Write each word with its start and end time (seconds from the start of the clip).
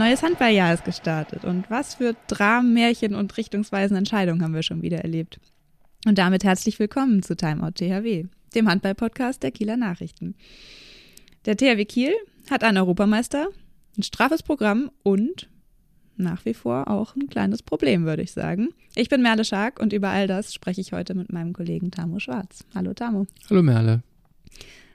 neues 0.00 0.22
Handballjahr 0.22 0.72
ist 0.72 0.86
gestartet 0.86 1.44
und 1.44 1.68
was 1.68 1.96
für 1.96 2.16
Dramen, 2.26 2.72
Märchen 2.72 3.14
und 3.14 3.36
richtungsweisende 3.36 3.98
Entscheidungen 3.98 4.42
haben 4.42 4.54
wir 4.54 4.62
schon 4.62 4.80
wieder 4.80 5.00
erlebt. 5.00 5.38
Und 6.06 6.16
damit 6.16 6.42
herzlich 6.42 6.78
willkommen 6.78 7.22
zu 7.22 7.36
Timeout 7.36 7.72
THW, 7.72 8.24
dem 8.54 8.66
Handball-Podcast 8.66 9.42
der 9.42 9.50
Kieler 9.50 9.76
Nachrichten. 9.76 10.36
Der 11.44 11.54
THW 11.54 11.84
Kiel 11.84 12.14
hat 12.50 12.64
einen 12.64 12.78
Europameister, 12.78 13.48
ein 13.98 14.02
straffes 14.02 14.42
Programm 14.42 14.90
und 15.02 15.50
nach 16.16 16.46
wie 16.46 16.54
vor 16.54 16.88
auch 16.88 17.14
ein 17.14 17.28
kleines 17.28 17.62
Problem, 17.62 18.06
würde 18.06 18.22
ich 18.22 18.32
sagen. 18.32 18.70
Ich 18.94 19.10
bin 19.10 19.20
Merle 19.20 19.44
Schark 19.44 19.80
und 19.80 19.92
über 19.92 20.08
all 20.08 20.26
das 20.26 20.54
spreche 20.54 20.80
ich 20.80 20.92
heute 20.92 21.14
mit 21.14 21.30
meinem 21.30 21.52
Kollegen 21.52 21.90
Tamo 21.90 22.20
Schwarz. 22.20 22.64
Hallo 22.74 22.94
Tamo. 22.94 23.26
Hallo 23.50 23.62
Merle. 23.62 24.02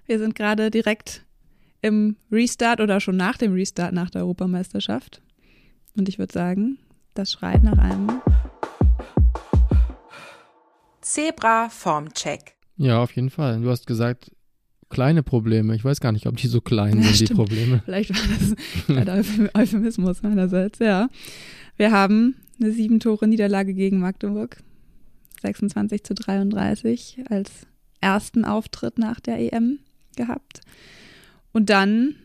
Wir 0.08 0.18
sind 0.18 0.34
gerade 0.34 0.72
direkt 0.72 1.24
im 1.86 2.16
Restart 2.32 2.82
oder 2.82 3.00
schon 3.00 3.16
nach 3.18 3.38
dem 3.38 3.54
Restart 3.54 3.94
nach 3.94 4.10
der 4.10 4.22
Europameisterschaft. 4.22 5.22
Und 5.96 6.10
ich 6.10 6.18
würde 6.20 6.34
sagen, 6.34 6.78
das 7.14 7.32
schreit 7.32 7.64
nach 7.64 7.78
einem 7.78 8.22
Zebra 11.02 11.70
Formcheck. 11.70 12.56
Ja, 12.78 13.02
auf 13.02 13.12
jeden 13.16 13.30
Fall. 13.30 13.62
Du 13.62 13.70
hast 13.70 13.86
gesagt, 13.88 14.32
kleine 14.90 15.24
Probleme. 15.24 15.76
Ich 15.76 15.86
weiß 15.86 16.00
gar 16.00 16.12
nicht, 16.12 16.26
ob 16.28 16.38
die 16.38 16.48
so 16.48 16.62
klein 16.62 16.98
Ja, 16.98 17.04
sind, 17.04 17.20
die 17.20 17.26
stimmt. 17.26 17.40
Probleme. 17.40 17.82
Vielleicht 17.86 18.10
war 18.10 18.38
das 18.38 18.56
ein 18.90 19.10
Euphem- 19.10 19.50
Euphemismus 19.54 20.24
meinerseits, 20.24 20.80
ja. 20.80 21.10
Wir 21.78 21.92
haben 21.92 22.36
eine 22.60 22.72
sieben 22.72 23.00
Tore 23.00 23.28
Niederlage 23.28 23.74
gegen 23.74 24.00
Magdeburg. 24.00 24.58
26 25.42 26.04
zu 26.04 26.16
33 26.16 27.20
als 27.30 27.68
ersten 28.02 28.44
Auftritt 28.46 28.98
nach 28.98 29.20
der 29.20 29.40
EM 29.54 29.80
gehabt. 30.16 30.62
Und 31.56 31.70
dann 31.70 32.16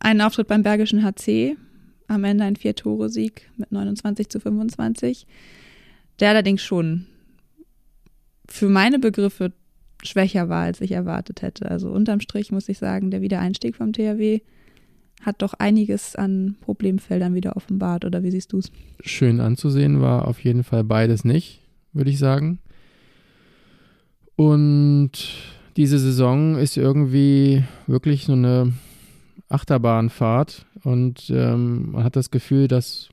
einen 0.00 0.20
Auftritt 0.20 0.48
beim 0.48 0.64
Bergischen 0.64 1.04
HC. 1.04 1.56
Am 2.08 2.24
Ende 2.24 2.42
ein 2.42 2.56
Vier-Tore-Sieg 2.56 3.48
mit 3.56 3.70
29 3.70 4.28
zu 4.28 4.40
25. 4.40 5.24
Der 6.18 6.30
allerdings 6.30 6.60
schon 6.60 7.06
für 8.48 8.68
meine 8.68 8.98
Begriffe 8.98 9.52
schwächer 10.02 10.48
war, 10.48 10.64
als 10.64 10.80
ich 10.80 10.90
erwartet 10.90 11.42
hätte. 11.42 11.70
Also 11.70 11.92
unterm 11.92 12.18
Strich 12.18 12.50
muss 12.50 12.68
ich 12.68 12.78
sagen, 12.78 13.12
der 13.12 13.20
Wiedereinstieg 13.22 13.76
vom 13.76 13.92
THW 13.92 14.40
hat 15.22 15.40
doch 15.40 15.54
einiges 15.54 16.16
an 16.16 16.56
Problemfeldern 16.60 17.34
wieder 17.34 17.56
offenbart. 17.56 18.04
Oder 18.04 18.24
wie 18.24 18.32
siehst 18.32 18.52
du 18.52 18.58
es? 18.58 18.72
Schön 19.04 19.38
anzusehen 19.38 20.00
war 20.00 20.26
auf 20.26 20.40
jeden 20.40 20.64
Fall 20.64 20.82
beides 20.82 21.24
nicht, 21.24 21.60
würde 21.92 22.10
ich 22.10 22.18
sagen. 22.18 22.58
Und 24.34 25.12
diese 25.76 25.98
Saison 25.98 26.56
ist 26.56 26.76
irgendwie 26.76 27.64
wirklich 27.86 28.24
so 28.24 28.32
eine 28.32 28.72
Achterbahnfahrt 29.48 30.66
und 30.82 31.30
ähm, 31.30 31.92
man 31.92 32.04
hat 32.04 32.16
das 32.16 32.30
Gefühl, 32.30 32.68
dass 32.68 33.08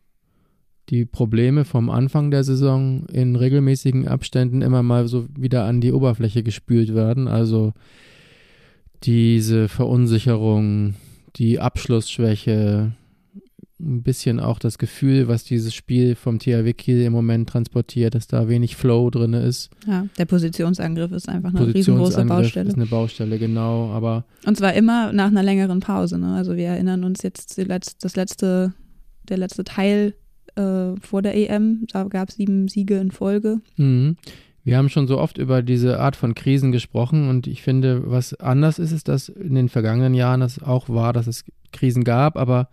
die 0.89 1.05
Probleme 1.05 1.63
vom 1.65 1.89
Anfang 1.89 2.31
der 2.31 2.43
Saison 2.43 3.05
in 3.07 3.35
regelmäßigen 3.35 4.07
Abständen 4.07 4.61
immer 4.61 4.83
mal 4.83 5.07
so 5.07 5.25
wieder 5.37 5.65
an 5.65 5.79
die 5.79 5.93
Oberfläche 5.93 6.43
gespült 6.43 6.93
werden. 6.93 7.27
Also 7.27 7.73
diese 9.03 9.69
Verunsicherung, 9.69 10.95
die 11.37 11.59
Abschlussschwäche, 11.59 12.91
ein 13.83 14.03
bisschen 14.03 14.39
auch 14.39 14.59
das 14.59 14.77
Gefühl, 14.77 15.27
was 15.27 15.43
dieses 15.43 15.73
Spiel 15.73 16.15
vom 16.15 16.39
THW 16.39 16.73
Kiel 16.73 17.01
im 17.01 17.13
Moment 17.13 17.49
transportiert, 17.49 18.15
dass 18.15 18.27
da 18.27 18.47
wenig 18.47 18.75
Flow 18.75 19.09
drin 19.09 19.33
ist. 19.33 19.69
Ja, 19.87 20.05
der 20.17 20.25
Positionsangriff 20.25 21.11
ist 21.11 21.27
einfach 21.29 21.49
eine 21.53 21.73
riesengroße 21.73 22.11
Positionsangriff 22.25 22.27
Baustelle. 22.45 22.69
ist 22.69 22.75
eine 22.75 22.85
Baustelle, 22.85 23.39
genau. 23.39 23.89
Aber 23.91 24.25
Und 24.45 24.57
zwar 24.57 24.73
immer 24.73 25.11
nach 25.13 25.27
einer 25.27 25.43
längeren 25.43 25.79
Pause. 25.79 26.17
Ne? 26.19 26.33
Also 26.35 26.55
wir 26.55 26.67
erinnern 26.67 27.03
uns 27.03 27.23
jetzt 27.23 27.57
die 27.57 27.63
letz- 27.63 27.95
das 27.99 28.15
letzte, 28.15 28.73
der 29.29 29.37
letzte 29.37 29.63
Teil 29.63 30.13
äh, 30.55 30.95
vor 31.01 31.21
der 31.21 31.35
EM. 31.35 31.85
Da 31.91 32.03
gab 32.05 32.29
es 32.29 32.35
sieben 32.35 32.67
Siege 32.67 32.97
in 32.97 33.11
Folge. 33.11 33.61
Mhm. 33.77 34.17
Wir 34.63 34.77
haben 34.77 34.89
schon 34.89 35.07
so 35.07 35.17
oft 35.17 35.39
über 35.39 35.63
diese 35.63 35.99
Art 35.99 36.15
von 36.15 36.35
Krisen 36.35 36.71
gesprochen 36.71 37.29
und 37.29 37.47
ich 37.47 37.63
finde, 37.63 38.03
was 38.11 38.35
anders 38.35 38.77
ist, 38.77 38.91
ist, 38.91 39.07
dass 39.07 39.27
in 39.27 39.55
den 39.55 39.69
vergangenen 39.69 40.13
Jahren 40.13 40.43
es 40.43 40.61
auch 40.61 40.87
war, 40.87 41.13
dass 41.13 41.25
es 41.25 41.45
Krisen 41.73 42.03
gab, 42.03 42.37
aber 42.37 42.69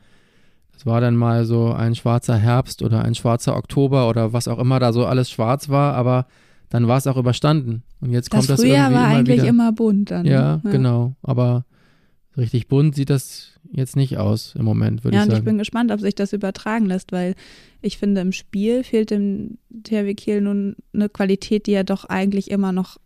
es 0.79 0.87
war 0.87 1.01
dann 1.01 1.17
mal 1.17 1.45
so 1.45 1.73
ein 1.73 1.97
schwarzer 1.97 2.37
Herbst 2.37 2.83
oder 2.83 3.05
ein 3.05 3.17
schwarzer 3.17 3.57
Oktober 3.57 4.09
oder 4.09 4.33
was 4.33 4.47
auch 4.47 4.61
immer 4.61 4.79
da 4.79 4.93
so 4.93 5.05
alles 5.07 5.29
schwarz 5.29 5.69
war, 5.69 5.95
aber 5.95 6.27
dann 6.69 6.87
war 6.87 6.99
es 6.99 7.09
auch 7.09 7.17
überstanden. 7.17 7.83
Und 8.01 8.13
jetzt 8.13 8.33
Das 8.33 8.39
kommt 8.39 8.51
das 8.51 8.61
Frühjahr 8.61 8.91
irgendwie 8.91 8.95
war 8.95 9.07
immer 9.09 9.17
eigentlich 9.19 9.37
wieder. 9.39 9.49
immer 9.49 9.73
bunt 9.73 10.11
dann. 10.13 10.25
ja, 10.25 10.61
ne? 10.63 10.71
genau. 10.71 11.17
Aber 11.23 11.65
richtig 12.37 12.69
bunt 12.69 12.95
sieht 12.95 13.11
das 13.11 13.59
jetzt 13.73 13.97
nicht 13.97 14.19
aus 14.19 14.55
im 14.57 14.65
Moment, 14.65 15.03
würde 15.03 15.17
Ja, 15.17 15.23
ich 15.23 15.27
und 15.27 15.31
sagen. 15.33 15.41
ich 15.43 15.45
bin 15.47 15.59
gespannt, 15.59 15.91
ob 15.91 16.01
sich 16.01 16.15
das 16.15 16.33
übertragen 16.33 16.87
lässt, 16.87 17.11
weil 17.11 17.35
ich 17.83 17.99
finde, 17.99 18.21
im 18.21 18.31
Spiel 18.33 18.85
fehlt 18.85 19.11
dem 19.11 19.59
THW 19.83 20.15
Kiel 20.15 20.41
nun 20.43 20.77
eine 20.95 21.09
Qualität, 21.09 21.67
die 21.67 21.73
er 21.73 21.85
doch 21.85 22.05
eigentlich 22.05 22.51
immer 22.53 22.71
noch 22.71 22.99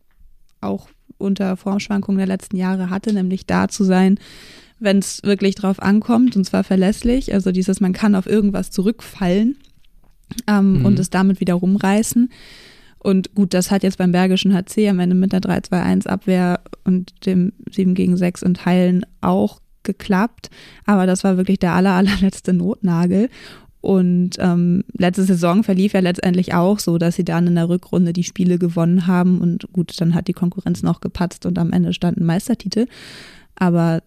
auch 0.61 0.89
unter 1.17 1.57
Formschwankungen 1.57 2.19
der 2.19 2.27
letzten 2.27 2.57
Jahre 2.59 2.91
hatte, 2.91 3.15
nämlich 3.15 3.47
da 3.47 3.69
zu 3.69 3.85
sein, 3.85 4.19
wenn 4.83 4.99
es 4.99 5.23
wirklich 5.23 5.55
drauf 5.55 5.81
ankommt, 5.81 6.37
und 6.37 6.45
zwar 6.45 6.65
verlässlich. 6.65 7.33
Also 7.33 7.53
dieses, 7.53 7.81
man 7.81 7.93
kann 7.93 8.15
auf 8.15 8.27
irgendwas 8.27 8.71
zurückfallen 8.71 9.57
ähm, 10.49 10.81
Mhm. 10.81 10.85
und 10.87 10.99
es 10.99 11.11
damit 11.11 11.41
wieder 11.41 11.55
rumreißen. 11.55 12.31
Und 12.99 13.35
gut, 13.35 13.53
das 13.53 13.71
hat 13.71 13.83
jetzt 13.83 13.99
beim 13.99 14.13
Bergischen 14.13 14.55
HC 14.55 14.89
am 14.89 15.01
Ende 15.01 15.17
mit 15.17 15.33
der 15.33 15.41
3-2-1-Abwehr 15.41 16.61
und 16.85 17.27
dem 17.27 17.53
7 17.71 17.95
gegen 17.95 18.17
6 18.17 18.43
in 18.43 18.55
Teilen 18.55 19.05
auch 19.21 19.61
geklappt. 19.83 20.51
Aber 20.87 21.07
das 21.07 21.25
war 21.25 21.37
wirklich 21.37 21.59
der 21.59 21.73
aller, 21.73 21.93
allerletzte 21.95 22.53
Notnagel. 22.53 23.29
Und 23.81 24.37
ähm, 24.39 24.85
letzte 24.97 25.25
Saison 25.25 25.65
verlief 25.65 25.93
ja 25.95 25.99
letztendlich 25.99 26.55
auch 26.55 26.79
so, 26.79 26.99
dass 26.99 27.17
sie 27.17 27.25
dann 27.25 27.49
in 27.49 27.57
der 27.57 27.69
Rückrunde 27.69 28.13
die 28.13 28.23
Spiele 28.23 28.57
gewonnen 28.57 29.09
haben. 29.09 29.41
Und 29.41 29.73
gut, 29.73 30.01
dann 30.01 30.15
hat 30.15 30.29
die 30.29 30.33
Konkurrenz 30.33 30.85
noch 30.85 31.01
gepatzt 31.01 31.47
und 31.47 31.59
am 31.59 31.73
Ende 31.73 31.93
stand 31.93 32.19
ein 32.19 32.25
Meistertitel. 32.25 32.87
Aber 33.57 34.03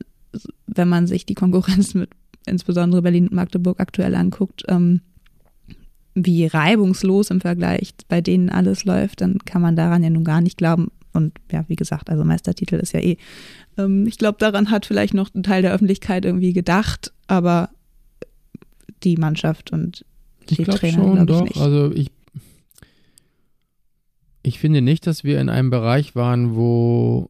wenn 0.67 0.89
man 0.89 1.07
sich 1.07 1.25
die 1.25 1.35
Konkurrenz 1.35 1.93
mit 1.93 2.09
insbesondere 2.45 3.01
Berlin 3.01 3.27
und 3.27 3.35
Magdeburg 3.35 3.79
aktuell 3.79 4.15
anguckt, 4.15 4.63
ähm, 4.67 5.01
wie 6.13 6.45
reibungslos 6.45 7.29
im 7.29 7.41
Vergleich 7.41 7.93
bei 8.07 8.21
denen 8.21 8.49
alles 8.49 8.85
läuft, 8.85 9.21
dann 9.21 9.39
kann 9.39 9.61
man 9.61 9.75
daran 9.75 10.03
ja 10.03 10.09
nun 10.09 10.23
gar 10.23 10.41
nicht 10.41 10.57
glauben. 10.57 10.91
Und 11.11 11.33
ja, 11.51 11.63
wie 11.67 11.75
gesagt, 11.75 12.09
also 12.09 12.23
Meistertitel 12.23 12.75
ist 12.75 12.93
ja 12.93 12.99
eh. 12.99 13.17
Ähm, 13.77 14.05
ich 14.07 14.17
glaube, 14.17 14.37
daran 14.39 14.69
hat 14.71 14.85
vielleicht 14.85 15.13
noch 15.13 15.33
ein 15.33 15.43
Teil 15.43 15.61
der 15.61 15.73
Öffentlichkeit 15.73 16.25
irgendwie 16.25 16.53
gedacht, 16.53 17.13
aber 17.27 17.69
die 19.03 19.17
Mannschaft 19.17 19.71
und 19.71 20.05
Ich 20.49 20.57
die 20.57 20.63
glaube 20.63 20.79
Trainer, 20.79 21.03
schon, 21.03 21.25
glaub 21.25 21.29
ich 21.29 21.35
doch. 21.35 21.43
nicht. 21.43 21.57
Also 21.57 21.91
ich, 21.93 22.11
ich 24.43 24.59
finde 24.59 24.81
nicht, 24.81 25.07
dass 25.07 25.23
wir 25.23 25.39
in 25.41 25.49
einem 25.49 25.69
Bereich 25.69 26.15
waren, 26.15 26.55
wo 26.55 27.29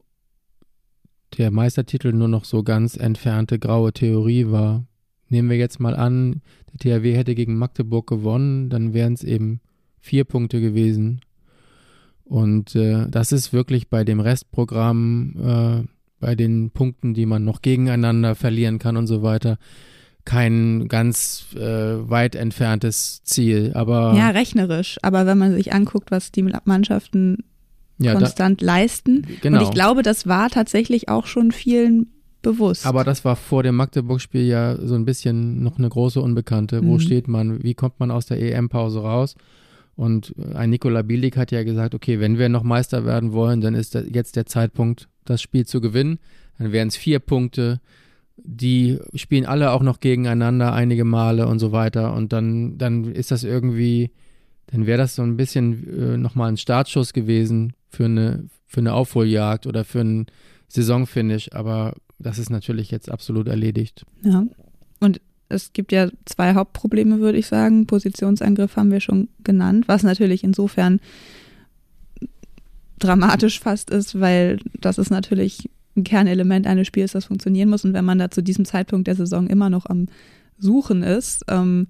der 1.35 1.51
Meistertitel 1.51 2.11
nur 2.11 2.27
noch 2.27 2.45
so 2.45 2.63
ganz 2.63 2.97
entfernte 2.97 3.59
graue 3.59 3.93
Theorie 3.93 4.49
war. 4.49 4.85
Nehmen 5.29 5.49
wir 5.49 5.57
jetzt 5.57 5.79
mal 5.79 5.95
an, 5.95 6.41
der 6.71 6.99
THW 6.99 7.15
hätte 7.15 7.35
gegen 7.35 7.57
Magdeburg 7.57 8.07
gewonnen, 8.07 8.69
dann 8.69 8.93
wären 8.93 9.13
es 9.13 9.23
eben 9.23 9.61
vier 9.99 10.23
Punkte 10.23 10.61
gewesen. 10.61 11.21
Und 12.23 12.75
äh, 12.75 13.07
das 13.09 13.31
ist 13.31 13.53
wirklich 13.53 13.89
bei 13.89 14.03
dem 14.03 14.19
Restprogramm, 14.19 15.35
äh, 15.85 15.87
bei 16.19 16.35
den 16.35 16.71
Punkten, 16.71 17.13
die 17.13 17.25
man 17.25 17.43
noch 17.43 17.61
gegeneinander 17.61 18.35
verlieren 18.35 18.79
kann 18.79 18.97
und 18.97 19.07
so 19.07 19.21
weiter, 19.21 19.57
kein 20.25 20.87
ganz 20.87 21.45
äh, 21.55 21.59
weit 22.09 22.35
entferntes 22.35 23.23
Ziel. 23.23 23.73
Aber 23.75 24.13
ja, 24.15 24.31
rechnerisch. 24.31 24.97
Aber 25.03 25.27
wenn 25.27 25.37
man 25.37 25.53
sich 25.53 25.73
anguckt, 25.73 26.09
was 26.09 26.31
die 26.31 26.43
Mannschaften 26.65 27.43
ja, 27.97 28.13
da, 28.13 28.19
konstant 28.19 28.61
leisten, 28.61 29.25
genau. 29.41 29.59
und 29.59 29.63
ich 29.65 29.71
glaube, 29.71 30.01
das 30.03 30.27
war 30.27 30.49
tatsächlich 30.49 31.09
auch 31.09 31.25
schon 31.25 31.51
vielen 31.51 32.07
bewusst. 32.41 32.85
Aber 32.85 33.03
das 33.03 33.25
war 33.25 33.35
vor 33.35 33.63
dem 33.63 33.75
Magdeburg-Spiel 33.75 34.45
ja 34.45 34.77
so 34.77 34.95
ein 34.95 35.05
bisschen 35.05 35.63
noch 35.63 35.77
eine 35.79 35.89
große 35.89 36.21
Unbekannte. 36.21 36.83
Wo 36.85 36.95
Mhm. 36.95 36.99
steht 36.99 37.27
man? 37.27 37.63
Wie 37.63 37.73
kommt 37.73 37.99
man 37.99 38.11
aus 38.11 38.27
der 38.27 38.39
EM-Pause 38.39 38.99
raus? 39.01 39.35
Und 39.95 40.35
ein 40.53 40.69
Nikola 40.69 41.01
Bielik 41.01 41.37
hat 41.37 41.51
ja 41.51 41.63
gesagt, 41.63 41.95
okay, 41.95 42.19
wenn 42.19 42.37
wir 42.37 42.49
noch 42.49 42.63
Meister 42.63 43.05
werden 43.05 43.31
wollen, 43.33 43.61
dann 43.61 43.75
ist 43.75 43.95
da 43.95 44.01
jetzt 44.01 44.35
der 44.35 44.45
Zeitpunkt, 44.45 45.07
das 45.23 45.41
Spiel 45.41 45.65
zu 45.65 45.79
gewinnen. 45.81 46.19
Dann 46.59 46.71
wären 46.71 46.89
es 46.89 46.97
vier 46.97 47.19
Punkte. 47.19 47.79
Die 48.37 48.99
spielen 49.15 49.45
alle 49.45 49.71
auch 49.71 49.81
noch 49.81 49.99
gegeneinander 50.01 50.73
einige 50.73 51.05
Male 51.05 51.47
und 51.47 51.59
so 51.59 51.71
weiter. 51.71 52.13
Und 52.13 52.33
dann, 52.33 52.77
dann 52.77 53.05
ist 53.05 53.31
das 53.31 53.43
irgendwie, 53.43 54.11
dann 54.67 54.85
wäre 54.85 54.97
das 54.97 55.15
so 55.15 55.21
ein 55.23 55.37
bisschen 55.37 56.13
äh, 56.13 56.17
nochmal 56.17 56.49
ein 56.49 56.57
Startschuss 56.57 57.13
gewesen 57.13 57.73
für 57.95 58.05
eine, 58.05 58.49
für 58.67 58.81
eine 58.81 58.93
Aufholjagd 58.93 59.67
oder 59.67 59.83
für 59.83 60.01
einen 60.01 60.27
Saisonfinish. 60.67 61.51
Aber 61.53 61.93
das 62.19 62.39
ist 62.39 62.49
natürlich 62.49 62.91
jetzt 62.91 63.09
absolut 63.09 63.47
erledigt. 63.47 64.05
Ja. 64.21 64.45
Und 64.99 65.21
es 65.49 65.73
gibt 65.73 65.91
ja 65.91 66.09
zwei 66.25 66.53
Hauptprobleme, 66.53 67.19
würde 67.19 67.37
ich 67.37 67.47
sagen. 67.47 67.87
Positionsangriff 67.87 68.75
haben 68.75 68.91
wir 68.91 68.99
schon 68.99 69.29
genannt, 69.43 69.87
was 69.87 70.03
natürlich 70.03 70.43
insofern 70.43 70.99
dramatisch 72.99 73.59
fast 73.59 73.89
ist, 73.89 74.19
weil 74.19 74.59
das 74.79 74.97
ist 74.97 75.09
natürlich 75.09 75.69
ein 75.95 76.03
Kernelement 76.03 76.67
eines 76.67 76.87
Spiels, 76.87 77.13
das 77.13 77.25
funktionieren 77.25 77.69
muss. 77.69 77.85
Und 77.85 77.93
wenn 77.93 78.05
man 78.05 78.19
da 78.19 78.29
zu 78.31 78.41
diesem 78.41 78.65
Zeitpunkt 78.65 79.07
der 79.07 79.15
Saison 79.15 79.47
immer 79.47 79.69
noch 79.69 79.85
am 79.85 80.07
Suchen 80.57 81.03
ist, 81.03 81.45
ähm, 81.47 81.87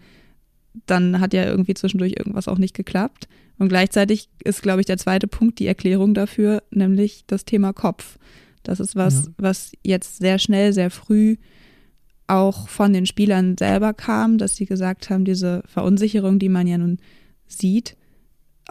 dann 0.85 1.19
hat 1.19 1.33
ja 1.33 1.45
irgendwie 1.45 1.73
zwischendurch 1.73 2.13
irgendwas 2.17 2.47
auch 2.47 2.57
nicht 2.57 2.75
geklappt. 2.75 3.27
Und 3.57 3.69
gleichzeitig 3.69 4.29
ist, 4.43 4.61
glaube 4.61 4.81
ich, 4.81 4.85
der 4.85 4.97
zweite 4.97 5.27
Punkt 5.27 5.59
die 5.59 5.67
Erklärung 5.67 6.13
dafür, 6.13 6.63
nämlich 6.71 7.23
das 7.27 7.45
Thema 7.45 7.73
Kopf. 7.73 8.17
Das 8.63 8.79
ist 8.79 8.95
was, 8.95 9.25
ja. 9.25 9.31
was 9.37 9.71
jetzt 9.83 10.17
sehr 10.17 10.39
schnell, 10.39 10.73
sehr 10.73 10.91
früh 10.91 11.37
auch 12.27 12.67
von 12.67 12.91
den 12.91 13.05
Spielern 13.05 13.55
selber 13.57 13.93
kam, 13.93 14.37
dass 14.37 14.55
sie 14.55 14.65
gesagt 14.65 15.09
haben, 15.09 15.25
diese 15.25 15.61
Verunsicherung, 15.67 16.39
die 16.39 16.49
man 16.49 16.67
ja 16.67 16.77
nun 16.77 16.97
sieht 17.47 17.95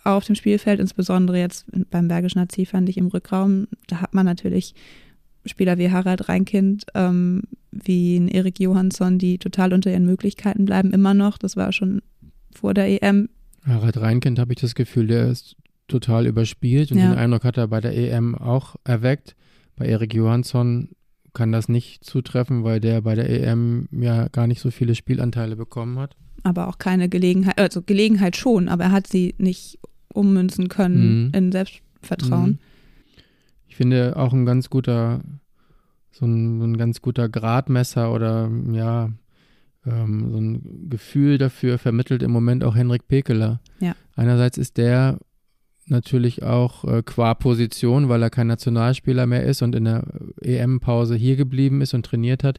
auf 0.02 0.24
dem 0.24 0.34
Spielfeld, 0.34 0.80
insbesondere 0.80 1.38
jetzt 1.38 1.66
beim 1.90 2.08
Bergischen 2.08 2.40
AC 2.40 2.66
fand 2.66 2.88
ich 2.88 2.96
im 2.96 3.06
Rückraum, 3.06 3.68
da 3.86 4.00
hat 4.00 4.12
man 4.12 4.26
natürlich 4.26 4.74
Spieler 5.46 5.78
wie 5.78 5.90
Harald 5.90 6.28
Reinkind, 6.28 6.86
ähm, 6.94 7.42
wie 7.70 8.26
Erik 8.32 8.60
Johansson, 8.60 9.18
die 9.18 9.38
total 9.38 9.72
unter 9.72 9.90
ihren 9.90 10.06
Möglichkeiten 10.06 10.64
bleiben, 10.64 10.92
immer 10.92 11.14
noch. 11.14 11.38
Das 11.38 11.56
war 11.56 11.72
schon 11.72 12.02
vor 12.54 12.72
der 12.72 13.02
EM. 13.02 13.28
Harald 13.66 14.00
Reinkind 14.00 14.38
habe 14.38 14.52
ich 14.52 14.60
das 14.60 14.74
Gefühl, 14.74 15.06
der 15.06 15.28
ist 15.28 15.56
total 15.88 16.26
überspielt 16.26 16.92
und 16.92 16.98
ja. 16.98 17.10
den 17.10 17.18
Eindruck 17.18 17.44
hat 17.44 17.56
er 17.56 17.68
bei 17.68 17.80
der 17.80 17.96
EM 17.96 18.34
auch 18.34 18.76
erweckt. 18.84 19.36
Bei 19.76 19.86
Erik 19.86 20.14
Johansson 20.14 20.90
kann 21.32 21.52
das 21.52 21.68
nicht 21.68 22.04
zutreffen, 22.04 22.64
weil 22.64 22.80
der 22.80 23.00
bei 23.02 23.14
der 23.14 23.28
EM 23.28 23.88
ja 23.90 24.28
gar 24.28 24.46
nicht 24.46 24.60
so 24.60 24.70
viele 24.70 24.94
Spielanteile 24.94 25.56
bekommen 25.56 25.98
hat. 25.98 26.16
Aber 26.42 26.68
auch 26.68 26.78
keine 26.78 27.08
Gelegenheit, 27.08 27.58
also 27.58 27.82
Gelegenheit 27.82 28.36
schon, 28.36 28.68
aber 28.68 28.84
er 28.84 28.92
hat 28.92 29.06
sie 29.06 29.34
nicht 29.38 29.78
ummünzen 30.12 30.68
können 30.68 31.26
mhm. 31.26 31.32
in 31.34 31.52
Selbstvertrauen. 31.52 32.50
Mhm. 32.50 32.58
Ich 33.66 33.76
finde 33.76 34.16
auch 34.16 34.32
ein 34.32 34.46
ganz 34.46 34.70
guter, 34.70 35.20
so 36.12 36.26
ein, 36.26 36.60
so 36.60 36.66
ein 36.66 36.76
ganz 36.76 37.02
guter 37.02 37.28
Gradmesser 37.28 38.12
oder 38.12 38.50
ja, 38.72 39.10
ähm, 39.86 40.30
so 40.30 40.38
ein 40.38 40.88
Gefühl 40.88 41.38
dafür 41.38 41.78
vermittelt 41.78 42.22
im 42.22 42.30
Moment 42.30 42.64
auch 42.64 42.74
Henrik 42.74 43.08
Pekeler. 43.08 43.60
Ja. 43.80 43.94
Einerseits 44.16 44.58
ist 44.58 44.76
der 44.76 45.18
natürlich 45.86 46.42
auch 46.42 46.84
äh, 46.84 47.02
qua 47.02 47.34
Position, 47.34 48.08
weil 48.08 48.22
er 48.22 48.30
kein 48.30 48.46
Nationalspieler 48.46 49.26
mehr 49.26 49.44
ist 49.44 49.62
und 49.62 49.74
in 49.74 49.84
der 49.84 50.04
EM-Pause 50.40 51.14
hier 51.14 51.36
geblieben 51.36 51.82
ist 51.82 51.94
und 51.94 52.06
trainiert 52.06 52.42
hat, 52.42 52.58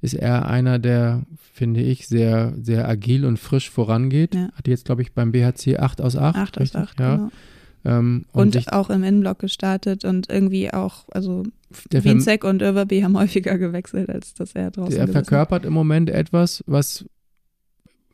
ist 0.00 0.14
er 0.14 0.48
einer, 0.48 0.78
der, 0.78 1.22
finde 1.52 1.82
ich, 1.82 2.08
sehr, 2.08 2.52
sehr 2.60 2.88
agil 2.88 3.24
und 3.24 3.38
frisch 3.38 3.70
vorangeht. 3.70 4.34
Ja. 4.34 4.50
Hat 4.54 4.66
jetzt, 4.66 4.86
glaube 4.86 5.02
ich, 5.02 5.12
beim 5.12 5.32
BHC 5.32 5.78
8 5.78 6.00
aus 6.00 6.16
8. 6.16 6.36
8 6.36 6.60
aus 6.60 6.74
8, 6.74 7.00
ja. 7.00 7.16
genau. 7.16 7.30
Ähm, 7.84 8.24
und, 8.32 8.56
und 8.56 8.72
auch 8.72 8.90
im 8.90 9.04
Innenblock 9.04 9.38
gestartet 9.38 10.04
und 10.04 10.30
irgendwie 10.30 10.72
auch, 10.72 11.04
also 11.10 11.42
Wienzek 11.90 12.44
und 12.44 12.62
Överby 12.62 13.00
haben 13.00 13.18
häufiger 13.18 13.58
gewechselt, 13.58 14.08
als 14.08 14.34
dass 14.34 14.54
er 14.54 14.70
draußen 14.70 14.96
Er 14.96 15.08
verkörpert 15.08 15.64
im 15.64 15.72
Moment 15.72 16.08
etwas, 16.08 16.64
was 16.66 17.04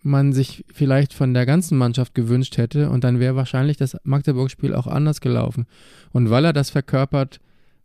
man 0.02 0.32
sich 0.32 0.64
vielleicht 0.72 1.12
von 1.12 1.34
der 1.34 1.46
ganzen 1.46 1.76
Mannschaft 1.76 2.14
gewünscht 2.14 2.56
hätte 2.56 2.90
und 2.90 3.04
dann 3.04 3.20
wäre 3.20 3.36
wahrscheinlich 3.36 3.76
das 3.76 3.96
Magdeburg-Spiel 4.02 4.74
auch 4.74 4.86
anders 4.86 5.20
gelaufen. 5.20 5.66
Und 6.12 6.30
weil 6.30 6.46
er 6.46 6.52
das 6.52 6.70
verkörpert, 6.70 7.38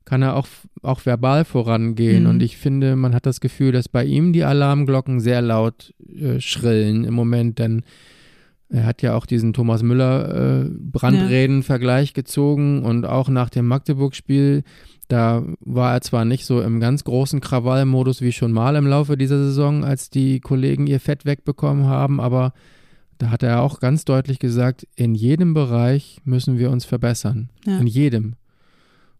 kann 0.05 0.21
er 0.21 0.35
auch, 0.35 0.47
auch 0.81 1.05
verbal 1.05 1.45
vorangehen. 1.45 2.23
Mhm. 2.23 2.29
Und 2.29 2.43
ich 2.43 2.57
finde, 2.57 2.95
man 2.95 3.13
hat 3.13 3.25
das 3.25 3.41
Gefühl, 3.41 3.71
dass 3.71 3.89
bei 3.89 4.05
ihm 4.05 4.33
die 4.33 4.43
Alarmglocken 4.43 5.19
sehr 5.19 5.41
laut 5.41 5.93
äh, 6.07 6.39
schrillen 6.39 7.03
im 7.03 7.13
Moment, 7.13 7.59
denn 7.59 7.83
er 8.69 8.85
hat 8.85 9.01
ja 9.01 9.15
auch 9.15 9.25
diesen 9.25 9.53
Thomas 9.53 9.83
Müller 9.83 10.65
äh, 10.65 10.69
Brandreden-Vergleich 10.69 12.13
gezogen 12.13 12.83
und 12.83 13.05
auch 13.05 13.29
nach 13.29 13.49
dem 13.49 13.67
Magdeburg-Spiel 13.67 14.63
da 15.07 15.43
war 15.59 15.93
er 15.93 16.01
zwar 16.01 16.25
nicht 16.25 16.45
so 16.45 16.61
im 16.61 16.79
ganz 16.79 17.03
großen 17.03 17.39
Krawallmodus 17.39 18.21
wie 18.21 18.31
schon 18.31 18.51
mal 18.51 18.75
im 18.75 18.87
Laufe 18.87 19.17
dieser 19.17 19.37
Saison, 19.37 19.83
als 19.83 20.09
die 20.09 20.39
Kollegen 20.39 20.87
ihr 20.87 20.99
Fett 20.99 21.25
wegbekommen 21.25 21.85
haben, 21.85 22.19
aber 22.19 22.53
da 23.17 23.29
hat 23.29 23.43
er 23.43 23.61
auch 23.61 23.79
ganz 23.79 24.03
deutlich 24.03 24.39
gesagt, 24.39 24.87
in 24.95 25.15
jedem 25.15 25.53
Bereich 25.53 26.19
müssen 26.25 26.57
wir 26.57 26.71
uns 26.71 26.85
verbessern. 26.85 27.49
Ja. 27.65 27.77
In 27.77 27.87
jedem. 27.87 28.35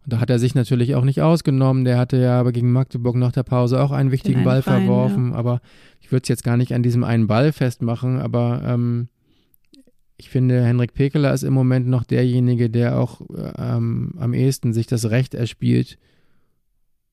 Und 0.04 0.14
da 0.14 0.20
hat 0.20 0.30
er 0.30 0.40
sich 0.40 0.54
natürlich 0.54 0.96
auch 0.96 1.06
nicht 1.06 1.22
ausgenommen. 1.22 1.86
Der 1.86 1.98
hatte 1.98 2.18
ja 2.18 2.40
aber 2.40 2.52
gegen 2.52 2.72
Magdeburg 2.72 3.16
nach 3.16 3.32
der 3.32 3.44
Pause 3.44 3.82
auch 3.82 3.92
einen 3.92 4.12
wichtigen 4.12 4.38
einen 4.38 4.46
Ball 4.46 4.62
Freien, 4.62 4.86
verworfen. 4.86 5.32
Ja. 5.32 5.38
Aber 5.38 5.62
ich 6.02 6.12
würde 6.12 6.24
es 6.24 6.30
jetzt 6.30 6.44
gar 6.44 6.58
nicht 6.58 6.74
an 6.74 6.84
diesem 6.84 7.04
einen 7.04 7.28
Ball 7.28 7.54
festmachen, 7.54 8.20
aber 8.20 8.62
ähm, 8.66 9.08
ich 10.18 10.30
finde, 10.30 10.64
Henrik 10.64 10.94
Pekeler 10.94 11.34
ist 11.34 11.44
im 11.44 11.54
Moment 11.54 11.88
noch 11.88 12.04
derjenige, 12.04 12.70
der 12.70 13.00
auch 13.00 13.22
ähm, 13.58 14.14
am 14.18 14.34
ehesten 14.34 14.74
sich 14.74 14.88
das 14.88 15.10
Recht 15.10 15.34
erspielt, 15.34 15.98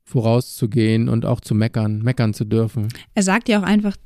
vorauszugehen 0.04 1.08
und 1.08 1.26
auch 1.26 1.40
zu 1.40 1.54
meckern, 1.54 2.02
meckern 2.02 2.34
zu 2.34 2.44
dürfen. 2.44 2.88
Er 3.14 3.22
sagt 3.22 3.48
ja 3.48 3.60
auch 3.60 3.64
einfach 3.64 3.96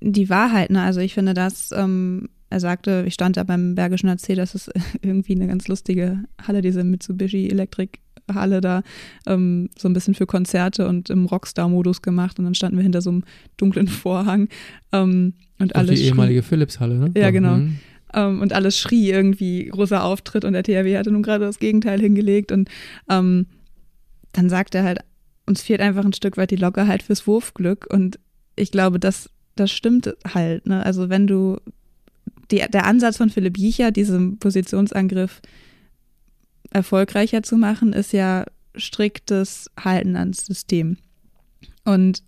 die 0.00 0.28
Wahrheit, 0.28 0.70
ne? 0.70 0.82
Also 0.82 1.00
ich 1.00 1.14
finde 1.14 1.34
das, 1.34 1.70
ähm, 1.72 2.28
er 2.50 2.60
sagte, 2.60 3.04
ich 3.06 3.14
stand 3.14 3.36
da 3.36 3.44
beim 3.44 3.74
Bergischen 3.74 4.08
AC, 4.08 4.34
das 4.36 4.54
ist 4.54 4.70
irgendwie 5.02 5.34
eine 5.34 5.46
ganz 5.46 5.66
lustige 5.66 6.20
Halle, 6.40 6.60
diese 6.60 6.84
Mitsubishi 6.84 7.48
Elektrik 7.48 8.00
Halle 8.32 8.62
da 8.62 8.82
ähm, 9.26 9.68
so 9.76 9.86
ein 9.88 9.92
bisschen 9.92 10.14
für 10.14 10.24
Konzerte 10.26 10.88
und 10.88 11.10
im 11.10 11.26
Rockstar-Modus 11.26 12.00
gemacht 12.00 12.38
und 12.38 12.46
dann 12.46 12.54
standen 12.54 12.76
wir 12.78 12.82
hinter 12.82 13.02
so 13.02 13.10
einem 13.10 13.24
dunklen 13.56 13.88
Vorhang 13.88 14.48
ähm, 14.92 15.34
und 15.58 15.76
alles. 15.76 16.00
Die 16.00 16.06
ehemalige 16.06 16.42
Philips-Halle, 16.42 16.98
ne? 16.98 17.10
Ja, 17.16 17.30
genau. 17.30 17.56
Mhm. 17.56 17.78
Ähm, 18.14 18.40
und 18.40 18.52
alles 18.52 18.78
schrie 18.78 19.10
irgendwie 19.10 19.66
großer 19.66 20.02
Auftritt 20.02 20.44
und 20.44 20.52
der 20.52 20.62
THW 20.62 20.96
hatte 20.96 21.10
nun 21.10 21.22
gerade 21.22 21.44
das 21.44 21.58
Gegenteil 21.58 22.00
hingelegt 22.00 22.52
und 22.52 22.68
ähm, 23.10 23.46
dann 24.32 24.48
sagt 24.48 24.74
er 24.74 24.84
halt, 24.84 25.00
uns 25.46 25.62
fehlt 25.62 25.80
einfach 25.80 26.04
ein 26.04 26.12
Stück 26.12 26.36
weit 26.36 26.50
die 26.50 26.56
Lockerheit 26.56 27.02
fürs 27.02 27.26
Wurfglück 27.26 27.86
und 27.90 28.18
ich 28.56 28.70
glaube, 28.70 28.98
das, 28.98 29.30
das 29.56 29.70
stimmt 29.70 30.14
halt. 30.32 30.66
Ne? 30.66 30.84
Also 30.84 31.08
wenn 31.08 31.26
du 31.26 31.58
die, 32.50 32.62
der 32.70 32.86
Ansatz 32.86 33.16
von 33.16 33.30
Philipp 33.30 33.58
Jiecher, 33.58 33.90
diesen 33.90 34.38
Positionsangriff 34.38 35.40
erfolgreicher 36.70 37.42
zu 37.42 37.56
machen, 37.56 37.92
ist 37.92 38.12
ja 38.12 38.44
striktes 38.76 39.70
Halten 39.78 40.16
ans 40.16 40.46
System. 40.46 40.98
Und 41.84 42.22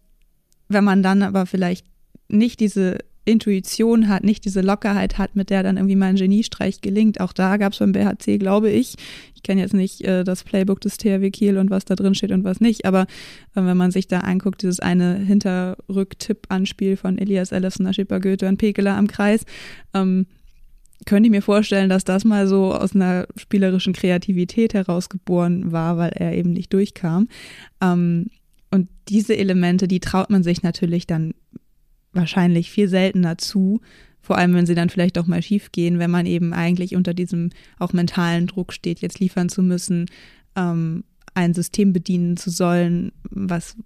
wenn 0.69 0.85
man 0.85 1.03
dann 1.03 1.23
aber 1.23 1.47
vielleicht 1.47 1.87
nicht 2.29 2.61
diese 2.61 2.99
Intuition 3.27 4.09
hat, 4.09 4.25
nicht 4.25 4.45
diese 4.45 4.61
Lockerheit 4.61 5.19
hat, 5.19 5.37
mit 5.37 5.51
der 5.51 5.63
dann 5.63 5.77
irgendwie 5.77 5.97
mal 5.97 6.07
ein 6.07 6.17
Geniestreich 6.17 6.81
gelingt. 6.81 7.21
Auch 7.21 7.33
da 7.33 7.57
gab 7.57 7.73
es 7.73 7.81
beim 7.81 7.93
BHC, 7.93 8.39
glaube 8.39 8.71
ich, 8.71 8.95
ich 9.35 9.43
kenne 9.43 9.61
jetzt 9.61 9.75
nicht 9.75 10.03
äh, 10.03 10.25
das 10.25 10.45
Playbook 10.45 10.81
des 10.81 10.97
THW 10.97 11.31
Kiel 11.31 11.59
und 11.59 11.69
was 11.69 11.85
da 11.85 11.97
drin 11.97 12.15
steht 12.15 12.31
und 12.31 12.45
was 12.45 12.61
nicht, 12.61 12.87
aber 12.87 13.03
äh, 13.03 13.07
wenn 13.57 13.77
man 13.77 13.91
sich 13.91 14.07
da 14.07 14.21
anguckt, 14.21 14.63
dieses 14.63 14.81
eine 14.81 15.17
Hinterrück-Tipp-Anspiel 15.17 16.97
von 16.97 17.19
Elias 17.19 17.53
Ellefson, 17.53 17.93
Schipper 17.93 18.21
Goethe 18.21 18.49
und 18.49 18.59
Pekeler 18.59 18.97
am 18.97 19.09
Kreis, 19.09 19.45
ähm, 19.93 20.27
könnte 21.05 21.27
ich 21.27 21.31
mir 21.31 21.43
vorstellen, 21.43 21.91
dass 21.91 22.05
das 22.05 22.25
mal 22.25 22.47
so 22.47 22.73
aus 22.73 22.95
einer 22.95 23.27
spielerischen 23.37 23.93
Kreativität 23.93 24.73
herausgeboren 24.73 25.73
war, 25.73 25.99
weil 25.99 26.11
er 26.15 26.35
eben 26.35 26.53
nicht 26.53 26.73
durchkam. 26.73 27.29
Ähm, 27.83 28.31
und 28.71 28.89
diese 29.09 29.37
Elemente, 29.37 29.89
die 29.89 30.01
traut 30.01 30.31
man 30.31 30.43
sich 30.43 30.63
natürlich 30.63 31.07
dann 31.07 31.35
wahrscheinlich 32.17 32.71
viel 32.71 32.89
seltener 32.89 33.39
zu, 33.39 33.81
vor 34.21 34.39
allem 34.39 34.55
wenn 34.55 34.67
sie 34.67 34.75
dann 34.75 34.91
vielleicht 34.91 35.19
auch 35.19 35.27
mal 35.27 35.43
schief 35.43 35.71
gehen, 35.71 35.99
wenn 36.01 36.11
man 36.11 36.27
eben 36.27 36.53
eigentlich 36.53 36.97
unter 36.97 37.15
diesem 37.15 37.51
auch 37.79 37.93
mentalen 37.93 38.49
Druck 38.49 38.73
steht, 38.73 39.01
jetzt 39.01 39.21
liefern 39.21 39.49
zu 39.49 39.63
müssen, 39.63 40.07
ähm, 40.57 41.05
ein 41.35 41.55
System 41.55 41.93
bedienen 41.93 42.37
zu 42.37 42.51
sollen, 42.51 43.13
was 43.31 43.77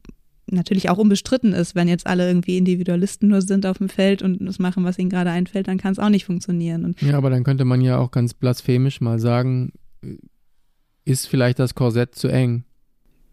natürlich 0.46 0.88
auch 0.88 0.98
unbestritten 0.98 1.52
ist, 1.52 1.74
wenn 1.74 1.88
jetzt 1.88 2.06
alle 2.06 2.26
irgendwie 2.26 2.58
Individualisten 2.58 3.28
nur 3.28 3.42
sind 3.42 3.66
auf 3.66 3.78
dem 3.78 3.88
Feld 3.88 4.22
und 4.22 4.38
das 4.40 4.58
machen, 4.58 4.84
was 4.84 4.98
ihnen 4.98 5.10
gerade 5.10 5.30
einfällt, 5.30 5.68
dann 5.68 5.78
kann 5.78 5.92
es 5.92 5.98
auch 5.98 6.08
nicht 6.08 6.24
funktionieren. 6.24 6.84
Und 6.84 7.02
ja, 7.02 7.16
aber 7.16 7.30
dann 7.30 7.44
könnte 7.44 7.64
man 7.64 7.80
ja 7.80 7.98
auch 7.98 8.10
ganz 8.10 8.34
blasphemisch 8.34 9.00
mal 9.00 9.18
sagen, 9.18 9.72
ist 11.04 11.26
vielleicht 11.26 11.58
das 11.58 11.74
Korsett 11.74 12.14
zu 12.14 12.28
eng? 12.28 12.64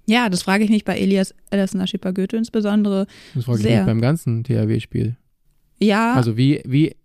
Ja, 0.07 0.29
das 0.29 0.41
frage 0.41 0.63
ich 0.63 0.69
mich 0.69 0.85
bei 0.85 0.97
Elias 0.97 1.35
Ellison 1.49 1.81
Aschipa 1.81 2.11
Goethe 2.11 2.37
insbesondere. 2.37 3.07
Das 3.35 3.45
frage 3.45 3.59
ich 3.59 3.63
sehr. 3.63 3.79
mich 3.79 3.87
beim 3.87 4.01
ganzen 4.01 4.43
THW-Spiel. 4.43 5.17
Ja. 5.79 6.13
Also 6.13 6.37
wie, 6.37 6.61
wie 6.65 6.95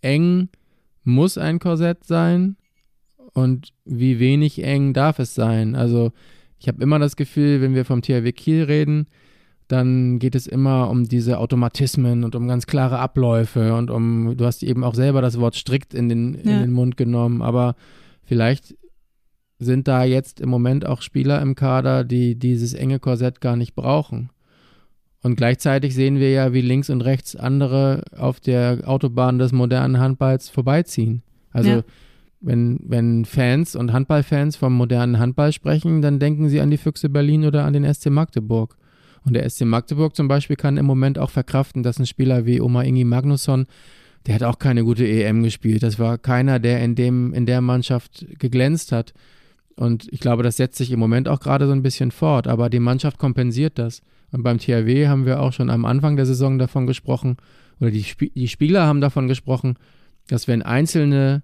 eng 0.00 0.48
muss 1.04 1.38
ein 1.38 1.60
Korsett 1.60 2.04
sein 2.04 2.56
und 3.32 3.72
wie 3.84 4.18
wenig 4.18 4.62
eng 4.62 4.92
darf 4.92 5.20
es 5.20 5.34
sein? 5.34 5.76
Also 5.76 6.12
ich 6.58 6.68
habe 6.68 6.82
immer 6.82 6.98
das 6.98 7.16
Gefühl, 7.16 7.60
wenn 7.60 7.74
wir 7.74 7.84
vom 7.84 8.02
THW 8.02 8.32
Kiel 8.32 8.64
reden, 8.64 9.06
dann 9.68 10.18
geht 10.18 10.34
es 10.34 10.46
immer 10.46 10.90
um 10.90 11.04
diese 11.08 11.38
Automatismen 11.38 12.24
und 12.24 12.34
um 12.34 12.48
ganz 12.48 12.66
klare 12.66 12.98
Abläufe 12.98 13.74
und 13.74 13.90
um, 13.90 14.36
du 14.36 14.44
hast 14.44 14.62
eben 14.62 14.84
auch 14.84 14.94
selber 14.94 15.22
das 15.22 15.38
Wort 15.38 15.54
strikt 15.54 15.94
in 15.94 16.08
den, 16.08 16.34
ja. 16.34 16.56
in 16.56 16.60
den 16.60 16.72
Mund 16.72 16.96
genommen, 16.96 17.40
aber 17.40 17.76
vielleicht 18.24 18.74
sind 19.62 19.88
da 19.88 20.04
jetzt 20.04 20.40
im 20.40 20.48
Moment 20.48 20.86
auch 20.86 21.02
Spieler 21.02 21.40
im 21.40 21.54
Kader, 21.54 22.04
die 22.04 22.34
dieses 22.34 22.74
enge 22.74 22.98
Korsett 22.98 23.40
gar 23.40 23.56
nicht 23.56 23.74
brauchen. 23.74 24.30
Und 25.22 25.36
gleichzeitig 25.36 25.94
sehen 25.94 26.18
wir 26.18 26.30
ja, 26.30 26.52
wie 26.52 26.60
links 26.60 26.90
und 26.90 27.00
rechts 27.00 27.36
andere 27.36 28.02
auf 28.16 28.40
der 28.40 28.80
Autobahn 28.86 29.38
des 29.38 29.52
modernen 29.52 29.98
Handballs 29.98 30.48
vorbeiziehen. 30.48 31.22
Also 31.52 31.70
ja. 31.70 31.82
wenn, 32.40 32.80
wenn 32.82 33.24
Fans 33.24 33.76
und 33.76 33.92
Handballfans 33.92 34.56
vom 34.56 34.74
modernen 34.74 35.18
Handball 35.18 35.52
sprechen, 35.52 36.02
dann 36.02 36.18
denken 36.18 36.48
sie 36.48 36.60
an 36.60 36.70
die 36.70 36.76
Füchse 36.76 37.08
Berlin 37.08 37.44
oder 37.44 37.64
an 37.64 37.72
den 37.72 37.92
SC 37.92 38.10
Magdeburg. 38.10 38.76
Und 39.24 39.34
der 39.34 39.48
SC 39.48 39.64
Magdeburg 39.64 40.16
zum 40.16 40.26
Beispiel 40.26 40.56
kann 40.56 40.76
im 40.76 40.86
Moment 40.86 41.18
auch 41.18 41.30
verkraften, 41.30 41.84
dass 41.84 42.00
ein 42.00 42.06
Spieler 42.06 42.44
wie 42.44 42.60
Oma 42.60 42.82
Ingi 42.82 43.04
Magnusson, 43.04 43.66
der 44.26 44.34
hat 44.34 44.42
auch 44.42 44.58
keine 44.58 44.82
gute 44.82 45.06
EM 45.06 45.44
gespielt. 45.44 45.84
Das 45.84 46.00
war 46.00 46.18
keiner, 46.18 46.58
der 46.58 46.82
in, 46.82 46.96
dem, 46.96 47.32
in 47.32 47.46
der 47.46 47.60
Mannschaft 47.60 48.26
geglänzt 48.38 48.90
hat. 48.90 49.14
Und 49.76 50.06
ich 50.12 50.20
glaube, 50.20 50.42
das 50.42 50.56
setzt 50.56 50.78
sich 50.78 50.90
im 50.90 51.00
Moment 51.00 51.28
auch 51.28 51.40
gerade 51.40 51.66
so 51.66 51.72
ein 51.72 51.82
bisschen 51.82 52.10
fort, 52.10 52.46
aber 52.46 52.70
die 52.70 52.80
Mannschaft 52.80 53.18
kompensiert 53.18 53.78
das. 53.78 54.02
Und 54.30 54.42
beim 54.42 54.58
THW 54.58 55.08
haben 55.08 55.26
wir 55.26 55.40
auch 55.40 55.52
schon 55.52 55.70
am 55.70 55.84
Anfang 55.84 56.16
der 56.16 56.26
Saison 56.26 56.58
davon 56.58 56.86
gesprochen, 56.86 57.36
oder 57.80 57.90
die, 57.90 58.00
Sp 58.06 58.30
die 58.34 58.48
Spieler 58.48 58.86
haben 58.86 59.00
davon 59.00 59.28
gesprochen, 59.28 59.74
dass 60.28 60.46
wenn 60.46 60.62
Einzelne 60.62 61.42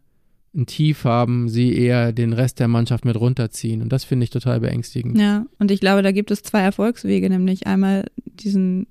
ein 0.54 0.66
Tief 0.66 1.04
haben, 1.04 1.48
sie 1.48 1.76
eher 1.76 2.12
den 2.12 2.32
Rest 2.32 2.60
der 2.60 2.68
Mannschaft 2.68 3.04
mit 3.04 3.18
runterziehen. 3.18 3.82
Und 3.82 3.92
das 3.92 4.04
finde 4.04 4.24
ich 4.24 4.30
total 4.30 4.60
beängstigend. 4.60 5.18
Ja, 5.18 5.46
und 5.58 5.70
ich 5.70 5.80
glaube, 5.80 6.02
da 6.02 6.12
gibt 6.12 6.30
es 6.30 6.42
zwei 6.42 6.60
Erfolgswege, 6.60 7.28
nämlich 7.28 7.66
einmal 7.66 8.06
diesen 8.24 8.86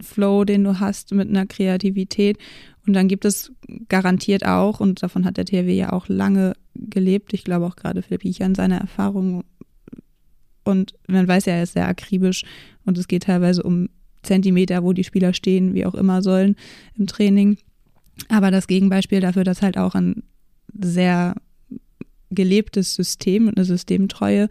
Flow, 0.00 0.44
den 0.44 0.64
du 0.64 0.80
hast 0.80 1.12
mit 1.12 1.28
einer 1.28 1.46
Kreativität. 1.46 2.38
Und 2.86 2.92
dann 2.92 3.08
gibt 3.08 3.24
es 3.24 3.52
garantiert 3.88 4.44
auch, 4.44 4.80
und 4.80 5.02
davon 5.02 5.24
hat 5.24 5.36
der 5.36 5.46
THW 5.46 5.74
ja 5.74 5.92
auch 5.92 6.08
lange 6.08 6.54
gelebt, 6.74 7.32
ich 7.32 7.44
glaube 7.44 7.66
auch 7.66 7.76
gerade 7.76 8.02
Philipp 8.02 8.24
Ichan 8.24 8.54
seine 8.54 8.80
Erfahrungen. 8.80 9.44
Und 10.64 10.94
man 11.06 11.28
weiß 11.28 11.44
ja, 11.46 11.54
er 11.54 11.62
ist 11.62 11.74
sehr 11.74 11.88
akribisch 11.88 12.44
und 12.84 12.96
es 12.98 13.08
geht 13.08 13.24
teilweise 13.24 13.62
um 13.62 13.88
Zentimeter, 14.22 14.82
wo 14.82 14.92
die 14.92 15.04
Spieler 15.04 15.34
stehen, 15.34 15.74
wie 15.74 15.84
auch 15.84 15.94
immer 15.94 16.22
sollen 16.22 16.56
im 16.96 17.06
Training. 17.06 17.58
Aber 18.28 18.50
das 18.50 18.66
Gegenbeispiel 18.66 19.20
dafür, 19.20 19.44
dass 19.44 19.62
halt 19.62 19.76
auch 19.76 19.94
ein 19.94 20.22
sehr 20.80 21.34
gelebtes 22.30 22.94
System 22.94 23.48
und 23.48 23.56
eine 23.56 23.64
Systemtreue 23.64 24.48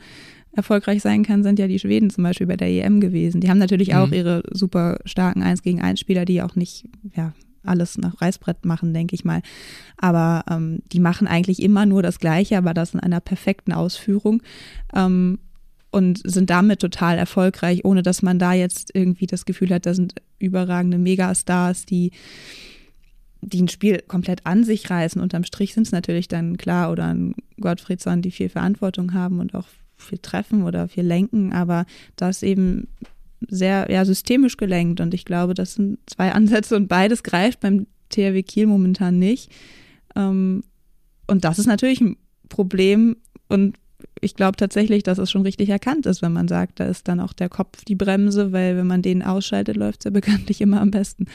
erfolgreich 0.56 1.02
sein 1.02 1.24
kann, 1.24 1.44
sind 1.44 1.60
ja 1.60 1.68
die 1.68 1.80
Schweden 1.80 2.10
zum 2.10 2.24
Beispiel 2.24 2.48
bei 2.48 2.58
der 2.58 2.70
EM 2.70 3.02
gewesen. 3.02 3.42
Die 3.42 3.50
haben 3.50 3.58
natürlich 3.58 3.90
mhm. 3.90 3.96
auch 3.96 4.12
ihre 4.12 4.44
super 4.52 5.00
starken 5.06 5.42
1 5.42 5.64
gegen 5.64 5.82
1 5.82 6.00
Spieler, 6.00 6.26
die 6.26 6.42
auch 6.42 6.56
nicht, 6.56 6.86
ja, 7.16 7.34
alles 7.64 7.98
nach 7.98 8.22
Reißbrett 8.22 8.66
machen, 8.66 8.94
denke 8.94 9.16
ich 9.16 9.26
mal. 9.26 9.42
Aber 9.98 10.44
ähm, 10.50 10.80
die 10.92 11.00
machen 11.00 11.28
eigentlich 11.28 11.62
immer 11.62 11.86
nur 11.86 12.02
das 12.04 12.20
Gleiche, 12.20 12.58
aber 12.58 12.74
das 12.74 12.94
in 12.94 13.00
einer 13.00 13.20
perfekten 13.20 13.74
Ausführung. 13.74 14.42
Ähm, 14.94 15.40
und 15.92 16.22
sind 16.24 16.50
damit 16.50 16.80
total 16.80 17.20
erfolgreich, 17.20 17.86
ohne 17.86 18.02
dass 18.02 18.24
man 18.24 18.40
da 18.40 18.54
jetzt 18.54 18.90
irgendwie 18.96 19.28
das 19.28 19.46
Gefühl 19.46 19.70
hat, 19.70 19.86
da 19.86 19.94
sind 19.94 20.16
überragende 20.40 20.98
Megastars, 20.98 21.86
die 21.86 22.12
die 23.46 23.62
ein 23.62 23.68
Spiel 23.68 24.02
komplett 24.08 24.46
an 24.46 24.64
sich 24.64 24.90
reißen. 24.90 25.22
Unterm 25.22 25.44
Strich 25.44 25.74
sind 25.74 25.86
es 25.86 25.92
natürlich 25.92 26.28
dann 26.28 26.58
klar 26.58 26.92
oder 26.92 27.14
ein 27.14 27.36
Gottfriedsson, 27.60 28.22
die 28.22 28.32
viel 28.32 28.50
Verantwortung 28.50 29.14
haben 29.14 29.40
und 29.40 29.54
auch 29.54 29.68
viel 29.98 30.18
treffen 30.18 30.64
oder 30.64 30.88
viel 30.88 31.06
lenken, 31.06 31.54
aber 31.54 31.86
das 32.16 32.44
eben 32.44 32.88
sehr 33.50 33.88
ja, 33.90 34.06
systemisch 34.06 34.58
gelenkt. 34.58 35.00
Und 35.00 35.14
ich 35.14 35.26
glaube, 35.26 35.54
das 35.54 35.76
sind 35.76 36.00
zwei 36.08 36.32
Ansätze 36.34 36.76
und 36.76 36.88
beides 36.88 37.24
greift 37.24 37.60
beim 37.60 37.88
THW 38.10 38.44
Kiel 38.44 38.68
momentan 38.68 39.20
nicht. 39.20 39.52
Ähm, 40.16 40.64
und 41.28 41.44
das 41.44 41.60
ist 41.60 41.68
natürlich 41.68 42.02
ein 42.02 42.18
Problem. 42.50 43.18
Und 43.48 43.78
ich 44.22 44.36
glaube 44.36 44.58
tatsächlich, 44.58 45.04
dass 45.04 45.18
es 45.18 45.32
schon 45.32 45.44
richtig 45.44 45.70
erkannt 45.70 46.06
ist, 46.06 46.22
wenn 46.22 46.34
man 46.34 46.48
sagt, 46.48 46.80
da 46.80 46.86
ist 46.86 47.08
dann 47.08 47.20
auch 47.20 47.34
der 47.34 47.50
Kopf 47.50 47.84
die 47.86 47.96
Bremse, 47.96 48.52
weil 48.52 48.78
wenn 48.78 48.88
man 48.88 49.02
den 49.02 49.22
ausschaltet, 49.22 49.78
läuft 49.78 50.02
es 50.02 50.06
ja 50.06 50.12
bekanntlich 50.20 50.62
immer 50.62 50.82
am 50.82 50.92
besten. 50.92 51.26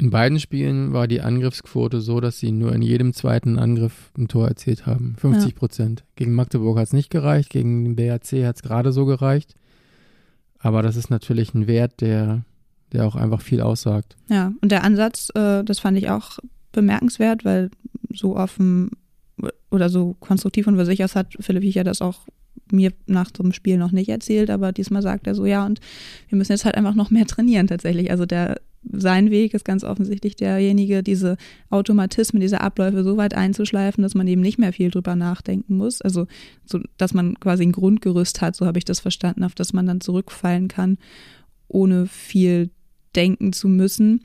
In 0.00 0.10
beiden 0.10 0.38
Spielen 0.38 0.92
war 0.92 1.08
die 1.08 1.20
Angriffsquote 1.20 2.00
so, 2.00 2.20
dass 2.20 2.38
sie 2.38 2.52
nur 2.52 2.72
in 2.72 2.82
jedem 2.82 3.14
zweiten 3.14 3.58
Angriff 3.58 4.12
ein 4.16 4.28
Tor 4.28 4.46
erzielt 4.46 4.86
haben. 4.86 5.16
50 5.18 5.56
Prozent. 5.56 6.00
Ja. 6.00 6.06
Gegen 6.14 6.34
Magdeburg 6.34 6.78
hat 6.78 6.86
es 6.86 6.92
nicht 6.92 7.10
gereicht, 7.10 7.50
gegen 7.50 7.84
den 7.84 7.96
BRC 7.96 8.46
hat 8.46 8.56
es 8.56 8.62
gerade 8.62 8.92
so 8.92 9.06
gereicht. 9.06 9.54
Aber 10.58 10.82
das 10.82 10.96
ist 10.96 11.10
natürlich 11.10 11.54
ein 11.54 11.66
Wert, 11.66 12.00
der, 12.00 12.44
der 12.92 13.06
auch 13.06 13.16
einfach 13.16 13.40
viel 13.40 13.60
aussagt. 13.60 14.16
Ja, 14.28 14.52
und 14.60 14.72
der 14.72 14.84
Ansatz, 14.84 15.30
äh, 15.34 15.62
das 15.64 15.78
fand 15.78 15.98
ich 15.98 16.10
auch 16.10 16.38
bemerkenswert, 16.72 17.44
weil 17.44 17.70
so 18.12 18.36
offen 18.36 18.90
oder 19.70 19.88
so 19.88 20.16
konstruktiv 20.20 20.66
und 20.66 20.82
sich 20.84 21.04
aus 21.04 21.14
hat 21.14 21.34
Philipp 21.38 21.62
Hiecher 21.62 21.84
das 21.84 22.02
auch 22.02 22.26
mir 22.70 22.92
nach 23.06 23.30
so 23.34 23.42
einem 23.42 23.52
Spiel 23.52 23.78
noch 23.78 23.92
nicht 23.92 24.08
erzählt, 24.08 24.50
aber 24.50 24.72
diesmal 24.72 25.02
sagt 25.02 25.26
er 25.26 25.34
so, 25.34 25.46
ja, 25.46 25.64
und 25.64 25.80
wir 26.28 26.36
müssen 26.36 26.52
jetzt 26.52 26.64
halt 26.64 26.74
einfach 26.74 26.94
noch 26.94 27.10
mehr 27.10 27.26
trainieren 27.26 27.66
tatsächlich. 27.66 28.10
Also 28.10 28.26
der 28.26 28.60
sein 28.84 29.30
Weg 29.30 29.54
ist 29.54 29.64
ganz 29.64 29.84
offensichtlich 29.84 30.36
derjenige, 30.36 31.02
diese 31.02 31.36
Automatismen, 31.70 32.40
diese 32.40 32.60
Abläufe 32.60 33.02
so 33.02 33.16
weit 33.16 33.34
einzuschleifen, 33.34 34.02
dass 34.02 34.14
man 34.14 34.26
eben 34.28 34.40
nicht 34.40 34.58
mehr 34.58 34.72
viel 34.72 34.90
drüber 34.90 35.16
nachdenken 35.16 35.76
muss. 35.76 36.00
Also, 36.00 36.26
so, 36.64 36.80
dass 36.96 37.14
man 37.14 37.38
quasi 37.40 37.64
ein 37.64 37.72
Grundgerüst 37.72 38.40
hat, 38.40 38.56
so 38.56 38.66
habe 38.66 38.78
ich 38.78 38.84
das 38.84 39.00
verstanden, 39.00 39.44
auf 39.44 39.54
das 39.54 39.72
man 39.72 39.86
dann 39.86 40.00
zurückfallen 40.00 40.68
kann, 40.68 40.98
ohne 41.66 42.06
viel 42.06 42.70
denken 43.16 43.52
zu 43.52 43.68
müssen 43.68 44.22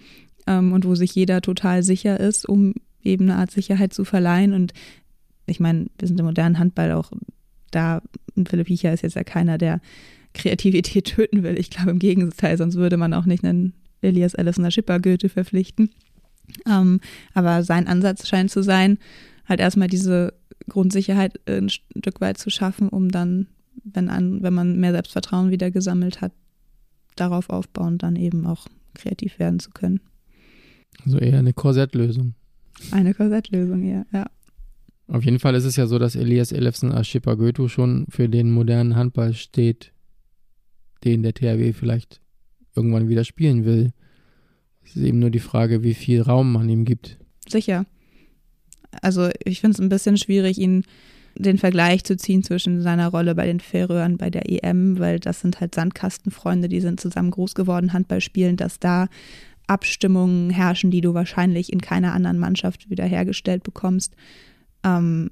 ähm, 0.48 0.72
und 0.74 0.86
wo 0.86 0.96
sich 0.96 1.16
jeder 1.16 1.42
total 1.42 1.84
sicher 1.84 2.20
ist, 2.20 2.48
um 2.48 2.74
eben 3.04 3.30
eine 3.30 3.40
Art 3.40 3.52
Sicherheit 3.52 3.94
zu 3.94 4.06
verleihen. 4.06 4.54
Und 4.54 4.74
ich 5.46 5.60
meine, 5.60 5.88
wir 5.98 6.08
sind 6.08 6.20
im 6.20 6.26
modernen 6.26 6.60
Handball 6.60 6.92
auch 6.92 7.12
da, 7.72 8.02
Philipp 8.48 8.68
Hiecher 8.68 8.94
ist 8.94 9.02
jetzt 9.02 9.16
ja 9.16 9.24
keiner, 9.24 9.58
der 9.58 9.82
Kreativität 10.34 11.06
töten 11.06 11.44
will. 11.44 11.60
Ich 11.60 11.70
glaube 11.70 11.92
im 11.92 12.00
Gegenteil, 12.00 12.58
sonst 12.58 12.76
würde 12.76 12.98
man 12.98 13.14
auch 13.14 13.26
nicht 13.26 13.44
einen 13.44 13.74
Elias 14.04 14.36
Allison 14.36 14.70
Schipper 14.72 15.00
Goethe 15.00 15.30
verpflichten. 15.30 15.90
Ähm, 16.70 17.00
aber 17.34 17.64
sein 17.64 17.88
Ansatz 17.88 18.28
scheint 18.28 18.52
zu 18.52 18.64
sein, 18.64 18.98
halt 19.46 19.60
erstmal 19.60 19.88
diese 19.88 20.34
Grundsicherheit 20.70 21.40
ein 21.48 21.70
Stück 21.70 22.22
weit 22.22 22.38
zu 22.38 22.50
schaffen, 22.50 22.90
um 22.90 23.10
dann, 23.10 23.48
wenn, 23.84 24.10
an, 24.10 24.44
wenn 24.44 24.54
man 24.54 24.80
mehr 24.80 24.92
Selbstvertrauen 24.92 25.52
wieder 25.52 25.72
gesammelt 25.72 26.22
hat, 26.22 26.32
darauf 27.16 27.50
aufbauen, 27.50 27.98
dann 27.98 28.16
eben 28.16 28.46
auch 28.46 28.68
kreativ 28.94 29.40
werden 29.40 29.60
zu 29.60 29.72
können. 29.72 30.00
Also 31.06 31.18
eher 31.18 31.40
eine 31.40 31.54
Korsettlösung. 31.54 32.36
Eine 32.92 33.14
Korsettlösung, 33.14 33.84
ja, 33.84 34.06
ja. 34.12 34.26
Auf 35.08 35.26
jeden 35.26 35.40
Fall 35.40 35.56
ist 35.56 35.66
es 35.66 35.76
ja 35.76 35.86
so, 35.86 36.00
dass 36.00 36.16
Elias 36.16 36.52
Elefsen 36.52 36.92
Aschipa 36.92 37.36
Goethe 37.36 37.68
schon 37.68 38.06
für 38.10 38.30
den 38.30 38.52
modernen 38.52 38.96
Handball 38.96 39.34
steht, 39.34 39.92
den 41.04 41.24
der 41.24 41.34
THW 41.34 41.74
vielleicht 41.74 42.22
irgendwann 42.76 43.10
wieder 43.10 43.24
spielen 43.24 43.66
will. 43.66 43.92
Es 44.84 44.96
ist 44.96 45.04
eben 45.04 45.20
nur 45.20 45.30
die 45.30 45.40
Frage, 45.40 45.84
wie 45.84 45.94
viel 45.94 46.22
Raum 46.22 46.54
man 46.54 46.70
ihm 46.70 46.86
gibt. 46.86 47.18
Sicher. 47.48 47.86
Also 49.02 49.30
ich 49.44 49.62
finde 49.62 49.76
es 49.76 49.82
ein 49.82 49.90
bisschen 49.90 50.18
schwierig, 50.18 50.58
ihn 50.58 50.84
den 51.36 51.58
Vergleich 51.58 52.04
zu 52.04 52.16
ziehen 52.16 52.44
zwischen 52.44 52.82
seiner 52.82 53.08
Rolle 53.08 53.34
bei 53.34 53.48
den 53.48 53.60
Färöern 53.60 54.18
bei 54.18 54.30
der 54.30 54.52
EM, 54.52 55.00
weil 55.00 55.20
das 55.20 55.42
sind 55.42 55.60
halt 55.60 55.74
Sandkastenfreunde, 55.74 56.70
die 56.70 56.82
sind 56.82 57.00
zusammen 57.00 57.32
groß 57.32 57.56
geworden, 57.56 57.94
Handball 57.94 58.22
spielen, 58.22 58.56
dass 58.56 58.80
da 58.80 59.08
Abstimmungen 59.66 60.50
herrschen, 60.50 60.92
die 60.92 61.02
du 61.02 61.14
wahrscheinlich 61.14 61.72
in 61.72 61.82
keiner 61.82 62.14
anderen 62.14 62.38
Mannschaft 62.38 62.90
wiederhergestellt 62.90 63.64
bekommst. 63.64 64.16
Ähm, 64.84 65.32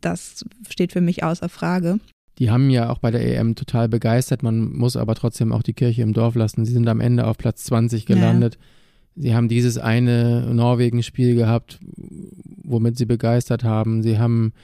das 0.00 0.44
steht 0.68 0.92
für 0.92 1.00
mich 1.00 1.24
außer 1.24 1.48
Frage. 1.48 1.98
Die 2.42 2.50
haben 2.50 2.70
ja 2.70 2.90
auch 2.90 2.98
bei 2.98 3.12
der 3.12 3.24
EM 3.24 3.54
total 3.54 3.88
begeistert. 3.88 4.42
Man 4.42 4.72
muss 4.72 4.96
aber 4.96 5.14
trotzdem 5.14 5.52
auch 5.52 5.62
die 5.62 5.74
Kirche 5.74 6.02
im 6.02 6.12
Dorf 6.12 6.34
lassen. 6.34 6.64
Sie 6.64 6.72
sind 6.72 6.88
am 6.88 6.98
Ende 6.98 7.24
auf 7.28 7.38
Platz 7.38 7.62
20 7.62 8.04
gelandet. 8.04 8.56
Ja. 8.56 9.22
Sie 9.22 9.34
haben 9.36 9.46
dieses 9.46 9.78
eine 9.78 10.52
Norwegen-Spiel 10.52 11.36
gehabt, 11.36 11.78
womit 12.64 12.98
sie 12.98 13.06
begeistert 13.06 13.62
haben. 13.62 14.02
Sie 14.02 14.18
haben 14.18 14.54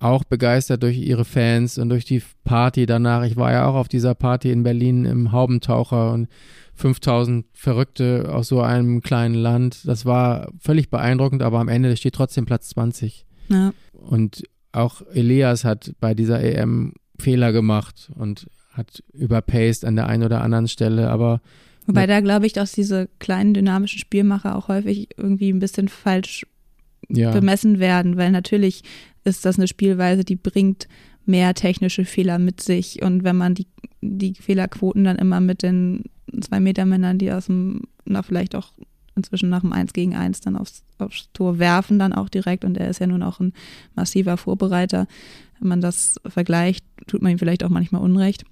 auch 0.00 0.24
begeistert 0.24 0.82
durch 0.82 0.98
ihre 0.98 1.24
Fans 1.24 1.78
und 1.78 1.90
durch 1.90 2.06
die 2.06 2.20
Party 2.42 2.86
danach. 2.86 3.22
Ich 3.22 3.36
war 3.36 3.52
ja 3.52 3.68
auch 3.68 3.76
auf 3.76 3.86
dieser 3.86 4.16
Party 4.16 4.50
in 4.50 4.64
Berlin 4.64 5.04
im 5.04 5.30
Haubentaucher 5.30 6.12
und 6.12 6.26
5000 6.74 7.46
Verrückte 7.52 8.34
aus 8.34 8.48
so 8.48 8.62
einem 8.62 9.00
kleinen 9.00 9.36
Land. 9.36 9.86
Das 9.86 10.06
war 10.06 10.50
völlig 10.58 10.90
beeindruckend, 10.90 11.42
aber 11.42 11.60
am 11.60 11.68
Ende 11.68 11.96
steht 11.96 12.16
trotzdem 12.16 12.46
Platz 12.46 12.70
20. 12.70 13.26
Ja. 13.48 13.72
Und 13.92 14.42
auch 14.76 15.02
Elias 15.12 15.64
hat 15.64 15.92
bei 16.00 16.14
dieser 16.14 16.42
EM 16.42 16.94
Fehler 17.18 17.52
gemacht 17.52 18.10
und 18.14 18.46
hat 18.72 19.02
überpaced 19.12 19.84
an 19.84 19.96
der 19.96 20.06
einen 20.06 20.22
oder 20.22 20.42
anderen 20.42 20.68
Stelle, 20.68 21.10
aber 21.10 21.40
Wobei 21.86 22.06
da 22.06 22.20
glaube 22.20 22.46
ich, 22.46 22.52
dass 22.52 22.72
diese 22.72 23.08
kleinen 23.20 23.54
dynamischen 23.54 24.00
Spielmacher 24.00 24.56
auch 24.56 24.68
häufig 24.68 25.08
irgendwie 25.16 25.50
ein 25.50 25.60
bisschen 25.60 25.86
falsch 25.88 26.44
ja. 27.08 27.30
bemessen 27.30 27.78
werden, 27.78 28.16
weil 28.16 28.32
natürlich 28.32 28.82
ist 29.24 29.44
das 29.44 29.56
eine 29.56 29.68
Spielweise, 29.68 30.24
die 30.24 30.36
bringt 30.36 30.88
mehr 31.24 31.54
technische 31.54 32.04
Fehler 32.04 32.38
mit 32.38 32.60
sich. 32.60 33.02
Und 33.02 33.24
wenn 33.24 33.36
man 33.36 33.54
die, 33.54 33.66
die 34.00 34.34
Fehlerquoten 34.34 35.04
dann 35.04 35.16
immer 35.16 35.40
mit 35.40 35.62
den 35.62 36.04
zwei 36.40 36.60
Meter 36.60 36.86
Männern, 36.86 37.18
die 37.18 37.30
aus 37.30 37.46
dem, 37.46 37.82
na, 38.04 38.22
vielleicht 38.22 38.54
auch 38.56 38.72
inzwischen 39.16 39.48
nach 39.48 39.62
dem 39.62 39.72
1 39.72 39.92
gegen 39.92 40.14
1 40.14 40.40
dann 40.42 40.56
aufs, 40.56 40.82
aufs 40.98 41.28
Tor 41.32 41.58
werfen, 41.58 41.98
dann 41.98 42.12
auch 42.12 42.28
direkt. 42.28 42.64
Und 42.64 42.76
er 42.76 42.88
ist 42.88 43.00
ja 43.00 43.06
nun 43.06 43.22
auch 43.22 43.40
ein 43.40 43.52
massiver 43.94 44.36
Vorbereiter. 44.36 45.06
Wenn 45.58 45.68
man 45.68 45.80
das 45.80 46.20
vergleicht, 46.26 46.84
tut 47.06 47.22
man 47.22 47.32
ihm 47.32 47.38
vielleicht 47.38 47.64
auch 47.64 47.70
manchmal 47.70 48.02
Unrecht. 48.02 48.44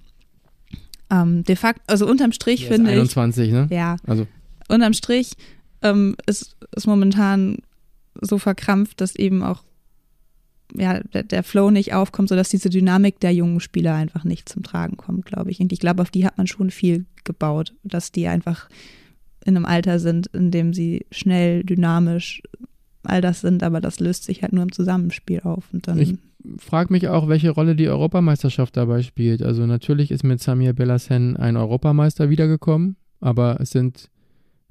Ähm, 1.11 1.43
de 1.43 1.55
facto, 1.55 1.83
also 1.87 2.07
unterm 2.07 2.31
Strich 2.31 2.65
finde 2.67 2.91
ich. 2.91 2.97
21, 2.97 3.51
ne? 3.51 3.67
Ja. 3.69 3.97
Also. 4.07 4.27
Unterm 4.67 4.93
Strich 4.93 5.33
ähm, 5.83 6.15
ist, 6.25 6.57
ist 6.75 6.87
momentan 6.87 7.59
so 8.19 8.39
verkrampft, 8.39 9.01
dass 9.01 9.15
eben 9.15 9.43
auch 9.43 9.63
ja, 10.73 10.99
der, 10.99 11.23
der 11.23 11.43
Flow 11.43 11.69
nicht 11.69 11.93
aufkommt, 11.93 12.29
sodass 12.29 12.49
diese 12.49 12.69
Dynamik 12.69 13.19
der 13.19 13.33
jungen 13.33 13.59
Spieler 13.59 13.93
einfach 13.93 14.23
nicht 14.23 14.49
zum 14.49 14.63
Tragen 14.63 14.97
kommt, 14.97 15.25
glaube 15.25 15.51
ich. 15.51 15.59
Und 15.59 15.71
ich 15.71 15.79
glaube, 15.79 16.01
auf 16.01 16.09
die 16.09 16.25
hat 16.25 16.37
man 16.37 16.47
schon 16.47 16.71
viel 16.71 17.05
gebaut, 17.23 17.73
dass 17.83 18.11
die 18.11 18.27
einfach 18.27 18.67
in 19.45 19.55
einem 19.55 19.65
Alter 19.65 19.99
sind, 19.99 20.27
in 20.27 20.51
dem 20.51 20.73
sie 20.73 21.05
schnell, 21.11 21.63
dynamisch, 21.63 22.41
all 23.03 23.21
das 23.21 23.41
sind, 23.41 23.63
aber 23.63 23.79
das 23.79 23.99
löst 23.99 24.25
sich 24.25 24.41
halt 24.41 24.51
nur 24.51 24.63
im 24.63 24.71
Zusammenspiel 24.71 25.41
auf. 25.41 25.65
Und 25.71 25.87
dann 25.87 25.99
ich 25.99 26.15
frage 26.57 26.91
mich 26.91 27.07
auch, 27.07 27.27
welche 27.27 27.51
Rolle 27.51 27.75
die 27.75 27.87
Europameisterschaft 27.87 28.75
dabei 28.75 29.03
spielt. 29.03 29.41
Also 29.41 29.65
natürlich 29.65 30.11
ist 30.11 30.23
mit 30.23 30.41
Samir 30.41 30.73
Belassen 30.73 31.37
ein 31.37 31.57
Europameister 31.57 32.29
wiedergekommen, 32.29 32.97
aber 33.21 33.57
es 33.59 33.69
sind 33.69 34.09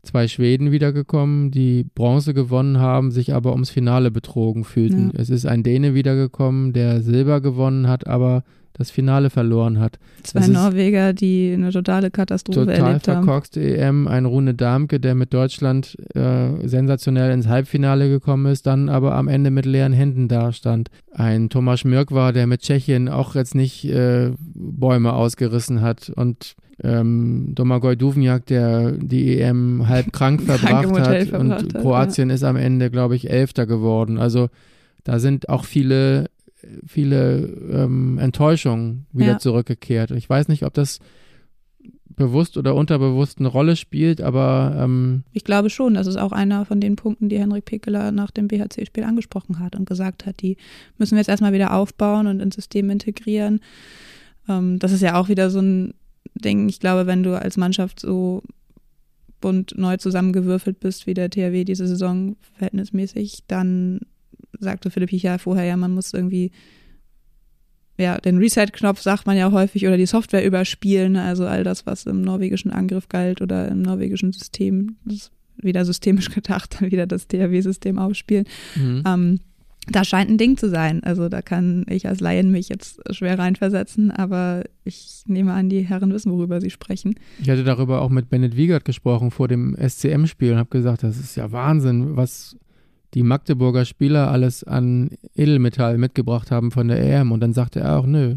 zwei 0.03 0.29
Schweden 0.29 0.71
wiedergekommen, 0.71 1.51
die 1.51 1.85
Bronze 1.95 2.35
gewonnen 2.35 2.79
haben, 2.79 3.11
sich 3.11 3.33
aber 3.33 3.53
ums 3.53 3.71
Finale 3.71 4.11
betrogen 4.11 4.65
fühlten. 4.65 5.13
Ja. 5.15 5.21
Es 5.21 5.31
ist 5.31 5.47
ein 5.47 5.63
Däne 5.63 5.95
wiedergekommen, 5.95 6.73
der 6.73 7.01
Silber 7.01 7.41
gewonnen 7.41 7.89
hat, 7.89 8.07
aber 8.07 8.45
das 8.75 8.91
Finale 8.91 9.31
verloren 9.31 9.79
hat. 9.79 9.99
Zwei 10.25 10.49
Norweger, 10.49 11.13
die 11.13 11.53
eine 11.55 11.71
totale 11.71 12.11
Katastrophe 12.11 12.61
total 12.61 12.75
erlebt 12.75 12.89
haben. 12.89 13.01
Total 13.01 13.15
verkorkste 13.23 13.77
EM, 13.77 14.09
ein 14.09 14.27
Rune 14.27 14.55
Darmke, 14.55 15.01
der 15.01 15.15
mit 15.15 15.33
Deutschland 15.33 15.97
äh, 16.15 16.67
sensationell 16.67 17.33
ins 17.33 17.47
Halbfinale 17.47 18.09
gekommen 18.09 18.47
ist, 18.47 18.67
dann 18.67 18.89
aber 18.89 19.15
am 19.15 19.29
Ende 19.29 19.51
mit 19.51 19.65
leeren 19.65 19.93
Händen 19.93 20.29
dastand. 20.29 20.91
Ein 21.13 21.51
Thomas 21.51 21.85
Mürk 21.85 22.11
war, 22.11 22.33
der 22.33 22.47
mit 22.47 22.63
Tschechien 22.63 23.09
auch 23.09 23.37
jetzt 23.37 23.55
nicht 23.55 23.85
äh, 23.85 24.33
Bäume 24.55 25.13
ausgerissen 25.13 25.81
hat 25.81 26.11
und 26.11 26.57
ähm, 26.83 27.53
Domagoj 27.55 27.95
Duvnjak, 27.95 28.47
der 28.47 28.93
die 28.93 29.39
EM 29.41 29.89
halb 29.89 30.13
krank 30.13 30.43
verbracht 30.47 30.99
hat 30.99 31.33
und 31.33 31.53
hat, 31.53 31.75
Kroatien 31.75 32.31
ja. 32.31 32.35
ist 32.35 32.43
am 32.43 32.57
Ende, 32.57 32.91
glaube 32.91 33.15
ich, 33.15 33.31
Elfter 33.31 33.67
geworden. 33.67 34.19
Also 34.19 34.49
da 35.05 35.21
sind 35.21 35.49
auch 35.49 35.65
viele 35.65 36.27
viele 36.87 37.39
ähm, 37.71 38.19
Enttäuschungen 38.19 39.07
wieder 39.13 39.33
ja. 39.33 39.39
zurückgekehrt. 39.39 40.11
Ich 40.13 40.29
weiß 40.29 40.49
nicht, 40.49 40.65
ob 40.65 40.75
das 40.75 41.01
bewusst 42.17 42.57
oder 42.57 42.75
unterbewusst 42.75 43.39
eine 43.39 43.49
Rolle 43.49 43.77
spielt, 43.77 44.21
aber 44.21 44.77
ähm 44.79 45.25
ich 45.33 45.45
glaube 45.45 45.71
schon, 45.71 45.95
das 45.95 46.07
ist 46.07 46.17
auch 46.17 46.33
einer 46.33 46.65
von 46.65 46.81
den 46.81 46.97
Punkten, 46.97 47.29
die 47.29 47.39
Henrik 47.39 47.65
Pickeler 47.65 48.13
nach 48.13 48.31
dem 48.31 48.49
BHC-Spiel 48.49 49.05
angesprochen 49.05 49.59
hat 49.59 49.77
und 49.77 49.85
gesagt 49.85 50.27
hat, 50.27 50.41
die 50.41 50.57
müssen 50.99 51.13
wir 51.13 51.19
jetzt 51.19 51.29
erstmal 51.29 51.53
wieder 51.53 51.75
aufbauen 51.75 52.27
und 52.27 52.41
ins 52.41 52.55
System 52.55 52.91
integrieren. 52.91 53.61
Ähm, 54.49 54.79
das 54.79 54.93
ist 54.93 55.01
ja 55.01 55.17
auch 55.17 55.29
wieder 55.29 55.51
so 55.51 55.61
ein 55.61 55.95
Ding, 56.35 56.69
ich 56.69 56.81
glaube, 56.81 57.07
wenn 57.07 57.23
du 57.23 57.39
als 57.39 57.57
Mannschaft 57.57 58.01
so 58.01 58.43
bunt 59.41 59.77
neu 59.77 59.97
zusammengewürfelt 59.97 60.81
bist 60.81 61.07
wie 61.07 61.15
der 61.15 61.31
THW 61.31 61.65
diese 61.65 61.87
Saison 61.87 62.37
verhältnismäßig, 62.55 63.45
dann 63.47 64.01
sagte 64.65 64.91
Philipp 64.91 65.13
ja 65.13 65.39
vorher 65.39 65.65
ja, 65.65 65.77
man 65.77 65.93
muss 65.93 66.13
irgendwie 66.13 66.51
ja, 67.97 68.19
den 68.19 68.39
Reset-Knopf 68.39 69.01
sagt 69.01 69.27
man 69.27 69.37
ja 69.37 69.53
häufig 69.53 69.87
oder 69.87 69.97
die 69.97 70.07
Software 70.07 70.45
überspielen, 70.45 71.17
also 71.17 71.47
all 71.47 71.63
das, 71.63 71.87
was 71.87 72.07
im 72.07 72.23
norwegischen 72.23 72.73
Angriff 72.73 73.09
galt 73.09 73.41
oder 73.41 73.69
im 73.69 73.83
norwegischen 73.83 74.33
System, 74.33 74.97
wieder 75.57 75.85
systemisch 75.85 76.31
gedacht, 76.35 76.77
dann 76.81 76.91
wieder 76.91 77.07
das 77.07 77.29
THW-System 77.29 77.99
aufspielen. 77.99 78.47
Mhm. 78.75 79.03
Ähm, 79.07 79.41
da 79.87 80.03
scheint 80.03 80.31
ein 80.31 80.39
Ding 80.39 80.57
zu 80.57 80.71
sein. 80.71 81.05
Also 81.05 81.29
da 81.29 81.43
kann 81.43 81.85
ich 81.89 82.09
als 82.09 82.21
Laien 82.21 82.51
mich 82.51 82.71
jetzt 82.71 83.03
schwer 83.15 83.39
reinversetzen, 83.39 84.11
aber 84.11 84.65
ich 84.85 85.23
nehme 85.27 85.53
an, 85.53 85.69
die 85.69 85.83
Herren 85.83 86.13
wissen, 86.13 86.33
worüber 86.33 86.61
sie 86.63 86.71
sprechen. 86.71 87.17
Ich 87.41 87.51
hatte 87.51 87.65
darüber 87.65 88.01
auch 88.01 88.09
mit 88.09 88.31
Bennett 88.31 88.57
Wiegert 88.57 88.87
gesprochen 88.87 89.31
vor 89.31 89.47
dem 89.47 89.77
SCM-Spiel 89.77 90.53
und 90.53 90.59
habe 90.59 90.71
gesagt, 90.71 91.03
das 91.03 91.19
ist 91.19 91.37
ja 91.37 91.53
Wahnsinn, 91.53 92.17
was 92.17 92.57
die 93.15 93.23
Magdeburger 93.23 93.85
Spieler 93.85 94.31
alles 94.31 94.65
an 94.65 95.11
Edelmetall 95.35 95.99
mitgebracht 95.99 96.51
haben 96.51 96.71
von 96.71 96.89
der 96.89 97.01
EM. 97.01 97.33
Und 97.33 97.41
dann 97.41 97.53
sagte 97.53 97.81
er 97.81 97.99
auch, 97.99 98.07
nö, 98.07 98.37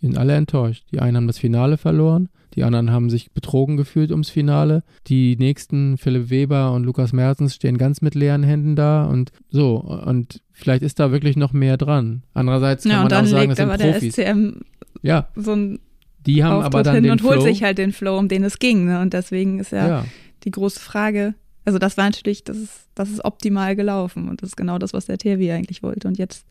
die 0.00 0.06
sind 0.06 0.18
alle 0.18 0.34
enttäuscht. 0.34 0.84
Die 0.92 1.00
einen 1.00 1.16
haben 1.16 1.26
das 1.26 1.38
Finale 1.38 1.76
verloren, 1.76 2.28
die 2.54 2.62
anderen 2.62 2.92
haben 2.92 3.10
sich 3.10 3.32
betrogen 3.32 3.76
gefühlt 3.76 4.12
ums 4.12 4.30
Finale. 4.30 4.84
Die 5.08 5.36
nächsten, 5.36 5.98
Philipp 5.98 6.30
Weber 6.30 6.72
und 6.72 6.84
Lukas 6.84 7.12
Mertens, 7.12 7.54
stehen 7.54 7.78
ganz 7.78 8.00
mit 8.00 8.14
leeren 8.14 8.44
Händen 8.44 8.76
da 8.76 9.04
und 9.06 9.32
so. 9.50 9.76
Und 9.76 10.40
vielleicht 10.52 10.82
ist 10.82 11.00
da 11.00 11.10
wirklich 11.10 11.36
noch 11.36 11.52
mehr 11.52 11.76
dran. 11.76 12.22
Andererseits 12.32 12.84
kann 12.84 12.92
ja, 12.92 13.02
man 13.02 13.12
auch 13.12 13.26
sagen, 13.26 13.48
das 13.48 13.58
sind 13.58 13.70
aber 13.70 13.78
Profis. 13.78 14.14
der 14.14 14.34
SCM 14.34 14.60
ja. 15.02 15.28
so 15.34 15.52
ein 15.52 15.80
die 16.26 16.42
haben 16.42 16.56
Auftritt 16.56 16.74
aber 16.74 16.82
dann 16.84 16.94
hin 16.94 17.02
den 17.04 17.12
und 17.12 17.20
Flow. 17.20 17.30
holt 17.30 17.42
sich 17.42 17.62
halt 17.62 17.76
den 17.76 17.92
Flow, 17.92 18.18
um 18.18 18.28
den 18.28 18.44
es 18.44 18.58
ging. 18.58 18.86
Ne? 18.86 19.00
Und 19.00 19.12
deswegen 19.12 19.58
ist 19.58 19.72
ja, 19.72 19.88
ja. 19.88 20.04
die 20.44 20.50
große 20.50 20.80
Frage, 20.80 21.34
also 21.64 21.78
das 21.78 21.96
war 21.96 22.04
natürlich, 22.04 22.44
das 22.44 22.58
ist, 22.58 22.88
das 22.94 23.10
ist 23.10 23.24
optimal 23.24 23.76
gelaufen 23.76 24.28
und 24.28 24.42
das 24.42 24.50
ist 24.50 24.56
genau 24.56 24.78
das, 24.78 24.92
was 24.92 25.06
der 25.06 25.18
THW 25.18 25.52
eigentlich 25.52 25.82
wollte. 25.82 26.08
Und 26.08 26.18
jetzt 26.18 26.46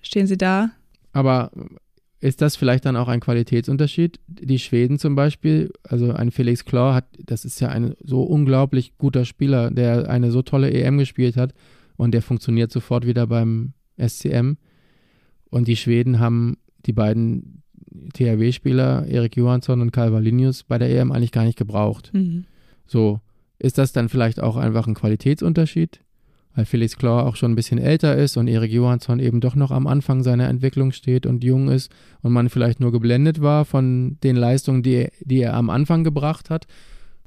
stehen 0.00 0.26
sie 0.26 0.38
da. 0.38 0.70
Aber 1.12 1.50
ist 2.20 2.40
das 2.40 2.54
vielleicht 2.54 2.84
dann 2.84 2.96
auch 2.96 3.08
ein 3.08 3.20
Qualitätsunterschied? 3.20 4.20
Die 4.28 4.60
Schweden 4.60 4.98
zum 4.98 5.16
Beispiel, 5.16 5.72
also 5.82 6.12
ein 6.12 6.30
Felix 6.30 6.64
Klar 6.64 6.94
hat, 6.94 7.06
das 7.18 7.44
ist 7.44 7.60
ja 7.60 7.68
ein 7.68 7.94
so 8.02 8.22
unglaublich 8.22 8.96
guter 8.96 9.24
Spieler, 9.24 9.72
der 9.72 10.08
eine 10.08 10.30
so 10.30 10.42
tolle 10.42 10.72
EM 10.72 10.98
gespielt 10.98 11.36
hat 11.36 11.52
und 11.96 12.12
der 12.12 12.22
funktioniert 12.22 12.70
sofort 12.70 13.06
wieder 13.06 13.26
beim 13.26 13.72
SCM. 13.98 14.54
Und 15.50 15.66
die 15.66 15.76
Schweden 15.76 16.20
haben 16.20 16.58
die 16.86 16.92
beiden 16.92 17.62
THW-Spieler, 18.14 19.06
Erik 19.06 19.36
Johansson 19.36 19.80
und 19.80 19.90
Karl 19.90 20.12
Valinius, 20.12 20.62
bei 20.62 20.78
der 20.78 20.90
EM 20.90 21.12
eigentlich 21.12 21.32
gar 21.32 21.44
nicht 21.44 21.58
gebraucht. 21.58 22.10
Mhm. 22.14 22.44
So, 22.86 23.20
ist 23.62 23.78
das 23.78 23.92
dann 23.92 24.08
vielleicht 24.08 24.40
auch 24.42 24.56
einfach 24.56 24.86
ein 24.88 24.94
Qualitätsunterschied? 24.94 26.00
Weil 26.54 26.66
Felix 26.66 26.98
Klar 26.98 27.24
auch 27.24 27.36
schon 27.36 27.52
ein 27.52 27.54
bisschen 27.54 27.78
älter 27.78 28.16
ist 28.16 28.36
und 28.36 28.48
Erik 28.48 28.72
Johansson 28.72 29.20
eben 29.20 29.40
doch 29.40 29.54
noch 29.54 29.70
am 29.70 29.86
Anfang 29.86 30.22
seiner 30.22 30.48
Entwicklung 30.48 30.92
steht 30.92 31.24
und 31.24 31.44
jung 31.44 31.68
ist 31.68 31.90
und 32.20 32.32
man 32.32 32.50
vielleicht 32.50 32.80
nur 32.80 32.92
geblendet 32.92 33.40
war 33.40 33.64
von 33.64 34.18
den 34.22 34.36
Leistungen, 34.36 34.82
die, 34.82 35.08
die 35.20 35.40
er 35.40 35.54
am 35.54 35.70
Anfang 35.70 36.04
gebracht 36.04 36.50
hat, 36.50 36.66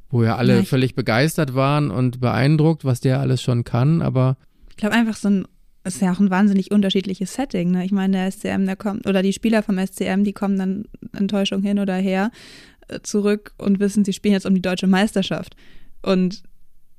wo 0.09 0.23
ja 0.23 0.35
alle 0.35 0.57
ja, 0.57 0.63
völlig 0.63 0.93
begeistert 0.93 1.55
waren 1.55 1.89
und 1.89 2.19
beeindruckt, 2.19 2.85
was 2.85 2.99
der 2.99 3.19
alles 3.19 3.41
schon 3.41 3.63
kann, 3.63 4.01
aber. 4.01 4.37
Ich 4.69 4.75
glaube 4.75 4.93
einfach 4.93 5.15
so 5.15 5.29
ein 5.29 5.47
ist 5.85 6.01
ja 6.01 6.11
auch 6.11 6.19
ein 6.19 6.31
wahnsinnig 6.31 6.71
unterschiedliches 6.71 7.35
Setting. 7.35 7.69
Ne? 7.69 7.85
Ich 7.85 7.91
meine, 7.91 8.17
der 8.17 8.31
SCM, 8.31 8.65
der 8.65 8.75
kommt, 8.75 9.07
oder 9.07 9.21
die 9.21 9.33
Spieler 9.33 9.61
vom 9.61 9.77
SCM, 9.77 10.23
die 10.23 10.33
kommen 10.33 10.57
dann 10.57 10.85
Enttäuschung 11.13 11.61
hin 11.61 11.77
oder 11.77 11.93
her 11.93 12.31
äh, 12.87 13.01
zurück 13.01 13.53
und 13.59 13.79
wissen, 13.79 14.03
sie 14.03 14.13
spielen 14.13 14.33
jetzt 14.33 14.47
um 14.47 14.55
die 14.55 14.63
deutsche 14.63 14.87
Meisterschaft. 14.87 15.55
Und 16.05 16.43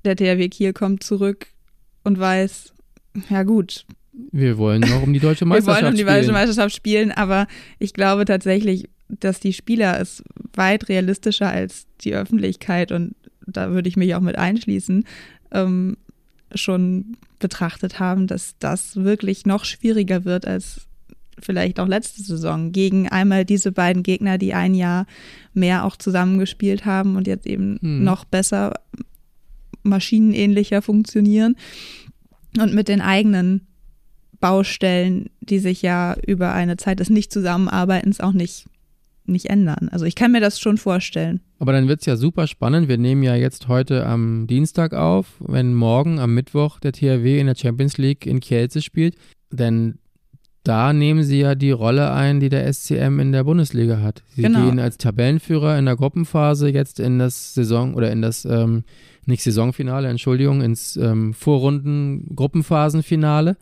der 0.04 0.16
THW 0.16 0.48
Kiel 0.48 0.72
kommt 0.72 1.02
zurück 1.02 1.46
und 2.02 2.18
weiß, 2.18 2.72
ja 3.30 3.44
gut. 3.44 3.86
Wir 4.32 4.58
wollen 4.58 4.80
noch 4.80 5.02
um 5.02 5.12
die 5.12 5.20
deutsche 5.20 5.44
Meisterschaft 5.44 5.78
spielen. 5.80 5.96
Wir 5.96 6.06
wollen 6.06 6.18
um 6.18 6.20
die 6.20 6.20
deutsche 6.20 6.32
Meisterschaft 6.32 6.74
spielen, 6.74 7.12
aber 7.12 7.46
ich 7.78 7.92
glaube 7.92 8.24
tatsächlich, 8.24 8.88
dass 9.08 9.38
die 9.38 9.52
Spieler 9.52 10.00
es 10.00 10.24
weit 10.54 10.88
realistischer 10.88 11.48
als 11.48 11.86
die 12.00 12.14
Öffentlichkeit 12.14 12.90
und 12.90 13.14
da 13.46 13.70
würde 13.70 13.88
ich 13.88 13.96
mich 13.96 14.14
auch 14.16 14.20
mit 14.20 14.36
einschließen, 14.36 15.04
ähm, 15.52 15.96
schon 16.54 17.16
betrachtet 17.38 18.00
haben, 18.00 18.26
dass 18.26 18.56
das 18.58 18.96
wirklich 18.96 19.46
noch 19.46 19.64
schwieriger 19.64 20.24
wird 20.24 20.46
als 20.46 20.85
vielleicht 21.38 21.80
auch 21.80 21.88
letzte 21.88 22.22
Saison 22.22 22.72
gegen 22.72 23.08
einmal 23.08 23.44
diese 23.44 23.72
beiden 23.72 24.02
Gegner, 24.02 24.38
die 24.38 24.54
ein 24.54 24.74
Jahr 24.74 25.06
mehr 25.54 25.84
auch 25.84 25.96
zusammengespielt 25.96 26.84
haben 26.84 27.16
und 27.16 27.26
jetzt 27.26 27.46
eben 27.46 27.78
hm. 27.80 28.04
noch 28.04 28.24
besser 28.24 28.74
maschinenähnlicher 29.82 30.82
funktionieren 30.82 31.56
und 32.58 32.74
mit 32.74 32.88
den 32.88 33.00
eigenen 33.00 33.66
Baustellen, 34.40 35.30
die 35.40 35.58
sich 35.58 35.82
ja 35.82 36.16
über 36.26 36.52
eine 36.52 36.76
Zeit 36.76 37.00
des 37.00 37.10
Nicht-Zusammenarbeitens 37.10 38.20
auch 38.20 38.32
nicht, 38.32 38.66
nicht 39.24 39.46
ändern. 39.46 39.88
Also 39.90 40.04
ich 40.04 40.14
kann 40.14 40.32
mir 40.32 40.40
das 40.40 40.60
schon 40.60 40.78
vorstellen. 40.78 41.40
Aber 41.58 41.72
dann 41.72 41.88
wird 41.88 42.00
es 42.00 42.06
ja 42.06 42.16
super 42.16 42.46
spannend. 42.46 42.88
Wir 42.88 42.98
nehmen 42.98 43.22
ja 43.22 43.34
jetzt 43.34 43.68
heute 43.68 44.04
am 44.06 44.46
Dienstag 44.46 44.92
auf, 44.92 45.36
wenn 45.40 45.74
morgen 45.74 46.18
am 46.18 46.34
Mittwoch 46.34 46.80
der 46.80 46.92
THW 46.92 47.40
in 47.40 47.46
der 47.46 47.56
Champions 47.56 47.96
League 47.96 48.26
in 48.26 48.40
Kielce 48.40 48.82
spielt. 48.82 49.16
Denn 49.50 49.98
da 50.66 50.92
nehmen 50.92 51.22
sie 51.22 51.38
ja 51.38 51.54
die 51.54 51.70
Rolle 51.70 52.12
ein, 52.12 52.40
die 52.40 52.48
der 52.48 52.72
SCM 52.72 53.20
in 53.20 53.30
der 53.30 53.44
Bundesliga 53.44 54.00
hat. 54.00 54.24
Sie 54.34 54.42
genau. 54.42 54.64
gehen 54.64 54.80
als 54.80 54.98
Tabellenführer 54.98 55.78
in 55.78 55.84
der 55.84 55.94
Gruppenphase 55.94 56.70
jetzt 56.70 56.98
in 56.98 57.20
das 57.20 57.54
Saison 57.54 57.94
oder 57.94 58.10
in 58.10 58.20
das, 58.20 58.44
ähm, 58.44 58.82
nicht 59.26 59.44
Saisonfinale, 59.44 60.08
Entschuldigung, 60.08 60.62
ins 60.62 60.96
ähm, 60.96 61.34
Vorrunden-Gruppenphasenfinale, 61.34 63.56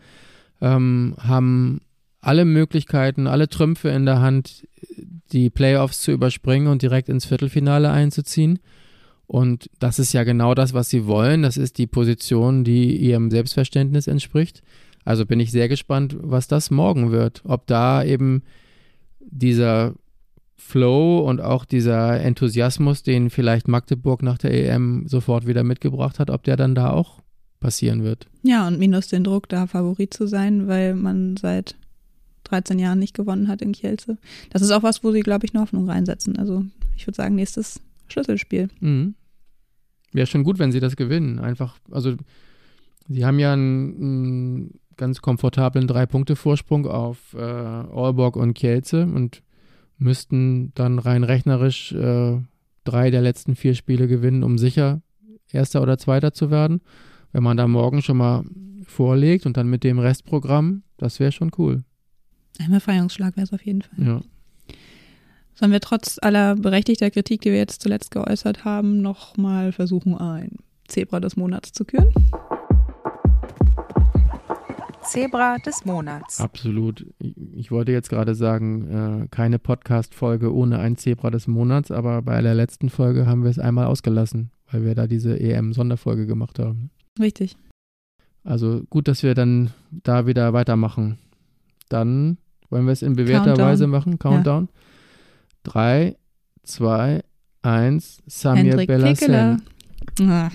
ähm, 0.63 1.15
haben 1.19 1.83
alle 2.23 2.47
Möglichkeiten, 2.47 3.27
alle 3.27 3.51
Trümpfe 3.51 3.91
in 3.91 4.07
der 4.07 4.23
Hand, 4.23 4.67
die 5.31 5.51
Playoffs 5.51 6.01
zu 6.01 6.11
überspringen 6.11 6.69
und 6.69 6.81
direkt 6.81 7.11
ins 7.11 7.27
Viertelfinale 7.27 7.91
einzuziehen. 7.91 8.61
Und 9.27 9.69
das 9.79 9.99
ist 9.99 10.15
ja 10.15 10.25
genau 10.25 10.55
das, 10.55 10.73
was 10.73 10.89
sie 10.89 11.07
wollen. 11.07 11.43
Das 11.43 11.59
ist 11.59 11.77
die 11.77 11.87
Position, 11.87 12.65
die 12.65 12.97
ihrem 12.97 13.31
Selbstverständnis 13.31 14.07
entspricht. 14.07 14.63
Also 15.05 15.27
bin 15.27 15.41
ich 15.41 15.51
sehr 15.51 15.69
gespannt, 15.69 16.17
was 16.21 16.49
das 16.49 16.71
morgen 16.71 17.11
wird. 17.11 17.43
Ob 17.45 17.67
da 17.67 18.03
eben 18.03 18.43
dieser 19.21 19.95
Flow 20.57 21.19
und 21.21 21.41
auch 21.41 21.65
dieser 21.65 22.21
Enthusiasmus, 22.21 23.03
den 23.03 23.29
vielleicht 23.29 23.69
Magdeburg 23.69 24.23
nach 24.23 24.39
der 24.39 24.53
EM 24.53 25.07
sofort 25.07 25.47
wieder 25.47 25.63
mitgebracht 25.63 26.19
hat, 26.19 26.31
ob 26.31 26.43
der 26.45 26.57
dann 26.57 26.75
da 26.75 26.91
auch 26.91 27.21
passieren 27.61 28.03
wird. 28.03 28.27
Ja, 28.43 28.67
und 28.67 28.79
minus 28.79 29.09
den 29.09 29.25
Druck, 29.25 29.49
da 29.49 29.67
Favorit 29.67 30.15
zu 30.15 30.27
sein, 30.27 30.69
weil 30.69 30.95
man 30.95 31.37
seit 31.37 31.77
13 32.45 32.79
Jahren 32.79 32.99
nicht 32.99 33.15
gewonnen 33.15 33.49
hat 33.49 33.63
in 33.63 33.73
Kielce. 33.73 34.19
Das 34.51 34.63
ist 34.63 34.71
auch 34.71 34.83
was, 34.83 35.03
wo 35.03 35.13
sie, 35.13 35.21
glaube 35.21 35.47
ich, 35.47 35.55
eine 35.55 35.63
Hoffnung 35.63 35.89
reinsetzen. 35.89 36.39
Also 36.39 36.65
ich 36.97 37.07
würde 37.07 37.17
sagen, 37.17 37.35
nächstes 37.35 37.81
Schlüsselspiel. 38.09 38.69
Mhm. 38.81 39.15
Wäre 40.13 40.27
schon 40.27 40.45
gut, 40.45 40.59
wenn 40.59 40.73
sie 40.73 40.81
das 40.81 40.97
gewinnen. 40.97 41.39
Einfach, 41.39 41.79
also 41.91 42.15
sie 43.09 43.25
haben 43.25 43.39
ja 43.39 43.53
einen, 43.53 43.97
einen 43.97 44.81
ganz 44.97 45.21
komfortablen 45.23 45.87
Drei-Punkte-Vorsprung 45.87 46.87
auf 46.87 47.35
äh, 47.35 47.39
Aalborg 47.39 48.37
und 48.37 48.55
Kielce 48.55 49.03
und 49.03 49.43
müssten 49.99 50.73
dann 50.75 50.99
rein 50.99 51.25
rechnerisch 51.25 51.93
äh, 51.93 52.39
drei 52.85 53.11
der 53.11 53.23
letzten 53.23 53.57
vier 53.57 53.75
Spiele 53.75 54.09
gewinnen, 54.09 54.43
um 54.43 54.59
sicher 54.59 55.01
Erster 55.51 55.83
oder 55.83 55.99
Zweiter 55.99 56.33
zu 56.33 56.51
werden. 56.51 56.81
Wenn 57.33 57.43
man 57.43 57.57
da 57.57 57.67
morgen 57.67 58.03
schon 58.03 58.17
mal 58.17 58.45
vorlegt 58.85 59.47
und 59.47 59.57
dann 59.57 59.69
mit 59.69 59.85
dem 59.85 59.99
Restprogramm, 59.99 60.83
das 60.97 61.21
wäre 61.21 61.33
schon 61.33 61.51
cool. 61.59 61.85
Ein 62.59 62.71
Befreiungsschlag 62.71 63.37
wäre 63.37 63.45
es 63.45 63.53
auf 63.53 63.65
jeden 63.65 63.83
Fall. 63.83 64.07
Ja. 64.07 64.21
Sollen 65.55 65.73
wir 65.73 65.81
trotz 65.81 66.19
aller 66.21 66.57
berechtigter 66.57 67.11
Kritik, 67.11 67.43
die 67.43 67.51
wir 67.51 67.59
jetzt 67.59 67.83
zuletzt 67.83 68.11
geäußert 68.11 68.65
haben, 68.65 69.03
nochmal 69.03 69.73
versuchen, 69.73 70.17
ein 70.17 70.57
Zebra 70.89 71.21
des 71.21 71.37
Monats 71.37 71.73
zu 71.73 71.85
küren? 71.85 72.13
Zebra 75.05 75.59
des 75.59 75.85
Monats. 75.85 76.41
Absolut. 76.41 77.07
Ich, 77.19 77.71
wollte 77.71 77.93
jetzt 77.93 78.09
gerade 78.09 78.35
sagen, 78.35 79.25
äh, 79.25 79.29
keine 79.29 79.59
Podcast-Folge 79.59 80.53
ohne 80.53 80.79
ein 80.79 80.97
Zebra 80.97 81.31
des 81.31 81.47
Monats, 81.47 81.91
aber 81.91 82.23
bei 82.23 82.41
der 82.43 82.55
letzten 82.55 82.91
Folge 82.91 83.27
haben 83.27 83.43
wir 83.43 83.51
es 83.51 83.59
einmal 83.59 83.87
ausgelassen, 83.87 84.51
weil 84.71 84.85
wir 84.85 84.95
da 84.95 85.07
diese 85.07 85.39
EM-Sonderfolge 85.39 86.27
gemacht 86.27 86.59
haben. 86.59 86.91
Richtig. 87.19 87.57
Also 88.43 88.83
gut, 88.91 89.09
dass 89.09 89.23
wir 89.23 89.35
dann 89.35 89.71
da 89.91 90.27
wieder 90.27 90.53
weitermachen. 90.53 91.19
Dann 91.89 92.39
wollen 92.69 92.87
wir 92.87 92.93
es 92.93 93.03
in 93.03 93.17
bewährter 93.17 93.47
Countdown. 93.47 93.69
Weise 93.69 93.87
machen. 93.87 94.19
Countdown. 94.19 94.69
Drei, 95.63 96.17
zwei, 96.63 97.23
eins. 97.63 98.23
Samir 98.27 98.87
Bellassen. 98.87 99.63
Ah. 100.21 100.51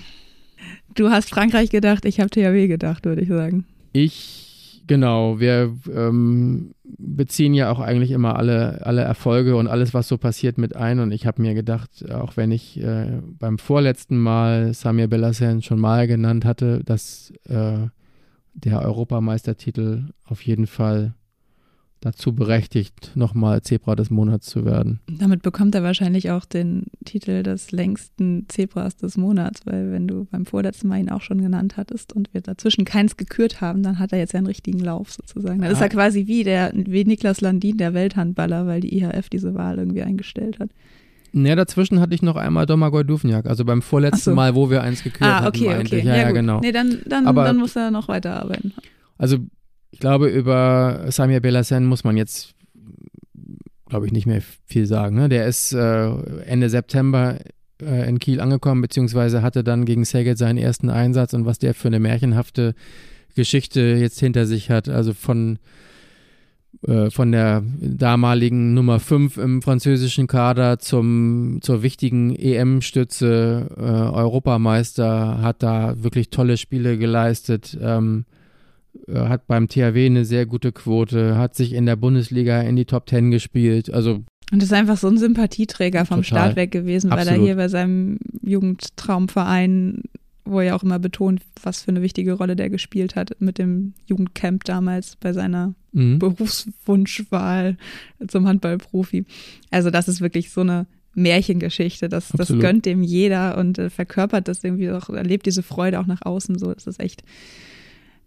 Du 0.94 1.10
hast 1.10 1.30
Frankreich 1.30 1.70
gedacht, 1.70 2.04
ich 2.04 2.20
habe 2.20 2.30
THW 2.30 2.68
gedacht, 2.68 3.04
würde 3.04 3.22
ich 3.22 3.28
sagen. 3.28 3.64
Ich, 3.92 4.82
genau, 4.86 5.40
wir 5.40 5.74
ähm, 5.92 6.74
beziehen 6.84 7.54
ja 7.54 7.70
auch 7.70 7.80
eigentlich 7.80 8.10
immer 8.10 8.36
alle, 8.36 8.84
alle 8.86 9.02
Erfolge 9.02 9.56
und 9.56 9.66
alles, 9.66 9.94
was 9.94 10.08
so 10.08 10.18
passiert, 10.18 10.58
mit 10.58 10.76
ein. 10.76 11.00
Und 11.00 11.12
ich 11.12 11.26
habe 11.26 11.42
mir 11.42 11.54
gedacht, 11.54 12.10
auch 12.10 12.36
wenn 12.36 12.52
ich 12.52 12.80
äh, 12.80 13.20
beim 13.38 13.58
vorletzten 13.58 14.18
Mal 14.18 14.74
Samir 14.74 15.08
Bellassen 15.08 15.62
schon 15.62 15.80
mal 15.80 16.06
genannt 16.06 16.44
hatte, 16.44 16.82
dass 16.84 17.32
äh, 17.48 17.88
der 18.54 18.82
Europameistertitel 18.82 20.10
auf 20.24 20.42
jeden 20.42 20.66
Fall 20.66 21.14
dazu 22.00 22.34
berechtigt, 22.34 23.12
nochmal 23.14 23.60
Zebra 23.62 23.94
des 23.94 24.08
Monats 24.10 24.46
zu 24.46 24.64
werden. 24.64 25.00
Damit 25.06 25.42
bekommt 25.42 25.74
er 25.74 25.82
wahrscheinlich 25.82 26.30
auch 26.30 26.46
den 26.46 26.84
Titel 27.04 27.42
des 27.42 27.72
längsten 27.72 28.46
Zebras 28.48 28.96
des 28.96 29.18
Monats, 29.18 29.60
weil 29.66 29.92
wenn 29.92 30.08
du 30.08 30.24
beim 30.30 30.46
vorletzten 30.46 30.88
Mal 30.88 30.98
ihn 31.00 31.10
auch 31.10 31.20
schon 31.20 31.42
genannt 31.42 31.76
hattest 31.76 32.14
und 32.14 32.32
wir 32.32 32.40
dazwischen 32.40 32.84
keins 32.86 33.16
gekürt 33.18 33.60
haben, 33.60 33.82
dann 33.82 33.98
hat 33.98 34.12
er 34.12 34.18
jetzt 34.18 34.32
ja 34.32 34.38
einen 34.38 34.46
richtigen 34.46 34.78
Lauf 34.78 35.12
sozusagen. 35.12 35.60
Dann 35.60 35.70
ist 35.72 35.78
Ja. 35.78 35.84
er 35.86 35.90
quasi 35.90 36.26
wie 36.26 36.42
der 36.42 36.72
wie 36.74 37.04
Niklas 37.04 37.42
Landin, 37.42 37.76
der 37.76 37.92
Welthandballer, 37.92 38.66
weil 38.66 38.80
die 38.80 38.96
IHF 38.98 39.28
diese 39.28 39.54
Wahl 39.54 39.78
irgendwie 39.78 40.02
eingestellt 40.02 40.58
hat. 40.58 40.70
Ne, 41.32 41.54
dazwischen 41.54 42.00
hatte 42.00 42.14
ich 42.14 42.22
noch 42.22 42.34
einmal 42.36 42.66
Domagoj 42.66 43.04
Duvniak, 43.04 43.46
also 43.46 43.64
beim 43.64 43.82
vorletzten 43.82 44.30
so. 44.30 44.34
Mal, 44.34 44.54
wo 44.54 44.68
wir 44.70 44.82
eins 44.82 45.04
gekürt 45.04 45.22
ah, 45.30 45.42
hatten, 45.42 45.58
okay, 45.58 45.68
meinte 45.68 45.86
okay. 45.86 45.98
ich. 45.98 46.04
Ja, 46.04 46.16
ja, 46.16 46.26
gut. 46.28 46.34
genau. 46.34 46.60
Nee, 46.60 46.72
dann, 46.72 46.98
dann, 47.06 47.26
Aber- 47.26 47.44
dann 47.44 47.58
muss 47.58 47.76
er 47.76 47.90
noch 47.90 48.08
weiterarbeiten. 48.08 48.72
Also 49.16 49.36
ich 49.90 49.98
glaube, 49.98 50.28
über 50.28 51.06
Samir 51.08 51.40
Belassen 51.40 51.86
muss 51.86 52.04
man 52.04 52.16
jetzt, 52.16 52.54
glaube 53.88 54.06
ich, 54.06 54.12
nicht 54.12 54.26
mehr 54.26 54.42
viel 54.66 54.86
sagen. 54.86 55.16
Ne? 55.16 55.28
Der 55.28 55.46
ist 55.46 55.72
äh, 55.72 56.10
Ende 56.46 56.68
September 56.68 57.38
äh, 57.82 58.08
in 58.08 58.18
Kiel 58.18 58.40
angekommen, 58.40 58.82
beziehungsweise 58.82 59.42
hatte 59.42 59.64
dann 59.64 59.84
gegen 59.84 60.04
Saget 60.04 60.38
seinen 60.38 60.58
ersten 60.58 60.90
Einsatz 60.90 61.34
und 61.34 61.44
was 61.44 61.58
der 61.58 61.74
für 61.74 61.88
eine 61.88 62.00
märchenhafte 62.00 62.74
Geschichte 63.34 63.80
jetzt 63.80 64.20
hinter 64.20 64.46
sich 64.46 64.70
hat. 64.70 64.88
Also 64.88 65.12
von 65.12 65.58
äh, 66.86 67.10
von 67.10 67.32
der 67.32 67.62
damaligen 67.80 68.74
Nummer 68.74 69.00
5 69.00 69.36
im 69.38 69.60
französischen 69.60 70.26
Kader 70.26 70.78
zum, 70.78 71.58
zur 71.60 71.82
wichtigen 71.82 72.34
EM-Stütze, 72.34 73.66
äh, 73.76 73.82
Europameister, 73.82 75.42
hat 75.42 75.62
da 75.62 76.02
wirklich 76.02 76.30
tolle 76.30 76.56
Spiele 76.56 76.96
geleistet, 76.96 77.76
ähm, 77.80 78.24
äh, 78.24 78.39
hat 79.12 79.46
beim 79.46 79.68
THW 79.68 80.06
eine 80.06 80.24
sehr 80.24 80.46
gute 80.46 80.72
Quote, 80.72 81.36
hat 81.36 81.54
sich 81.54 81.72
in 81.72 81.86
der 81.86 81.96
Bundesliga 81.96 82.60
in 82.60 82.76
die 82.76 82.84
Top 82.84 83.08
10 83.08 83.30
gespielt. 83.30 83.92
Also 83.92 84.24
Und 84.52 84.62
ist 84.62 84.72
einfach 84.72 84.96
so 84.96 85.08
ein 85.08 85.18
Sympathieträger 85.18 86.04
vom 86.04 86.22
Total. 86.22 86.24
Start 86.24 86.56
weg 86.56 86.70
gewesen, 86.70 87.10
weil 87.10 87.18
er 87.18 87.28
Absolut. 87.28 87.46
hier 87.46 87.56
bei 87.56 87.68
seinem 87.68 88.18
Jugendtraumverein, 88.42 90.02
wo 90.44 90.60
er 90.60 90.66
ja 90.66 90.76
auch 90.76 90.82
immer 90.82 90.98
betont, 90.98 91.42
was 91.62 91.82
für 91.82 91.90
eine 91.90 92.02
wichtige 92.02 92.32
Rolle 92.32 92.56
der 92.56 92.70
gespielt 92.70 93.16
hat 93.16 93.36
mit 93.38 93.58
dem 93.58 93.94
Jugendcamp 94.06 94.64
damals 94.64 95.16
bei 95.16 95.32
seiner 95.32 95.74
mhm. 95.92 96.18
Berufswunschwahl 96.18 97.76
zum 98.26 98.46
Handballprofi. 98.46 99.24
Also 99.70 99.90
das 99.90 100.08
ist 100.08 100.20
wirklich 100.20 100.50
so 100.50 100.62
eine 100.62 100.86
Märchengeschichte. 101.14 102.08
Das, 102.08 102.28
das 102.28 102.40
Absolut. 102.40 102.62
gönnt 102.62 102.86
dem 102.86 103.02
jeder 103.02 103.58
und 103.58 103.78
äh, 103.78 103.90
verkörpert 103.90 104.48
das 104.48 104.62
irgendwie 104.62 104.90
auch, 104.90 105.10
erlebt 105.10 105.46
diese 105.46 105.62
Freude 105.62 106.00
auch 106.00 106.06
nach 106.06 106.22
außen 106.22 106.58
so. 106.58 106.72
Das 106.72 106.86
ist 106.86 107.00
echt, 107.00 107.22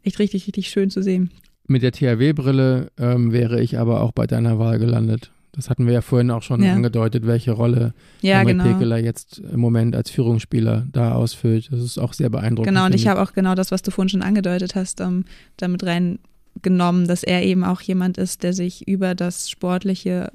echt 0.03 0.19
richtig, 0.19 0.47
richtig 0.47 0.69
schön 0.69 0.89
zu 0.89 1.01
sehen. 1.01 1.31
mit 1.67 1.81
der 1.81 1.91
THW-Brille 1.93 2.91
ähm, 2.99 3.31
wäre 3.31 3.61
ich 3.61 3.79
aber 3.79 4.01
auch 4.01 4.11
bei 4.11 4.27
deiner 4.27 4.59
Wahl 4.59 4.79
gelandet. 4.79 5.31
Das 5.53 5.69
hatten 5.69 5.85
wir 5.85 5.93
ja 5.93 6.01
vorhin 6.01 6.31
auch 6.31 6.41
schon 6.41 6.61
Ja. 6.63 6.73
angedeutet, 6.73 7.25
welche 7.27 7.51
Rolle 7.51 7.93
Ja, 8.21 8.39
Henrik 8.39 8.57
genau. 8.57 8.63
Pekeler 8.73 8.97
jetzt 8.97 9.39
im 9.39 9.59
Moment 9.59 9.95
als 9.95 10.09
Führungsspieler 10.09 10.87
da 10.91 11.13
ausfüllt. 11.13 11.69
Das 11.71 11.79
ist 11.79 11.99
auch 11.99 12.13
sehr 12.13 12.29
beeindruckend. 12.29 12.73
Genau, 12.73 12.85
und 12.87 12.95
ich 12.95 13.07
habe 13.07 13.21
auch 13.21 13.33
genau 13.33 13.53
das, 13.55 13.71
was 13.71 13.81
du 13.83 13.91
vorhin 13.91 14.09
schon 14.09 14.23
angedeutet 14.23 14.73
hast, 14.75 14.99
ähm, 14.99 15.25
damit 15.57 15.83
reingenommen, 15.83 17.07
dass 17.07 17.23
er 17.23 17.43
eben 17.43 17.63
auch 17.63 17.81
jemand 17.81 18.17
ist, 18.17 18.43
der 18.43 18.53
sich 18.53 18.87
über 18.87 19.15
das 19.15 19.49
Sportliche 19.49 20.31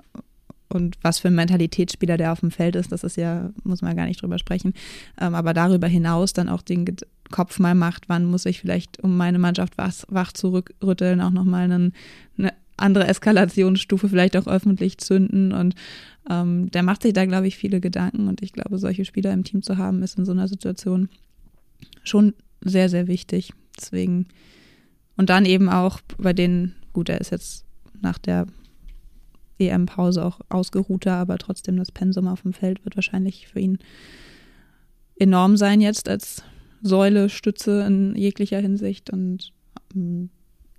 und 0.69 0.97
was 1.03 1.19
für 1.19 1.29
ein 1.29 1.35
Mentalitätsspieler 1.35 2.17
der 2.17 2.33
auf 2.33 2.41
dem 2.41 2.51
Feld 2.51 2.77
ist, 2.77 2.93
das 2.93 3.05
ist 3.05 3.17
ja, 3.17 3.51
muss 3.65 3.83
man 3.83 3.97
gar 3.97 4.07
nicht 4.07 4.23
drüber 4.23 4.39
sprechen, 4.39 4.75
ähm, 5.21 5.35
aber 5.35 5.55
darüber 5.55 5.87
hinaus 5.87 6.33
dann 6.33 6.49
auch 6.49 6.63
den 6.63 6.85
Kopf 7.31 7.59
mal 7.59 7.75
macht, 7.75 8.09
wann 8.09 8.25
muss 8.25 8.47
ich 8.47 8.61
vielleicht, 8.61 9.03
um 9.03 9.17
meine 9.17 9.39
Mannschaft 9.39 9.75
wach, 9.77 10.33
zu 10.33 10.63
rütteln, 10.83 11.21
auch 11.21 11.31
nochmal 11.31 11.65
einen, 11.65 11.93
eine 12.37 12.53
andere 12.77 13.07
Eskalationsstufe 13.07 14.09
vielleicht 14.09 14.37
auch 14.37 14.47
öffentlich 14.47 14.99
zünden 14.99 15.53
und 15.53 15.75
ähm, 16.31 16.71
der 16.71 16.83
macht 16.83 17.03
sich 17.03 17.13
da, 17.13 17.25
glaube 17.25 17.47
ich, 17.47 17.57
viele 17.57 17.81
Gedanken 17.81 18.29
und 18.29 18.43
ich 18.43 18.53
glaube, 18.53 18.79
solche 18.79 19.05
Spieler 19.05 19.33
im 19.33 19.45
Team 19.45 19.63
zu 19.63 19.79
haben, 19.79 20.03
ist 20.03 20.19
in 20.19 20.25
so 20.25 20.33
einer 20.33 20.49
Situation 20.49 21.09
schon 22.05 22.35
sehr, 22.61 22.89
sehr 22.89 23.07
wichtig. 23.07 23.53
Deswegen. 23.79 24.27
Und 25.17 25.31
dann 25.31 25.45
eben 25.45 25.69
auch 25.69 26.01
bei 26.19 26.33
denen, 26.33 26.75
gut, 26.93 27.09
er 27.09 27.21
ist 27.21 27.31
jetzt 27.31 27.65
nach 28.01 28.19
der 28.19 28.47
EM-Pause 29.61 30.25
auch 30.25 30.41
ausgeruhter, 30.49 31.15
aber 31.15 31.39
trotzdem 31.39 31.77
das 31.77 31.93
Pensum 31.93 32.29
auf 32.29 32.43
dem 32.43 32.53
Feld 32.53 32.85
wird 32.85 32.97
wahrscheinlich 32.97 33.49
für 33.49 33.61
ihn 33.61 33.79
enorm 35.17 35.57
sein 35.57 35.81
jetzt 35.81 36.09
als 36.09 36.43
Säule, 36.83 37.29
Stütze 37.29 37.85
in 37.87 38.15
jeglicher 38.15 38.61
Hinsicht 38.61 39.11
und 39.11 39.53
ähm, 39.95 40.31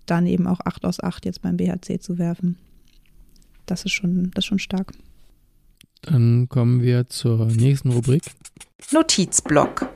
dann 0.06 0.26
eben 0.26 0.48
auch 0.48 0.60
8 0.64 0.86
aus 0.86 1.02
8 1.02 1.26
jetzt 1.26 1.42
beim 1.42 1.58
BHC 1.58 2.00
zu 2.00 2.18
werfen. 2.18 2.58
Das 3.66 3.86
ist 3.86 3.92
schon, 3.92 4.32
das 4.34 4.44
ist 4.44 4.48
schon 4.48 4.60
stark. 4.60 4.94
Dann 6.02 6.48
kommen 6.48 6.82
wir 6.82 7.08
zur 7.08 7.46
nächsten 7.48 7.92
Rubrik. 7.92 8.24
Notizblock. 8.92 9.90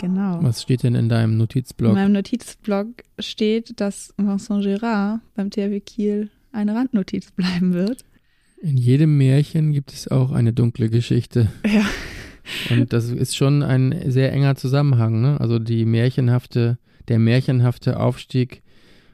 Genau. 0.00 0.38
Was 0.42 0.62
steht 0.62 0.84
denn 0.84 0.94
in 0.94 1.08
deinem 1.08 1.32
In 1.32 1.38
Notizblock? 1.38 1.94
meinem 1.94 2.12
Notizblock 2.12 2.86
steht, 3.18 3.80
dass 3.80 4.14
Vincent 4.16 4.64
Gérard 4.64 5.20
beim 5.34 5.50
THW 5.50 5.80
Kiel 5.80 6.30
eine 6.52 6.74
Randnotiz 6.74 7.30
bleiben 7.32 7.72
wird. 7.72 8.04
In 8.60 8.76
jedem 8.76 9.16
Märchen 9.16 9.72
gibt 9.72 9.92
es 9.92 10.08
auch 10.08 10.32
eine 10.32 10.52
dunkle 10.52 10.88
Geschichte. 10.88 11.48
Ja. 11.64 11.84
Und 12.70 12.92
das 12.92 13.10
ist 13.10 13.36
schon 13.36 13.62
ein 13.62 14.10
sehr 14.10 14.32
enger 14.32 14.56
Zusammenhang. 14.56 15.20
Ne? 15.20 15.40
Also 15.40 15.58
die 15.58 15.84
märchenhafte, 15.84 16.78
der 17.08 17.18
märchenhafte 17.18 18.00
Aufstieg 18.00 18.62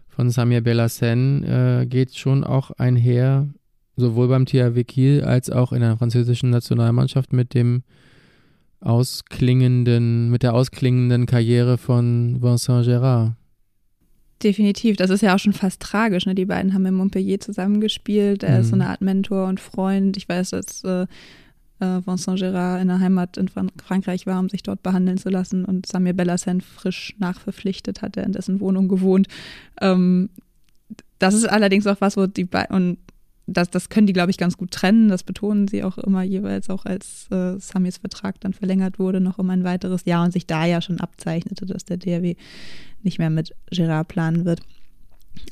von 0.09 0.31
Samir 0.31 0.61
Bellassen 0.61 1.43
äh, 1.43 1.87
geht 1.89 2.15
schon 2.15 2.45
auch 2.45 2.71
einher, 2.73 3.49
sowohl 3.97 4.29
beim 4.29 4.47
THW 4.47 4.85
Kiel 4.85 5.25
als 5.25 5.51
auch 5.51 5.73
in 5.73 5.81
der 5.81 5.97
französischen 5.97 6.51
Nationalmannschaft 6.51 7.33
mit 7.33 7.55
dem 7.55 7.83
ausklingenden, 8.81 10.31
mit 10.31 10.43
der 10.43 10.55
ausklingenden 10.55 11.27
Karriere 11.27 11.79
von 11.79 12.41
Vincent 12.41 12.87
Gérard. 12.87 13.33
Definitiv. 14.43 14.97
Das 14.97 15.11
ist 15.11 15.23
ja 15.23 15.35
auch 15.35 15.39
schon 15.39 15.53
fast 15.53 15.81
tragisch. 15.81 16.27
Ne? 16.27 16.35
Die 16.35 16.45
beiden 16.45 16.75
haben 16.75 16.85
in 16.85 16.95
Montpellier 16.95 17.41
zusammengespielt. 17.41 18.43
Er 18.43 18.61
ist 18.61 18.69
so 18.69 18.77
Mhm. 18.77 18.83
eine 18.83 18.91
Art 18.91 19.01
Mentor 19.01 19.47
und 19.47 19.61
Freund. 19.61 20.17
Ich 20.17 20.29
weiß, 20.29 20.51
dass 20.51 20.85
äh, 20.85 21.03
äh, 21.81 22.01
Vincent 22.05 22.39
Gérard 22.41 22.81
in 22.83 22.89
der 22.89 23.01
Heimat 23.01 23.37
in 23.37 23.49
Fran 23.49 23.71
Frankreich 23.83 24.27
war, 24.27 24.39
um 24.41 24.49
sich 24.49 24.63
dort 24.63 24.83
behandeln 24.83 25.19
zu 25.19 25.31
lassen 25.31 25.65
und 25.65 25.87
Samir 25.87 26.13
Bellassen 26.13 26.61
frisch 26.61 27.15
nachverpflichtet 27.19 28.03
hat, 28.03 28.17
der 28.17 28.25
in 28.25 28.33
dessen 28.33 28.61
Wohnung 28.61 28.89
gewohnt. 28.89 29.29
Ähm, 29.81 30.29
das 31.19 31.35
ist 31.35 31.47
allerdings 31.49 31.87
auch 31.87 32.01
was, 32.01 32.17
wo 32.17 32.27
die 32.27 32.45
beiden, 32.45 32.99
das, 33.47 33.71
das 33.71 33.89
können 33.89 34.07
die, 34.07 34.13
glaube 34.13 34.31
ich, 34.31 34.39
ganz 34.39 34.57
gut 34.57 34.71
trennen. 34.71 35.09
Das 35.09 35.23
betonen 35.23 35.69
sie 35.69 35.85
auch 35.85 35.99
immer 35.99 36.23
jeweils, 36.23 36.71
auch 36.71 36.87
als 36.87 37.27
äh, 37.31 37.59
Samis 37.59 37.99
Vertrag 37.99 38.41
dann 38.41 38.55
verlängert 38.55 38.99
wurde, 38.99 39.21
noch 39.21 39.39
um 39.39 39.51
ein 39.51 39.65
weiteres 39.65 40.05
Jahr 40.07 40.25
und 40.25 40.33
sich 40.33 40.47
da 40.47 40.65
ja 40.65 40.81
schon 40.81 41.01
abzeichnete, 41.01 41.67
dass 41.67 41.85
der 41.85 41.99
DRW 41.99 42.37
nicht 43.03 43.19
mehr 43.19 43.31
mit 43.31 43.55
Gerard 43.71 44.09
planen 44.09 44.45
wird. 44.45 44.61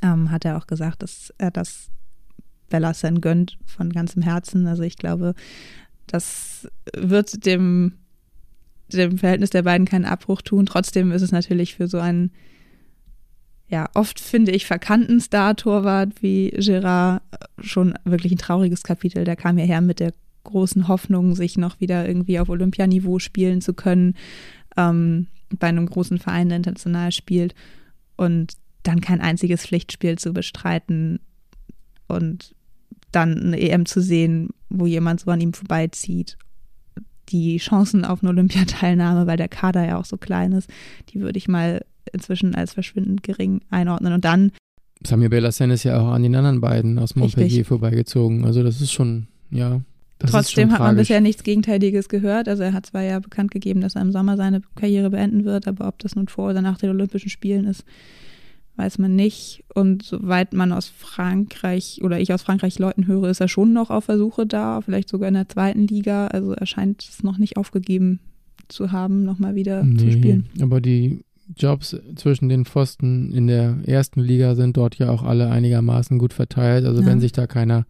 Ähm, 0.01 0.31
hat 0.31 0.45
er 0.45 0.57
auch 0.57 0.67
gesagt, 0.67 1.03
dass 1.03 1.35
er 1.39 1.51
das 1.51 1.91
Bellassen 2.71 3.21
gönnt 3.21 3.59
von 3.67 3.91
ganzem 3.91 4.23
Herzen. 4.23 4.67
Also 4.67 4.83
ich 4.83 4.97
glaube, 4.97 5.35
das 6.07 6.69
wird 6.97 7.45
dem, 7.45 7.99
dem 8.89 9.19
Verhältnis 9.19 9.51
der 9.51 9.63
beiden 9.63 9.87
keinen 9.87 10.07
Abbruch 10.07 10.41
tun. 10.41 10.65
Trotzdem 10.65 11.13
ist 11.13 11.23
es 11.23 11.33
natürlich 11.33 11.75
für 11.75 11.89
so 11.89 11.99
einen 11.99 12.31
ja, 13.73 13.89
oft 13.95 14.21
finde 14.21 14.53
ich 14.53 14.67
verkannten 14.67 15.19
Star-Torwart 15.19 16.23
wie 16.23 16.51
Gerard 16.51 17.23
schon 17.59 17.95
wirklich 18.05 18.33
ein 18.33 18.39
trauriges 18.39 18.83
Kapitel. 18.83 19.25
Der 19.25 19.35
kam 19.35 19.57
hierher 19.57 19.81
mit 19.81 19.99
der 19.99 20.13
großen 20.45 20.89
Hoffnung, 20.89 21.35
sich 21.35 21.57
noch 21.57 21.81
wieder 21.81 22.07
irgendwie 22.07 22.39
auf 22.39 22.51
Olympianiveau 22.51 23.19
spielen 23.19 23.63
zu 23.63 23.73
können, 23.73 24.15
ähm, 24.77 25.29
bei 25.59 25.69
einem 25.69 25.87
großen 25.87 26.19
Verein, 26.19 26.51
der 26.51 26.59
international 26.59 27.13
spielt 27.13 27.55
und 28.17 28.53
dann 28.83 29.01
kein 29.01 29.23
einziges 29.23 29.65
Pflichtspiel 29.65 30.19
zu 30.19 30.35
bestreiten 30.35 31.21
und 32.09 32.55
dann 33.11 33.39
eine 33.39 33.59
EM 33.59 33.87
zu 33.87 34.03
sehen, 34.03 34.51
wo 34.69 34.85
jemand 34.85 35.21
so 35.21 35.31
an 35.31 35.41
ihm 35.41 35.55
vorbeizieht. 35.55 36.37
Die 37.31 37.57
Chancen 37.57 38.05
auf 38.05 38.23
eine 38.23 38.31
Olympiateilnahme, 38.31 39.27
weil 39.27 39.39
der 39.39 39.49
Kader 39.49 39.87
ja 39.87 39.97
auch 39.97 40.05
so 40.05 40.19
klein 40.19 40.53
ist, 40.53 40.69
die 41.09 41.21
würde 41.21 41.39
ich 41.39 41.49
mal 41.49 41.81
inzwischen 42.13 42.55
als 42.55 42.73
verschwindend 42.75 43.23
gering 43.23 43.61
einordnen. 43.71 44.13
Und 44.13 44.25
dann. 44.25 44.53
Samir 45.05 45.31
Bellassen 45.31 45.71
ist 45.71 45.85
ja 45.85 46.01
auch 46.01 46.13
an 46.13 46.23
den 46.23 46.35
anderen 46.35 46.61
beiden 46.61 46.99
aus 46.99 47.17
Montpellier 47.17 47.47
richtig. 47.47 47.67
vorbeigezogen. 47.67 48.45
Also 48.45 48.63
das 48.63 48.81
ist 48.81 48.93
schon, 48.93 49.27
ja. 49.51 49.81
Trotzdem 50.19 50.73
hat 50.73 50.81
man 50.81 50.97
bisher 50.97 51.21
nichts 51.21 51.43
Gegenteiliges 51.43 52.09
gehört. 52.09 52.49
Also 52.49 52.63
er 52.63 52.73
hat 52.73 52.87
zwar 52.87 53.03
ja 53.03 53.19
bekannt 53.19 53.51
gegeben, 53.51 53.81
dass 53.81 53.97
er 53.97 54.03
im 54.03 54.13
Sommer 54.13 54.37
seine 54.37 54.63
Karriere 54.77 55.11
beenden 55.11 55.45
wird, 55.45 55.67
aber 55.67 55.89
ob 55.89 55.99
das 55.99 56.15
nun 56.15 56.29
vor 56.29 56.51
oder 56.51 56.63
nach 56.63 56.79
den 56.79 56.91
Olympischen 56.91 57.29
Spielen 57.29 57.67
ist, 57.67 57.85
weiß 58.77 58.99
man 58.99 59.17
nicht. 59.17 59.65
Und 59.75 60.03
soweit 60.03 60.53
man 60.53 60.73
aus 60.73 60.89
Frankreich 60.89 62.01
oder 62.03 62.21
ich 62.21 62.33
aus 62.33 62.43
Frankreich 62.43 62.79
Leuten 62.79 63.07
höre, 63.07 63.31
ist 63.31 63.41
er 63.41 63.49
schon 63.49 63.73
noch 63.73 63.91
auf 63.91 64.05
Versuche 64.05 64.47
da, 64.47 64.81
vielleicht 64.81 65.09
sogar 65.09 65.29
in 65.29 65.35
der 65.35 65.49
zweiten 65.49 65.87
Liga. 65.87 66.29
Also 66.29 66.53
er 66.53 66.67
scheint 66.67 67.03
es 67.03 67.23
noch 67.23 67.39
nicht 67.39 67.57
aufgegeben 67.57 68.21
zu 68.69 68.93
haben, 68.93 69.25
nochmal 69.25 69.55
wieder 69.55 69.83
nee, 69.83 69.99
zu 69.99 70.11
spielen. 70.13 70.49
Aber 70.61 70.81
die 70.81 71.21
Jobs 71.57 71.97
zwischen 72.17 72.49
den 72.49 72.65
Pfosten 72.65 73.33
in 73.33 73.47
der 73.47 73.77
ersten 73.87 74.21
Liga 74.21 74.55
sind 74.55 74.77
dort 74.77 74.97
ja 74.97 75.11
auch 75.11 75.23
alle 75.23 75.51
einigermaßen 75.51 76.19
gut 76.19 76.33
verteilt. 76.33 76.85
Also 76.85 77.03
ja. 77.03 77.07
wenn 77.07 77.21
sich 77.21 77.33
da 77.33 77.47
keiner 77.47 77.87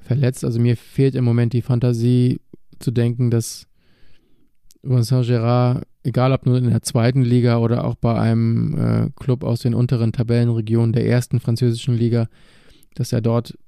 verletzt, 0.00 0.44
also 0.44 0.60
mir 0.60 0.76
fehlt 0.76 1.14
im 1.14 1.24
Moment 1.24 1.52
die 1.52 1.62
Fantasie 1.62 2.40
zu 2.78 2.90
denken, 2.90 3.30
dass 3.30 3.66
Vincent 4.82 5.26
Gérard, 5.26 5.82
egal 6.04 6.32
ob 6.32 6.46
nur 6.46 6.58
in 6.58 6.70
der 6.70 6.82
zweiten 6.82 7.22
Liga 7.22 7.58
oder 7.58 7.84
auch 7.84 7.96
bei 7.96 8.18
einem 8.18 8.76
äh, 8.78 9.10
Club 9.16 9.42
aus 9.42 9.60
den 9.60 9.74
unteren 9.74 10.12
Tabellenregionen 10.12 10.92
der 10.92 11.06
ersten 11.06 11.40
französischen 11.40 11.96
Liga, 11.96 12.28
dass 12.94 13.12
er 13.12 13.20
dort 13.20 13.58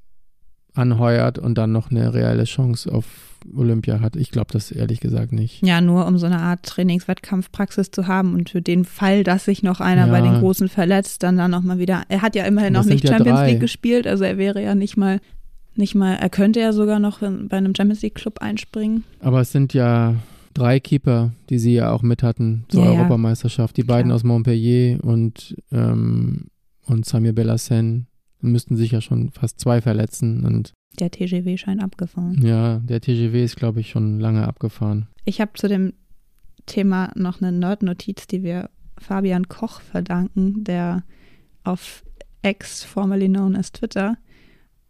anheuert 0.74 1.38
und 1.38 1.58
dann 1.58 1.72
noch 1.72 1.90
eine 1.90 2.14
reelle 2.14 2.44
Chance 2.44 2.92
auf 2.92 3.37
Olympia 3.54 4.00
hat. 4.00 4.16
Ich 4.16 4.30
glaube 4.30 4.52
das 4.52 4.70
ehrlich 4.70 5.00
gesagt 5.00 5.32
nicht. 5.32 5.64
Ja, 5.64 5.80
nur 5.80 6.06
um 6.06 6.18
so 6.18 6.26
eine 6.26 6.38
Art 6.38 6.62
Trainingswettkampfpraxis 6.64 7.90
zu 7.90 8.06
haben 8.06 8.34
und 8.34 8.50
für 8.50 8.62
den 8.62 8.84
Fall, 8.84 9.24
dass 9.24 9.44
sich 9.44 9.62
noch 9.62 9.80
einer 9.80 10.06
ja. 10.06 10.12
bei 10.12 10.20
den 10.20 10.40
Großen 10.40 10.68
verletzt, 10.68 11.22
dann 11.22 11.36
dann 11.36 11.50
nochmal 11.50 11.78
wieder. 11.78 12.02
Er 12.08 12.22
hat 12.22 12.34
ja 12.34 12.44
immerhin 12.44 12.72
noch 12.72 12.84
nicht 12.84 13.04
ja 13.04 13.12
Champions 13.12 13.40
drei. 13.40 13.50
League 13.52 13.60
gespielt, 13.60 14.06
also 14.06 14.24
er 14.24 14.38
wäre 14.38 14.62
ja 14.62 14.74
nicht 14.74 14.96
mal, 14.96 15.20
nicht 15.74 15.94
mal, 15.94 16.14
er 16.14 16.30
könnte 16.30 16.60
ja 16.60 16.72
sogar 16.72 16.98
noch 16.98 17.20
bei 17.20 17.56
einem 17.56 17.74
Champions 17.74 18.02
League 18.02 18.14
Club 18.14 18.38
einspringen. 18.40 19.04
Aber 19.20 19.40
es 19.40 19.52
sind 19.52 19.74
ja 19.74 20.14
drei 20.54 20.80
Keeper, 20.80 21.32
die 21.50 21.58
sie 21.58 21.74
ja 21.74 21.92
auch 21.92 22.02
mit 22.02 22.22
hatten 22.22 22.64
zur 22.68 22.84
ja, 22.84 22.90
Europameisterschaft. 22.90 23.76
Die 23.76 23.84
beiden 23.84 24.12
aus 24.12 24.24
Montpellier 24.24 24.98
und, 25.02 25.56
ähm, 25.72 26.46
und 26.86 27.04
Samir 27.06 27.32
Bellassen 27.32 28.06
müssten 28.40 28.76
sich 28.76 28.92
ja 28.92 29.00
schon 29.00 29.30
fast 29.30 29.60
zwei 29.60 29.80
verletzen 29.80 30.44
und 30.44 30.72
der 31.00 31.10
TGW 31.10 31.56
scheint 31.56 31.82
abgefahren. 31.82 32.44
Ja, 32.44 32.78
der 32.78 33.00
TGW 33.00 33.44
ist, 33.44 33.56
glaube 33.56 33.80
ich, 33.80 33.90
schon 33.90 34.20
lange 34.20 34.46
abgefahren. 34.46 35.08
Ich 35.24 35.40
habe 35.40 35.52
zu 35.54 35.68
dem 35.68 35.92
Thema 36.66 37.10
noch 37.14 37.40
eine 37.40 37.52
Nerd-Notiz, 37.52 38.26
die 38.26 38.42
wir 38.42 38.70
Fabian 38.98 39.48
Koch 39.48 39.80
verdanken, 39.80 40.64
der 40.64 41.04
auf 41.64 42.04
X, 42.42 42.84
formerly 42.84 43.28
known 43.28 43.56
as 43.56 43.72
Twitter, 43.72 44.16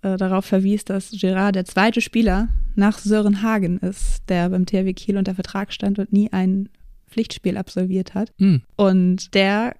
äh, 0.02 0.16
darauf 0.16 0.44
verwies, 0.44 0.84
dass 0.84 1.10
Gerard 1.10 1.56
der 1.56 1.64
zweite 1.64 2.00
Spieler 2.00 2.48
nach 2.74 2.98
Sören 2.98 3.42
Hagen 3.42 3.78
ist, 3.78 4.22
der 4.28 4.48
beim 4.50 4.66
THW 4.66 4.92
Kiel 4.92 5.16
unter 5.16 5.34
Vertrag 5.34 5.72
stand 5.72 5.98
und 5.98 6.12
nie 6.12 6.32
ein 6.32 6.68
Pflichtspiel 7.08 7.56
absolviert 7.56 8.14
hat. 8.14 8.32
Mhm. 8.38 8.62
Und 8.76 9.34
der 9.34 9.76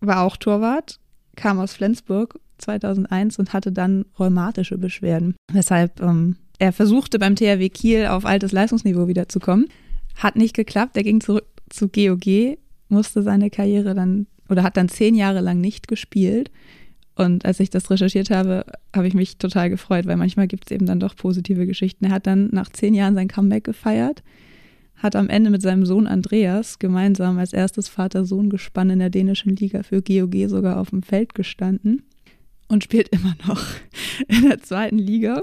war 0.00 0.22
auch 0.22 0.36
Torwart, 0.36 1.00
kam 1.34 1.58
aus 1.58 1.74
Flensburg 1.74 2.38
2001 2.58 3.38
und 3.38 3.52
hatte 3.52 3.72
dann 3.72 4.04
rheumatische 4.18 4.78
Beschwerden, 4.78 5.34
weshalb 5.52 6.00
ähm, 6.00 6.36
er 6.58 6.72
versuchte 6.72 7.18
beim 7.18 7.36
THW 7.36 7.68
Kiel 7.68 8.06
auf 8.06 8.24
altes 8.24 8.52
Leistungsniveau 8.52 9.08
wiederzukommen. 9.08 9.68
Hat 10.16 10.36
nicht 10.36 10.54
geklappt, 10.54 10.96
er 10.96 11.02
ging 11.02 11.20
zurück 11.20 11.46
zu 11.68 11.88
GOG, 11.88 12.58
musste 12.88 13.22
seine 13.22 13.50
Karriere 13.50 13.94
dann 13.94 14.26
oder 14.48 14.62
hat 14.62 14.76
dann 14.76 14.88
zehn 14.88 15.14
Jahre 15.14 15.40
lang 15.40 15.60
nicht 15.60 15.88
gespielt. 15.88 16.50
Und 17.14 17.44
als 17.44 17.60
ich 17.60 17.70
das 17.70 17.90
recherchiert 17.90 18.30
habe, 18.30 18.64
habe 18.94 19.08
ich 19.08 19.14
mich 19.14 19.38
total 19.38 19.70
gefreut, 19.70 20.06
weil 20.06 20.16
manchmal 20.16 20.46
gibt 20.46 20.66
es 20.66 20.74
eben 20.74 20.86
dann 20.86 21.00
doch 21.00 21.16
positive 21.16 21.66
Geschichten. 21.66 22.04
Er 22.04 22.12
hat 22.12 22.26
dann 22.26 22.48
nach 22.52 22.70
zehn 22.70 22.94
Jahren 22.94 23.14
sein 23.14 23.28
Comeback 23.28 23.64
gefeiert, 23.64 24.22
hat 24.96 25.16
am 25.16 25.28
Ende 25.28 25.50
mit 25.50 25.62
seinem 25.62 25.86
Sohn 25.86 26.06
Andreas 26.06 26.78
gemeinsam 26.78 27.38
als 27.38 27.52
erstes 27.52 27.88
Vater-Sohn-Gespann 27.88 28.90
in 28.90 28.98
der 28.98 29.10
dänischen 29.10 29.56
Liga 29.56 29.82
für 29.82 30.02
GOG 30.02 30.48
sogar 30.48 30.78
auf 30.78 30.90
dem 30.90 31.02
Feld 31.02 31.34
gestanden 31.34 32.02
und 32.68 32.84
spielt 32.84 33.08
immer 33.08 33.34
noch 33.46 33.62
in 34.28 34.48
der 34.48 34.62
zweiten 34.62 34.98
Liga. 34.98 35.42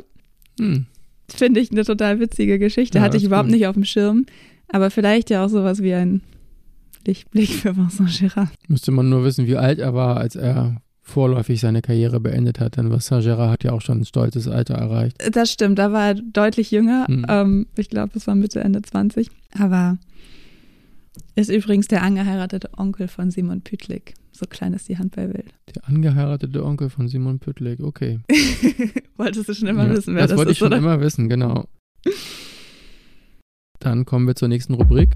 Hm. 0.59 0.85
Finde 1.29 1.59
ich 1.59 1.71
eine 1.71 1.83
total 1.83 2.19
witzige 2.19 2.59
Geschichte. 2.59 2.97
Ja, 2.97 3.03
Hatte 3.03 3.17
ich 3.17 3.23
überhaupt 3.23 3.47
gut. 3.47 3.55
nicht 3.55 3.67
auf 3.67 3.73
dem 3.73 3.85
Schirm. 3.85 4.25
Aber 4.67 4.89
vielleicht 4.91 5.29
ja 5.29 5.45
auch 5.45 5.49
sowas 5.49 5.81
wie 5.81 5.93
ein 5.93 6.21
Lichtblick 7.05 7.49
für 7.49 7.75
Vincent 7.75 8.09
Gérard. 8.09 8.49
Müsste 8.67 8.91
man 8.91 9.09
nur 9.09 9.23
wissen, 9.23 9.47
wie 9.47 9.57
alt 9.57 9.79
er 9.79 9.93
war, 9.93 10.17
als 10.17 10.35
er 10.35 10.81
vorläufig 11.01 11.59
seine 11.59 11.81
Karriere 11.81 12.19
beendet 12.19 12.59
hat. 12.59 12.77
Denn 12.77 12.91
Vincent 12.91 13.23
Gérard 13.23 13.49
hat 13.49 13.63
ja 13.63 13.71
auch 13.71 13.81
schon 13.81 14.01
ein 14.01 14.05
stolzes 14.05 14.47
Alter 14.47 14.75
erreicht. 14.75 15.17
Das 15.31 15.51
stimmt, 15.51 15.79
da 15.79 15.91
war 15.91 16.07
er 16.09 16.15
deutlich 16.15 16.71
jünger. 16.71 17.05
Hm. 17.07 17.25
Ähm, 17.27 17.67
ich 17.75 17.89
glaube, 17.89 18.11
es 18.15 18.27
war 18.27 18.35
Mitte, 18.35 18.61
Ende 18.61 18.81
20. 18.81 19.29
Aber 19.59 19.97
ist 21.35 21.49
übrigens 21.49 21.87
der 21.87 22.03
angeheiratete 22.03 22.69
Onkel 22.77 23.07
von 23.07 23.31
Simon 23.31 23.61
Pütlik. 23.61 24.13
So 24.31 24.45
klein 24.47 24.73
ist 24.73 24.87
die 24.87 24.97
Handballwelt. 24.97 25.53
Der 25.73 25.87
angeheiratete 25.87 26.63
Onkel 26.63 26.89
von 26.89 27.07
Simon 27.07 27.39
Pütlik, 27.39 27.79
okay. 27.79 28.19
Wolltest 29.17 29.49
du 29.49 29.53
schon 29.53 29.67
immer 29.67 29.87
ja, 29.87 29.95
wissen, 29.95 30.15
wer 30.15 30.23
das, 30.23 30.31
das 30.31 30.37
wollte 30.37 30.51
ist, 30.51 30.55
ich 30.55 30.59
schon 30.59 30.67
oder? 30.67 30.77
immer 30.77 30.99
wissen, 31.01 31.29
genau. 31.29 31.67
Dann 33.79 34.05
kommen 34.05 34.27
wir 34.27 34.35
zur 34.35 34.47
nächsten 34.47 34.75
Rubrik. 34.75 35.13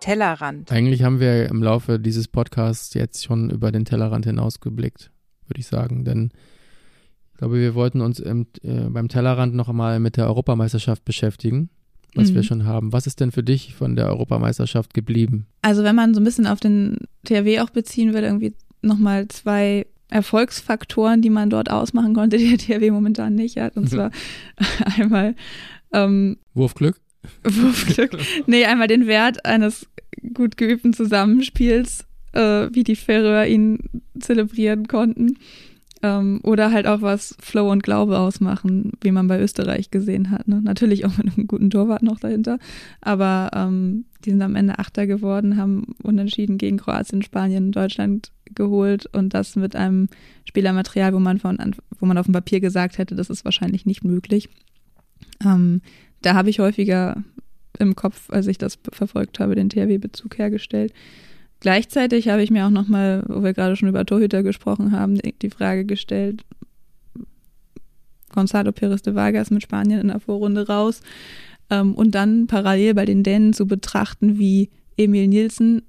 Tellerrand. 0.00 0.72
Eigentlich 0.72 1.02
haben 1.02 1.20
wir 1.20 1.48
im 1.48 1.62
Laufe 1.62 2.00
dieses 2.00 2.26
Podcasts 2.26 2.94
jetzt 2.94 3.24
schon 3.24 3.50
über 3.50 3.70
den 3.70 3.84
Tellerrand 3.84 4.24
hinausgeblickt, 4.26 5.10
würde 5.46 5.60
ich 5.60 5.66
sagen. 5.66 6.04
Denn 6.04 6.30
ich 7.32 7.38
glaube, 7.38 7.60
wir 7.60 7.74
wollten 7.74 8.00
uns 8.00 8.18
im, 8.18 8.46
äh, 8.62 8.88
beim 8.88 9.08
Tellerrand 9.08 9.54
noch 9.54 9.68
einmal 9.68 10.00
mit 10.00 10.16
der 10.16 10.26
Europameisterschaft 10.26 11.04
beschäftigen 11.04 11.70
was 12.14 12.30
mhm. 12.30 12.34
wir 12.36 12.42
schon 12.42 12.64
haben. 12.64 12.92
Was 12.92 13.06
ist 13.06 13.20
denn 13.20 13.32
für 13.32 13.42
dich 13.42 13.74
von 13.74 13.96
der 13.96 14.06
Europameisterschaft 14.08 14.94
geblieben? 14.94 15.46
Also 15.62 15.84
wenn 15.84 15.94
man 15.94 16.14
so 16.14 16.20
ein 16.20 16.24
bisschen 16.24 16.46
auf 16.46 16.60
den 16.60 16.98
THW 17.24 17.60
auch 17.60 17.70
beziehen 17.70 18.12
will, 18.12 18.24
irgendwie 18.24 18.54
nochmal 18.82 19.28
zwei 19.28 19.86
Erfolgsfaktoren, 20.08 21.22
die 21.22 21.30
man 21.30 21.50
dort 21.50 21.70
ausmachen 21.70 22.14
konnte, 22.14 22.36
die 22.38 22.56
der 22.56 22.58
THW 22.58 22.90
momentan 22.90 23.34
nicht 23.34 23.58
hat. 23.58 23.76
Und 23.76 23.88
zwar 23.90 24.10
einmal 24.98 25.34
ähm, 25.92 26.38
Wurfglück. 26.54 27.00
Wurfglück. 27.44 28.18
nee, 28.46 28.64
einmal 28.64 28.88
den 28.88 29.06
Wert 29.06 29.44
eines 29.44 29.86
gut 30.34 30.56
geübten 30.56 30.92
Zusammenspiels, 30.92 32.04
äh, 32.32 32.68
wie 32.72 32.84
die 32.84 32.96
Färöer 32.96 33.46
ihn 33.46 33.78
zelebrieren 34.18 34.88
konnten. 34.88 35.38
Ähm, 36.02 36.40
oder 36.42 36.72
halt 36.72 36.86
auch 36.86 37.02
was 37.02 37.36
Flow 37.40 37.70
und 37.70 37.82
Glaube 37.82 38.18
ausmachen, 38.18 38.92
wie 39.02 39.10
man 39.10 39.28
bei 39.28 39.38
Österreich 39.38 39.90
gesehen 39.90 40.30
hat. 40.30 40.48
Ne? 40.48 40.62
Natürlich 40.62 41.04
auch 41.04 41.16
mit 41.18 41.36
einem 41.36 41.46
guten 41.46 41.68
Torwart 41.68 42.02
noch 42.02 42.18
dahinter. 42.18 42.58
Aber 43.02 43.50
ähm, 43.54 44.06
die 44.24 44.30
sind 44.30 44.40
am 44.40 44.56
Ende 44.56 44.78
Achter 44.78 45.06
geworden, 45.06 45.56
haben 45.58 45.94
unentschieden 46.02 46.56
gegen 46.56 46.78
Kroatien, 46.78 47.22
Spanien, 47.22 47.72
Deutschland 47.72 48.32
geholt 48.54 49.06
und 49.12 49.34
das 49.34 49.56
mit 49.56 49.76
einem 49.76 50.08
Spielermaterial, 50.44 51.12
wo 51.12 51.18
man 51.18 51.38
von 51.38 51.58
wo 51.98 52.06
man 52.06 52.18
auf 52.18 52.26
dem 52.26 52.32
Papier 52.32 52.60
gesagt 52.60 52.98
hätte, 52.98 53.14
das 53.14 53.30
ist 53.30 53.44
wahrscheinlich 53.44 53.86
nicht 53.86 54.02
möglich. 54.02 54.48
Ähm, 55.44 55.82
da 56.22 56.34
habe 56.34 56.50
ich 56.50 56.60
häufiger 56.60 57.22
im 57.78 57.94
Kopf, 57.94 58.30
als 58.30 58.46
ich 58.46 58.58
das 58.58 58.78
verfolgt 58.92 59.38
habe, 59.38 59.54
den 59.54 59.68
THW-Bezug 59.68 60.38
hergestellt. 60.38 60.92
Gleichzeitig 61.60 62.28
habe 62.28 62.42
ich 62.42 62.50
mir 62.50 62.66
auch 62.66 62.70
nochmal, 62.70 63.22
wo 63.28 63.42
wir 63.42 63.52
gerade 63.52 63.76
schon 63.76 63.88
über 63.88 64.06
Torhüter 64.06 64.42
gesprochen 64.42 64.92
haben, 64.92 65.18
die 65.18 65.50
Frage 65.50 65.84
gestellt, 65.84 66.42
Gonzalo 68.30 68.70
Pérez 68.70 69.02
de 69.02 69.14
Vargas 69.14 69.50
mit 69.50 69.62
Spanien 69.62 70.00
in 70.00 70.08
der 70.08 70.20
Vorrunde 70.20 70.66
raus 70.66 71.02
ähm, 71.68 71.94
und 71.94 72.14
dann 72.14 72.46
parallel 72.46 72.94
bei 72.94 73.04
den 73.04 73.22
Dänen 73.22 73.52
zu 73.52 73.66
betrachten, 73.66 74.38
wie 74.38 74.70
Emil 74.96 75.28
Nielsen, 75.28 75.82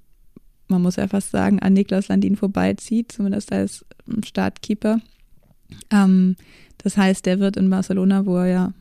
man 0.68 0.82
muss 0.82 0.96
ja 0.96 1.08
fast 1.08 1.32
sagen, 1.32 1.60
an 1.60 1.74
Niklas 1.74 2.08
Landin 2.08 2.36
vorbeizieht, 2.36 3.12
zumindest 3.12 3.52
als 3.52 3.86
Startkeeper. 4.26 5.00
Ähm, 5.90 6.36
das 6.80 6.98
heißt, 6.98 7.26
der 7.26 7.40
wird 7.40 7.58
in 7.58 7.70
Barcelona, 7.70 8.26
wo 8.26 8.38
er 8.38 8.48
ja 8.48 8.74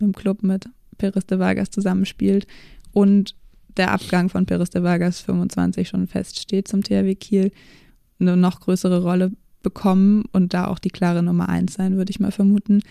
im 0.00 0.12
Club 0.12 0.42
mit 0.42 0.68
Pérez 0.98 1.26
de 1.26 1.38
Vargas 1.38 1.70
zusammenspielt 1.70 2.46
und 2.92 3.34
der 3.76 3.92
Abgang 3.92 4.28
von 4.28 4.46
Pérez 4.46 4.70
de 4.70 4.82
Vargas 4.82 5.20
25 5.20 5.88
schon 5.88 6.06
feststeht 6.06 6.68
zum 6.68 6.82
THW 6.82 7.14
Kiel, 7.14 7.52
eine 8.20 8.36
noch 8.36 8.60
größere 8.60 9.02
Rolle 9.02 9.32
bekommen 9.62 10.24
und 10.32 10.54
da 10.54 10.66
auch 10.68 10.78
die 10.78 10.90
klare 10.90 11.22
Nummer 11.22 11.48
eins 11.48 11.74
sein, 11.74 11.96
würde 11.96 12.10
ich 12.10 12.20
mal 12.20 12.30
vermuten. 12.30 12.82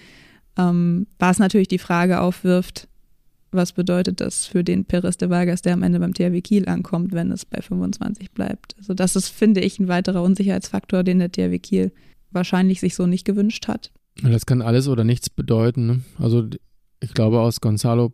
Ähm, 0.58 1.08
was 1.20 1.40
natürlich 1.40 1.68
die 1.68 1.80
Frage 1.80 2.20
aufwirft, 2.20 2.88
was 3.52 3.72
bedeutet 3.72 4.20
das 4.20 4.46
für 4.46 4.64
den 4.64 4.86
Pérez 4.86 5.18
de 5.18 5.30
Vargas, 5.30 5.62
der 5.62 5.74
am 5.74 5.84
Ende 5.84 6.00
beim 6.00 6.14
THW 6.14 6.42
Kiel 6.42 6.68
ankommt, 6.68 7.14
wenn 7.14 7.32
es 7.32 7.46
bei 7.46 7.62
25 7.62 8.32
bleibt? 8.32 8.76
Also 8.78 8.94
das 8.94 9.16
ist, 9.16 9.30
finde 9.30 9.62
ich, 9.62 9.80
ein 9.80 9.88
weiterer 9.88 10.24
Unsicherheitsfaktor, 10.24 11.04
den 11.04 11.20
der 11.20 11.32
THW 11.32 11.60
Kiel 11.60 11.92
wahrscheinlich 12.32 12.80
sich 12.80 12.96
so 12.96 13.06
nicht 13.06 13.26
gewünscht 13.26 13.68
hat. 13.68 13.92
Das 14.22 14.46
kann 14.46 14.62
alles 14.62 14.88
oder 14.88 15.04
nichts 15.04 15.30
bedeuten. 15.30 15.86
Ne? 15.86 16.02
Also 16.20 16.48
ich 17.00 17.14
glaube, 17.14 17.42
aus 17.42 17.62
Gonzalo 17.62 18.14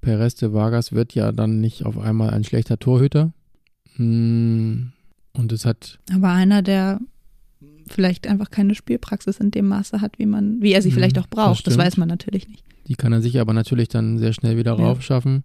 Perez 0.00 0.34
de 0.34 0.52
Vargas 0.52 0.92
wird 0.92 1.14
ja 1.14 1.32
dann 1.32 1.60
nicht 1.60 1.84
auf 1.84 1.98
einmal 1.98 2.30
ein 2.30 2.44
schlechter 2.44 2.78
Torhüter. 2.78 3.32
Hm, 3.96 4.92
und 5.32 5.52
es 5.52 5.64
hat. 5.64 5.98
Aber 6.12 6.30
einer, 6.30 6.62
der 6.62 7.00
vielleicht 7.88 8.26
einfach 8.26 8.50
keine 8.50 8.74
Spielpraxis 8.74 9.38
in 9.38 9.50
dem 9.50 9.68
Maße 9.68 10.00
hat, 10.00 10.18
wie 10.18 10.26
man, 10.26 10.62
wie 10.62 10.72
er 10.72 10.82
sie 10.82 10.90
hm, 10.90 10.94
vielleicht 10.94 11.18
auch 11.18 11.26
braucht. 11.26 11.66
Das, 11.66 11.74
das, 11.74 11.84
weiß 11.84 11.96
man 11.96 12.08
natürlich 12.08 12.48
nicht. 12.48 12.64
Die 12.86 12.94
kann 12.94 13.12
er 13.12 13.20
sich 13.20 13.40
aber 13.40 13.52
natürlich 13.52 13.88
dann 13.88 14.18
sehr 14.18 14.32
schnell 14.32 14.56
wieder 14.56 14.76
ja. 14.78 14.84
raufschaffen. 14.84 15.44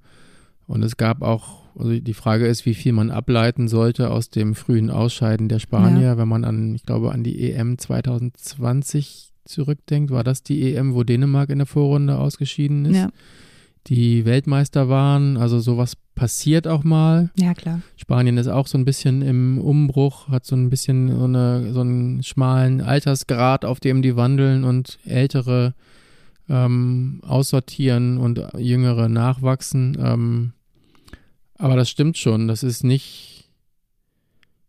Und 0.68 0.84
es 0.84 0.98
gab 0.98 1.22
auch, 1.22 1.64
also 1.78 2.00
die 2.00 2.14
Frage 2.14 2.48
ist, 2.48 2.66
wie 2.66 2.74
viel 2.74 2.94
man 2.94 3.12
ableiten 3.12 3.68
sollte 3.68 4.10
aus 4.10 4.30
dem 4.30 4.56
frühen 4.56 4.90
Ausscheiden 4.90 5.50
der 5.50 5.60
Spanier, 5.60 6.02
ja. 6.02 6.18
wenn 6.18 6.28
man 6.28 6.44
an, 6.44 6.74
ich 6.74 6.84
glaube, 6.84 7.12
an 7.12 7.24
die 7.24 7.52
EM 7.52 7.78
2020 7.78 9.32
zurückdenkt. 9.44 10.12
War 10.12 10.24
das 10.24 10.42
die 10.42 10.74
EM, 10.74 10.96
wo 10.96 11.04
Dänemark 11.04 11.50
in 11.50 11.60
der 11.60 11.68
Vorrunde 11.68 12.18
ausgeschieden 12.18 12.86
ist? 12.86 12.96
Ja 12.96 13.10
die 13.88 14.26
Weltmeister 14.26 14.90
waren. 14.90 15.38
Also 15.38 15.60
sowas 15.60 15.96
passiert 16.16 16.68
auch 16.68 16.84
mal. 16.84 17.30
Ja, 17.38 17.54
klar. 17.54 17.82
Spanien 17.98 18.38
ist 18.38 18.48
auch 18.48 18.68
so 18.68 18.78
ein 18.78 18.86
bisschen 18.86 19.22
im 19.22 19.60
Umbruch, 19.60 20.30
hat 20.30 20.46
so 20.46 20.56
ein 20.56 20.70
bisschen 20.70 21.10
so, 21.10 21.26
eine, 21.26 21.74
so 21.74 21.82
einen 21.82 22.24
schmalen 22.24 22.82
Altersgrad, 22.82 23.66
auf 23.66 23.80
dem 23.80 24.02
die 24.02 24.16
wandeln 24.16 24.64
und 24.64 24.98
ältere 25.06 25.74
ähm, 26.50 27.22
aussortieren 27.26 28.18
und 28.18 28.42
jüngere 28.58 29.10
nachwachsen. 29.10 29.98
Ähm, 30.00 30.54
aber 31.58 31.76
das 31.76 31.90
stimmt 31.90 32.18
schon. 32.18 32.48
Das 32.48 32.64
ist 32.64 32.84
nicht, 32.84 33.50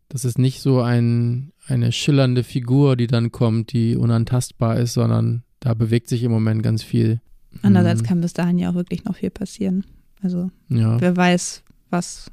das 0.09 0.25
ist 0.25 0.37
nicht 0.37 0.61
so 0.61 0.81
ein, 0.81 1.51
eine 1.67 1.91
schillernde 1.91 2.43
Figur, 2.43 2.95
die 2.95 3.07
dann 3.07 3.31
kommt, 3.31 3.73
die 3.73 3.95
unantastbar 3.95 4.77
ist, 4.77 4.93
sondern 4.93 5.43
da 5.59 5.73
bewegt 5.73 6.07
sich 6.07 6.23
im 6.23 6.31
Moment 6.31 6.63
ganz 6.63 6.83
viel. 6.83 7.19
Andererseits 7.61 8.01
mhm. 8.01 8.05
kann 8.05 8.21
bis 8.21 8.33
dahin 8.33 8.57
ja 8.57 8.69
auch 8.69 8.75
wirklich 8.75 9.05
noch 9.05 9.15
viel 9.15 9.29
passieren. 9.29 9.85
Also 10.21 10.49
ja. 10.69 10.99
wer 10.99 11.15
weiß, 11.15 11.63
was 11.89 12.31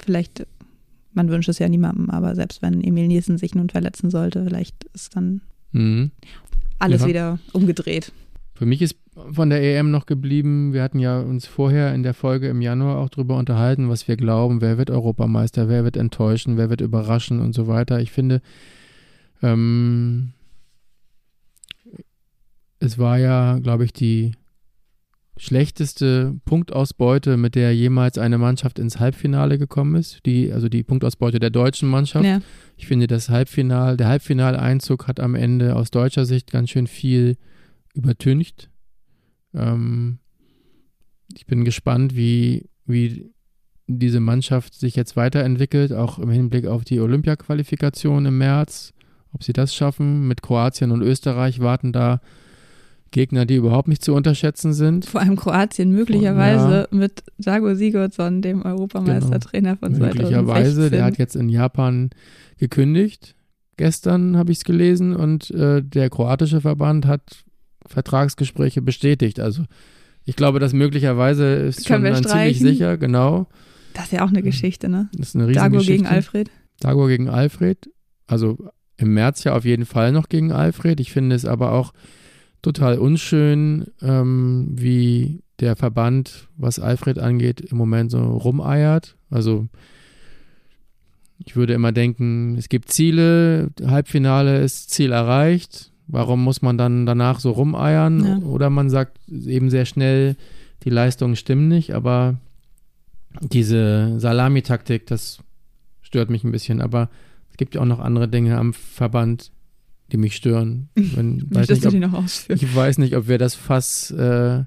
vielleicht, 0.00 0.46
man 1.12 1.28
wünscht 1.28 1.48
es 1.48 1.58
ja 1.58 1.68
niemandem, 1.68 2.10
aber 2.10 2.34
selbst 2.34 2.62
wenn 2.62 2.82
Emil 2.82 3.08
Nielsen 3.08 3.38
sich 3.38 3.54
nun 3.54 3.68
verletzen 3.68 4.10
sollte, 4.10 4.44
vielleicht 4.44 4.84
ist 4.94 5.16
dann 5.16 5.40
mhm. 5.72 6.10
alles 6.78 7.02
ja. 7.02 7.08
wieder 7.08 7.38
umgedreht. 7.52 8.12
Für 8.54 8.66
mich 8.66 8.80
ist 8.80 8.96
von 9.32 9.50
der 9.50 9.62
EM 9.62 9.90
noch 9.90 10.06
geblieben, 10.06 10.72
wir 10.72 10.82
hatten 10.82 10.98
ja 10.98 11.20
uns 11.20 11.46
vorher 11.46 11.94
in 11.94 12.02
der 12.02 12.14
Folge 12.14 12.48
im 12.48 12.62
Januar 12.62 12.98
auch 12.98 13.08
darüber 13.08 13.36
unterhalten, 13.36 13.88
was 13.88 14.08
wir 14.08 14.16
glauben, 14.16 14.60
wer 14.60 14.78
wird 14.78 14.90
Europameister, 14.90 15.68
wer 15.68 15.84
wird 15.84 15.96
enttäuschen, 15.96 16.56
wer 16.56 16.70
wird 16.70 16.80
überraschen 16.80 17.40
und 17.40 17.54
so 17.54 17.66
weiter. 17.66 18.00
Ich 18.00 18.12
finde, 18.12 18.40
ähm, 19.42 20.32
es 22.78 22.98
war 22.98 23.18
ja, 23.18 23.58
glaube 23.58 23.84
ich, 23.84 23.92
die 23.92 24.32
schlechteste 25.36 26.34
Punktausbeute, 26.44 27.36
mit 27.36 27.54
der 27.54 27.74
jemals 27.74 28.16
eine 28.18 28.38
Mannschaft 28.38 28.78
ins 28.78 28.98
Halbfinale 28.98 29.58
gekommen 29.58 29.94
ist. 29.94 30.24
Die, 30.24 30.52
also 30.52 30.68
die 30.68 30.82
Punktausbeute 30.82 31.38
der 31.38 31.50
deutschen 31.50 31.88
Mannschaft. 31.88 32.24
Ja. 32.24 32.40
Ich 32.76 32.86
finde, 32.86 33.06
das 33.06 33.28
Halbfinal, 33.28 33.96
der 33.96 34.08
Halbfinaleinzug 34.08 35.06
hat 35.06 35.20
am 35.20 35.34
Ende 35.34 35.76
aus 35.76 35.90
deutscher 35.90 36.24
Sicht 36.24 36.50
ganz 36.50 36.70
schön 36.70 36.86
viel 36.86 37.36
übertüncht. 37.94 38.70
Ähm, 39.54 40.18
ich 41.34 41.46
bin 41.46 41.64
gespannt, 41.64 42.16
wie, 42.16 42.70
wie 42.86 43.30
diese 43.86 44.20
Mannschaft 44.20 44.74
sich 44.74 44.96
jetzt 44.96 45.16
weiterentwickelt, 45.16 45.92
auch 45.92 46.18
im 46.18 46.30
Hinblick 46.30 46.66
auf 46.66 46.84
die 46.84 47.00
Olympia-Qualifikation 47.00 48.26
im 48.26 48.38
März. 48.38 48.92
Ob 49.32 49.44
sie 49.44 49.52
das 49.52 49.74
schaffen. 49.74 50.26
Mit 50.28 50.40
Kroatien 50.40 50.92
und 50.92 51.02
Österreich 51.02 51.60
warten 51.60 51.92
da 51.92 52.20
Gegner, 53.16 53.46
die 53.46 53.54
überhaupt 53.54 53.88
nicht 53.88 54.04
zu 54.04 54.14
unterschätzen 54.14 54.74
sind. 54.74 55.06
Vor 55.06 55.22
allem 55.22 55.36
Kroatien 55.36 55.90
möglicherweise 55.90 56.86
ja. 56.90 56.98
mit 56.98 57.24
Dago 57.38 57.74
Sigurdsson, 57.74 58.42
dem 58.42 58.60
Europameistertrainer 58.60 59.76
genau. 59.76 59.80
von 59.80 59.94
2016. 59.94 60.22
Möglicherweise, 60.22 60.90
der 60.90 61.04
hat 61.04 61.16
jetzt 61.16 61.34
in 61.34 61.48
Japan 61.48 62.10
gekündigt. 62.58 63.34
Gestern 63.78 64.36
habe 64.36 64.52
ich 64.52 64.58
es 64.58 64.64
gelesen 64.64 65.16
und 65.16 65.50
äh, 65.50 65.82
der 65.82 66.10
kroatische 66.10 66.60
Verband 66.60 67.06
hat 67.06 67.22
Vertragsgespräche 67.86 68.82
bestätigt. 68.82 69.40
Also 69.40 69.64
ich 70.26 70.36
glaube, 70.36 70.58
dass 70.58 70.74
möglicherweise 70.74 71.46
ist 71.54 71.86
Können 71.86 72.14
schon 72.14 72.24
ziemlich 72.24 72.58
sicher, 72.58 72.98
genau. 72.98 73.48
Das 73.94 74.04
ist 74.04 74.12
ja 74.12 74.26
auch 74.26 74.28
eine 74.28 74.42
Geschichte, 74.42 74.90
ne? 74.90 75.08
Das 75.14 75.28
ist 75.28 75.36
eine 75.36 75.50
Dago 75.52 75.78
gegen 75.78 76.06
Alfred. 76.06 76.50
Dago 76.80 77.06
gegen 77.06 77.30
Alfred. 77.30 77.88
Also 78.26 78.58
im 78.98 79.14
März 79.14 79.42
ja 79.44 79.56
auf 79.56 79.64
jeden 79.64 79.86
Fall 79.86 80.12
noch 80.12 80.28
gegen 80.28 80.52
Alfred. 80.52 81.00
Ich 81.00 81.12
finde 81.12 81.34
es 81.34 81.46
aber 81.46 81.72
auch 81.72 81.94
total 82.66 82.98
unschön, 82.98 83.86
ähm, 84.02 84.66
wie 84.72 85.40
der 85.60 85.76
Verband, 85.76 86.48
was 86.56 86.80
Alfred 86.80 87.16
angeht, 87.16 87.60
im 87.60 87.76
Moment 87.76 88.10
so 88.10 88.18
rumeiert. 88.18 89.14
Also 89.30 89.68
ich 91.38 91.54
würde 91.54 91.74
immer 91.74 91.92
denken, 91.92 92.56
es 92.58 92.68
gibt 92.68 92.90
Ziele, 92.90 93.70
Halbfinale 93.86 94.62
ist 94.62 94.90
Ziel 94.90 95.12
erreicht. 95.12 95.92
Warum 96.08 96.42
muss 96.42 96.60
man 96.60 96.76
dann 96.76 97.06
danach 97.06 97.38
so 97.38 97.52
rumeiern? 97.52 98.24
Ja. 98.24 98.38
Oder 98.38 98.68
man 98.68 98.90
sagt 98.90 99.16
eben 99.28 99.70
sehr 99.70 99.86
schnell, 99.86 100.34
die 100.82 100.90
Leistungen 100.90 101.36
stimmen 101.36 101.68
nicht, 101.68 101.94
aber 101.94 102.34
diese 103.40 104.18
Salamitaktik, 104.18 105.06
das 105.06 105.38
stört 106.02 106.30
mich 106.30 106.42
ein 106.42 106.52
bisschen. 106.52 106.80
Aber 106.80 107.10
es 107.52 107.58
gibt 107.58 107.76
ja 107.76 107.80
auch 107.80 107.86
noch 107.86 108.00
andere 108.00 108.26
Dinge 108.26 108.58
am 108.58 108.72
Verband, 108.72 109.52
die 110.12 110.16
mich 110.16 110.36
stören. 110.36 110.88
Wenn, 110.94 111.42
weiß 111.54 111.68
nicht, 111.68 111.86
ob, 111.86 111.92
die 111.92 111.98
noch 111.98 112.14
ausführen? 112.14 112.58
Ich 112.60 112.74
weiß 112.74 112.98
nicht, 112.98 113.16
ob 113.16 113.28
wir 113.28 113.38
das 113.38 113.54
Fass 113.54 114.10
äh, 114.10 114.64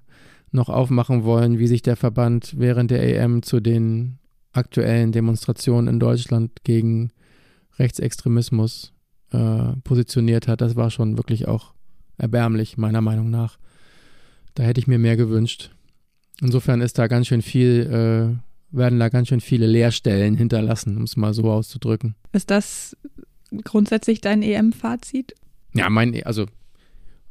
noch 0.52 0.70
aufmachen 0.70 1.24
wollen, 1.24 1.60
wie 1.60 1.68
sich 1.68 1.82
der 1.82 1.96
Verband 1.96 2.56
während 2.58 2.92
der 2.92 3.04
EM 3.04 3.44
zu 3.44 3.60
den 3.60 4.20
aktuellen 4.52 5.12
Demonstrationen 5.12 5.88
in 5.88 6.00
Deutschland 6.00 6.64
gegen 6.64 7.12
Rechtsextremismus 7.78 8.94
äh, 9.32 9.74
positioniert 9.84 10.48
hat. 10.48 10.62
Das 10.62 10.76
war 10.76 10.90
schon 10.90 11.18
wirklich 11.18 11.48
auch 11.48 11.74
erbärmlich, 12.18 12.78
meiner 12.78 13.02
Meinung 13.02 13.30
nach. 13.30 13.58
Da 14.56 14.64
hätte 14.64 14.80
ich 14.80 14.88
mir 14.88 15.00
mehr 15.00 15.18
gewünscht. 15.18 15.72
Insofern 16.42 16.82
ist 16.82 16.98
da 16.98 17.08
ganz 17.08 17.28
schön 17.28 17.42
viel, 17.42 18.40
äh, 18.72 18.76
werden 18.76 19.00
da 19.00 19.10
ganz 19.10 19.28
schön 19.28 19.42
viele 19.42 19.68
Leerstellen 19.68 20.36
hinterlassen, 20.36 20.98
um 20.98 21.04
es 21.04 21.16
mal 21.16 21.34
so 21.34 21.50
auszudrücken. 21.52 22.16
Ist 22.32 22.50
das 22.50 22.98
grundsätzlich 23.64 24.22
dein 24.22 24.42
EM-Fazit? 24.42 25.34
Ja, 25.74 25.90
mein, 25.90 26.22
also, 26.24 26.46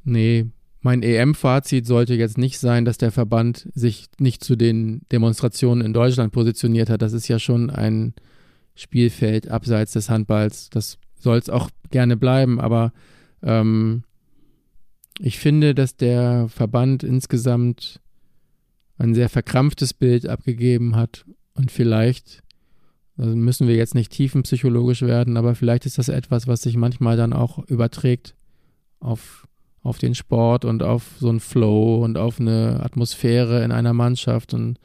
nee, 0.05 0.47
mein 0.81 1.03
EM-Fazit 1.03 1.87
sollte 1.87 2.15
jetzt 2.15 2.39
nicht 2.39 2.59
sein, 2.59 2.85
dass 2.85 2.99
der 2.99 3.11
Verband 3.11 3.69
sich 3.75 4.07
nicht 4.19 4.45
zu 4.45 4.57
den 4.57 5.03
Demonstrationen 5.11 5.85
in 5.85 5.93
Deutschland 5.93 6.33
positioniert 6.33 6.89
hat. 6.89 7.03
Das 7.03 7.13
ist 7.13 7.29
ja 7.29 7.39
schon 7.39 7.71
ein 7.71 8.15
Spielfeld 8.75 9.49
abseits 9.49 9.93
des 9.93 10.09
Handballs. 10.09 10.71
Das 10.71 10.99
soll 11.19 11.39
es 11.39 11.51
auch 11.51 11.71
gerne 11.91 12.17
bleiben, 12.17 12.61
aber 12.61 12.93
ähm, 13.43 14.05
ich 15.19 15.39
finde, 15.39 15.75
dass 15.75 15.97
der 15.97 16.49
Verband 16.49 17.03
insgesamt 17.03 18.01
ein 18.99 19.15
sehr 19.15 19.29
verkrampftes 19.29 19.95
Bild 19.95 20.29
abgegeben 20.29 20.95
hat 20.95 21.25
und 21.55 21.73
vielleicht 21.73 22.43
also 23.19 23.35
müssen 23.35 23.69
wir 23.69 23.75
jetzt 23.75 23.95
nicht 23.95 24.13
tiefenpsychologisch 24.13 25.03
werden, 25.03 25.37
aber 25.37 25.55
vielleicht 25.55 25.87
ist 25.87 25.99
das 25.99 26.09
etwas, 26.09 26.47
was 26.47 26.63
sich 26.63 26.77
manchmal 26.77 27.17
dann 27.17 27.33
auch 27.33 27.59
überträgt 27.69 28.35
auf 29.01 29.49
auf 29.83 29.99
den 29.99 30.15
Sport 30.15 30.65
und 30.65 30.83
auf 30.83 31.05
so 31.19 31.29
einen 31.29 31.41
Flow 31.41 32.05
und 32.05 32.19
auf 32.19 32.41
eine 32.41 32.81
Atmosphäre 32.83 33.65
in 33.65 33.73
einer 33.73 33.93
Mannschaft 33.93 34.53
und 34.55 34.79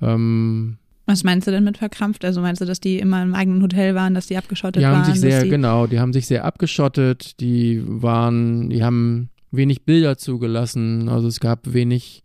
ähm, 0.00 0.78
Was 1.06 1.24
meinst 1.24 1.46
du 1.46 1.50
denn 1.50 1.64
mit 1.64 1.78
verkrampft? 1.78 2.24
Also 2.24 2.40
meinst 2.40 2.60
du, 2.60 2.66
dass 2.66 2.80
die 2.80 2.98
immer 2.98 3.22
im 3.22 3.34
eigenen 3.34 3.62
Hotel 3.62 3.94
waren, 3.94 4.14
dass 4.14 4.26
die 4.26 4.36
abgeschottet 4.36 4.82
die 4.82 4.86
haben 4.86 5.02
waren? 5.02 5.12
sich 5.12 5.20
sehr, 5.20 5.42
die, 5.42 5.50
genau, 5.50 5.86
die 5.86 5.98
haben 5.98 6.12
sich 6.12 6.26
sehr 6.26 6.44
abgeschottet, 6.44 7.40
die 7.40 7.82
waren, 7.86 8.70
die 8.70 8.82
haben 8.82 9.30
wenig 9.50 9.84
Bilder 9.84 10.16
zugelassen, 10.18 11.08
also 11.08 11.28
es 11.28 11.40
gab 11.40 11.72
wenig, 11.72 12.22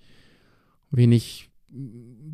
wenig 0.92 1.50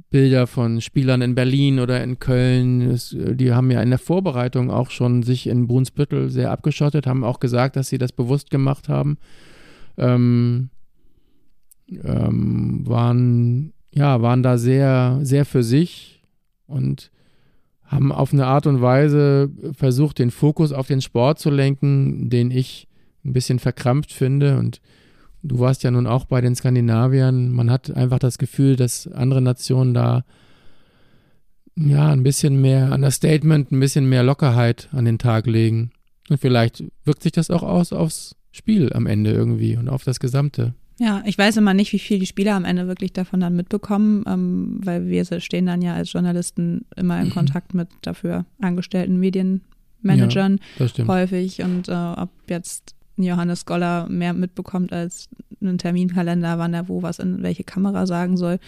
Bilder 0.10 0.47
von 0.47 0.80
Spielern 0.80 1.22
in 1.22 1.36
Berlin 1.36 1.80
oder 1.80 2.01
in 2.01 2.20
Köln. 2.20 2.82
Es, 2.82 3.16
die 3.18 3.53
haben 3.53 3.72
ja 3.72 3.82
in 3.82 3.89
der 3.89 3.99
Vorbereitung 3.99 4.72
auch 4.72 4.89
schon 4.89 5.24
sich 5.24 5.47
in 5.47 5.68
Brunsbüttel 5.68 6.30
sehr 6.30 6.51
abgeschottet, 6.51 7.08
haben 7.08 7.24
auch 7.24 7.39
gesagt, 7.39 7.76
dass 7.76 7.89
sie 7.89 7.97
das 7.97 8.14
bewusst 8.14 8.49
gemacht 8.49 8.88
haben. 8.88 9.18
Ähm, 9.97 10.70
ähm, 12.03 12.88
waren, 12.88 13.74
ja, 13.93 14.22
waren 14.22 14.43
da 14.43 14.58
sehr, 14.58 15.20
sehr 15.24 15.45
für 15.45 15.64
sich 15.64 16.24
und 16.68 17.12
haben 17.84 18.12
auf 18.12 18.34
eine 18.34 18.45
Art 18.45 18.68
und 18.68 18.82
Weise 18.82 19.49
versucht, 19.74 20.20
den 20.20 20.32
Fokus 20.32 20.74
auf 20.74 20.88
den 20.88 21.01
Sport 21.01 21.39
zu 21.39 21.49
lenken, 21.49 22.30
den 22.30 22.51
ich 22.51 22.88
ein 23.24 23.34
bisschen 23.34 23.60
verkrampft 23.60 24.12
finde. 24.12 24.58
Und 24.58 24.82
du 25.43 25.59
warst 25.59 25.83
ja 25.83 25.91
nun 25.91 26.07
auch 26.07 26.25
bei 26.25 26.41
den 26.41 26.55
Skandinaviern. 26.55 27.51
Man 27.51 27.69
hat 27.71 27.91
einfach 27.91 28.19
das 28.19 28.38
Gefühl, 28.38 28.75
dass 28.75 29.07
andere 29.07 29.41
Nationen 29.41 29.93
da 29.93 30.23
ja 31.75 32.09
ein 32.09 32.23
bisschen 32.23 32.59
mehr 32.61 32.91
Understatement, 32.91 33.71
ein 33.71 33.79
bisschen 33.79 34.09
mehr 34.09 34.23
Lockerheit 34.23 34.89
an 34.91 35.05
den 35.05 35.19
Tag 35.19 35.45
legen. 35.45 35.91
Und 36.29 36.39
vielleicht 36.39 36.83
wirkt 37.05 37.23
sich 37.23 37.31
das 37.31 37.51
auch 37.51 37.63
aus 37.63 37.93
aufs 37.93 38.35
Spiel 38.51 38.91
am 38.93 39.05
Ende 39.05 39.31
irgendwie 39.31 39.77
und 39.77 39.88
auf 39.88 40.03
das 40.03 40.19
Gesamte. 40.19 40.73
Ja, 40.99 41.21
ich 41.27 41.38
weiß 41.38 41.57
immer 41.57 41.75
nicht, 41.75 41.93
wie 41.93 41.99
viel 41.99 42.17
die 42.17 42.25
Spieler 42.25 42.55
am 42.55 42.65
Ende 42.65 42.88
wirklich 42.88 43.13
davon 43.13 43.39
dann 43.39 43.55
mitbekommen, 43.55 44.23
ähm, 44.27 44.79
weil 44.83 45.05
wir 45.07 45.23
stehen 45.39 45.67
dann 45.67 45.83
ja 45.83 45.93
als 45.93 46.11
Journalisten 46.11 46.85
immer 46.95 47.19
in 47.21 47.27
Mhm. 47.27 47.31
Kontakt 47.33 47.75
mit 47.75 47.88
dafür 48.01 48.45
angestellten 48.59 49.19
Medienmanagern 49.19 50.59
Das 50.79 50.89
stimmt. 50.91 51.07
häufig 51.09 51.61
und 51.61 51.88
äh, 51.88 51.93
ob 51.93 52.29
jetzt 52.49 52.95
ein 53.18 53.24
Johannes 53.24 53.65
Goller 53.65 54.07
mehr 54.09 54.34
mitbekommt 54.34 54.93
als 54.93 55.30
einen 55.61 55.78
Terminkalender, 55.78 56.57
wann 56.59 56.74
er 56.74 56.88
wo 56.88 57.01
was 57.01 57.20
in 57.20 57.41
welche 57.43 57.63
Kamera 57.63 58.05
sagen 58.05 58.38
soll, 58.38 58.59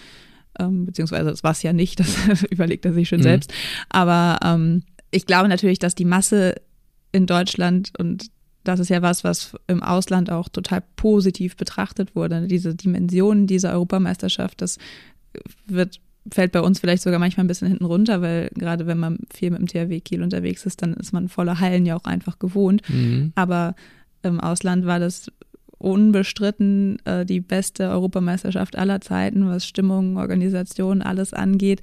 ähm, 0.59 0.85
beziehungsweise 0.85 1.29
das 1.29 1.43
war 1.43 1.51
es 1.51 1.61
ja 1.63 1.73
nicht, 1.73 1.99
das 1.99 2.15
überlegt 2.49 2.85
er 2.85 2.93
sich 2.93 3.07
schon 3.09 3.19
Mhm. 3.19 3.23
selbst. 3.23 3.53
Aber 3.89 4.39
ähm, 4.43 4.83
ich 5.11 5.25
glaube 5.25 5.49
natürlich, 5.49 5.79
dass 5.79 5.95
die 5.95 6.05
Masse 6.05 6.55
in 7.11 7.25
Deutschland 7.25 7.91
und 7.97 8.27
das 8.63 8.79
ist 8.79 8.89
ja 8.89 9.01
was, 9.01 9.23
was 9.23 9.53
im 9.67 9.81
Ausland 9.81 10.29
auch 10.31 10.49
total 10.49 10.83
positiv 10.95 11.55
betrachtet 11.55 12.15
wurde. 12.15 12.45
Diese 12.47 12.75
Dimension 12.75 13.47
dieser 13.47 13.71
Europameisterschaft, 13.71 14.61
das 14.61 14.77
wird, 15.65 15.99
fällt 16.29 16.51
bei 16.51 16.61
uns 16.61 16.79
vielleicht 16.79 17.01
sogar 17.03 17.19
manchmal 17.19 17.45
ein 17.45 17.47
bisschen 17.47 17.69
hinten 17.69 17.85
runter, 17.85 18.21
weil 18.21 18.49
gerade 18.55 18.85
wenn 18.85 18.97
man 18.99 19.19
viel 19.33 19.49
mit 19.51 19.59
dem 19.59 19.67
THW 19.67 20.01
Kiel 20.01 20.21
unterwegs 20.21 20.65
ist, 20.65 20.81
dann 20.81 20.93
ist 20.95 21.13
man 21.13 21.29
volle 21.29 21.59
Hallen 21.59 21.85
ja 21.85 21.95
auch 21.95 22.03
einfach 22.03 22.37
gewohnt. 22.37 22.81
Mhm. 22.89 23.31
Aber 23.35 23.75
im 24.23 24.39
Ausland 24.39 24.85
war 24.85 24.99
das 24.99 25.31
unbestritten 25.77 26.99
äh, 27.05 27.25
die 27.25 27.39
beste 27.39 27.89
Europameisterschaft 27.89 28.77
aller 28.77 29.01
Zeiten, 29.01 29.47
was 29.47 29.65
Stimmung, 29.65 30.17
Organisation, 30.17 31.01
alles 31.01 31.33
angeht. 31.33 31.81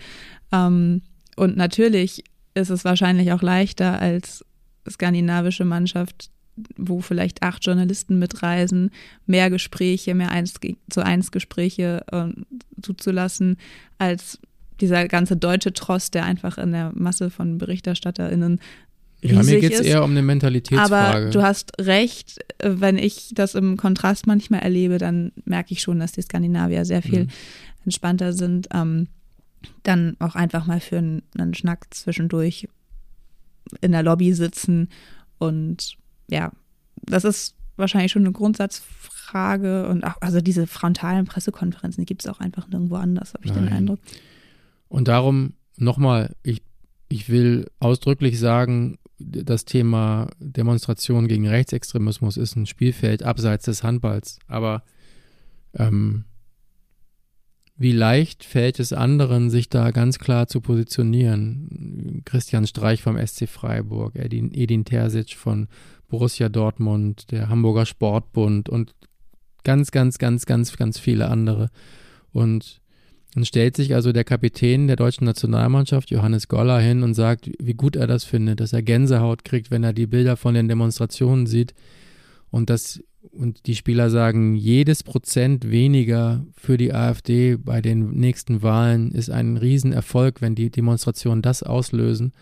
Ähm, 0.53 1.03
und 1.37 1.57
natürlich 1.57 2.25
ist 2.55 2.71
es 2.71 2.85
wahrscheinlich 2.85 3.33
auch 3.33 3.43
leichter 3.43 4.01
als 4.01 4.45
skandinavische 4.89 5.65
Mannschaft, 5.65 6.31
wo 6.77 7.01
vielleicht 7.01 7.43
acht 7.43 7.65
Journalisten 7.65 8.19
mitreisen, 8.19 8.91
mehr 9.27 9.51
Gespräche, 9.51 10.15
mehr 10.15 10.31
eins 10.31 10.55
zu 10.89 11.05
eins 11.05 11.31
Gespräche 11.31 12.05
äh, 12.13 12.29
zuzulassen, 12.81 13.57
als 13.99 14.39
dieser 14.81 15.09
ganze 15.09 15.37
deutsche 15.37 15.73
Tross, 15.73 16.11
der 16.11 16.25
einfach 16.25 16.59
in 16.59 16.73
der 16.73 16.93
Masse 16.95 17.31
von 17.31 17.59
BerichterstatterInnen 17.59 18.61
Ja, 19.33 19.43
mir 19.43 19.61
geht 19.61 19.73
es 19.73 19.81
ist. 19.81 19.87
eher 19.87 20.05
um 20.05 20.11
eine 20.11 20.23
Mentalitätsfrage. 20.23 20.95
Aber 21.19 21.31
du 21.31 21.43
hast 21.43 21.73
recht, 21.81 22.39
äh, 22.59 22.71
wenn 22.77 22.99
ich 22.99 23.31
das 23.35 23.55
im 23.55 23.77
Kontrast 23.77 24.27
manchmal 24.27 24.61
erlebe, 24.61 24.99
dann 24.99 25.33
merke 25.45 25.73
ich 25.73 25.81
schon, 25.83 25.99
dass 26.01 26.13
die 26.13 26.23
Skandinavier 26.23 26.85
sehr 26.85 27.03
viel 27.03 27.25
Mhm. 27.25 27.31
entspannter 27.85 28.33
sind. 28.33 28.69
Ähm, 28.73 29.09
dann 29.83 30.17
auch 30.21 30.35
einfach 30.37 30.67
mal 30.67 30.81
für 30.81 30.99
einen, 30.99 31.23
einen 31.37 31.55
Schnack 31.55 31.87
zwischendurch 31.93 32.69
in 33.81 33.93
der 33.93 34.03
Lobby 34.03 34.33
sitzen. 34.33 34.89
Und 35.39 35.97
ja, 36.31 36.53
das 37.03 37.25
ist 37.25 37.55
wahrscheinlich 37.77 38.13
schon 38.13 38.23
eine 38.25 38.33
Grundsatzfrage. 38.33 39.89
Und 39.89 40.05
auch, 40.05 40.17
also 40.21 40.41
diese 40.41 40.67
frontalen 40.67 41.25
Pressekonferenzen, 41.27 42.03
die 42.03 42.07
gibt 42.07 42.25
es 42.25 42.31
auch 42.31 42.41
einfach 42.41 42.69
nirgendwo 42.69 42.97
anders, 42.97 43.35
habe 43.35 43.45
ich 43.45 43.53
den 43.53 43.65
Nein. 43.65 43.73
Eindruck. 43.75 43.99
Und 44.89 45.09
darum 45.09 45.55
nochmal, 45.77 46.35
ich, 46.43 46.63
ich 47.09 47.29
will 47.29 47.67
ausdrücklich 47.81 48.39
sagen, 48.39 48.99
das 49.19 49.65
Thema 49.65 50.29
Demonstration 50.39 51.29
gegen 51.29 51.49
Rechtsextremismus 51.49 52.37
ist 52.37 52.57
ein 52.57 52.67
Spielfeld 52.67 53.23
abseits 53.23 53.65
des 53.65 53.83
Handballs. 53.83 54.39
Aber 54.47 54.83
ähm, 55.75 56.25
wie 57.79 57.93
leicht 57.93 58.45
fällt 58.45 58.81
es 58.81 58.93
anderen, 58.93 59.51
sich 59.51 59.69
da 59.69 59.91
ganz 59.91 60.19
klar 60.19 60.49
zu 60.49 60.61
positionieren? 60.61 62.23
Christian 62.25 62.67
Streich 62.67 63.03
vom 63.03 63.19
SC 63.19 63.49
Freiburg, 63.49 64.17
Edin, 64.17 64.51
Edin 64.53 64.85
Terzic 64.85 65.35
von 65.35 65.69
Borussia 66.09 66.49
Dortmund, 66.49 67.31
der 67.31 67.49
Hamburger 67.49 67.85
Sportbund 67.85 68.69
und 68.69 68.95
ganz, 69.65 69.91
ganz, 69.91 70.19
ganz, 70.19 70.47
ganz, 70.47 70.77
ganz 70.77 70.99
viele 70.99 71.29
andere. 71.29 71.71
Und 72.33 72.81
dann 73.37 73.45
stellt 73.45 73.77
sich 73.77 73.95
also 73.95 74.13
der 74.13 74.25
Kapitän 74.25 74.87
der 74.87 74.97
deutschen 74.97 75.27
Nationalmannschaft, 75.27 76.11
Johannes 76.11 76.49
Goller, 76.49 76.81
hin 76.81 77.03
und 77.03 77.13
sagt, 77.13 77.51
wie 77.59 77.75
gut 77.75 77.95
er 77.95 78.07
das 78.07 78.25
findet, 78.25 78.61
dass 78.61 78.73
er 78.73 78.81
Gänsehaut 78.81 79.45
kriegt, 79.45 79.71
wenn 79.71 79.85
er 79.85 79.93
die 79.93 80.07
Bilder 80.07 80.39
von 80.39 80.55
den 80.55 80.69
Demonstrationen 80.69 81.45
sieht. 81.45 81.75
Und 82.51 82.71
das, 82.71 83.05
und 83.33 83.67
die 83.67 83.75
Spieler 83.75 84.09
sagen, 84.09 84.55
jedes 84.55 85.03
Prozent 85.03 85.71
weniger 85.71 86.47
für 86.57 86.79
die 86.79 86.95
AfD 86.95 87.57
bei 87.57 87.83
den 87.83 88.13
nächsten 88.13 88.63
Wahlen 88.63 89.13
ist 89.13 89.29
ein 89.29 89.59
Riesenerfolg, 89.59 90.41
wenn 90.41 90.55
die 90.55 90.71
Demonstrationen 90.71 91.43
das 91.43 91.63
auslösen. 91.63 92.33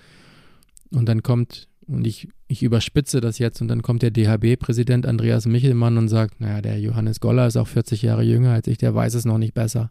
Und 0.93 1.09
dann 1.09 1.25
kommt, 1.25 1.67
und 1.89 2.07
ich, 2.07 2.29
ich 2.47 2.63
überspitze 2.63 3.21
das 3.21 3.41
jetzt, 3.41 3.61
und 3.61 3.67
dann 3.67 3.83
kommt 3.83 4.03
der 4.03 4.13
DHB-Präsident 4.13 5.07
Andreas 5.07 5.47
Michelmann 5.47 5.99
und 5.99 6.07
sagt, 6.07 6.41
naja, 6.41 6.63
der 6.63 6.79
Johannes 6.79 7.19
Goller 7.19 7.49
ist 7.49 7.57
auch 7.57 7.67
40 7.67 8.01
Jahre 8.03 8.23
jünger 8.23 8.53
als 8.53 8.69
ich, 8.69 8.79
der 8.79 8.95
weiß 8.95 9.15
es 9.15 9.25
noch 9.25 9.39
nicht 9.39 9.55
besser. 9.55 9.91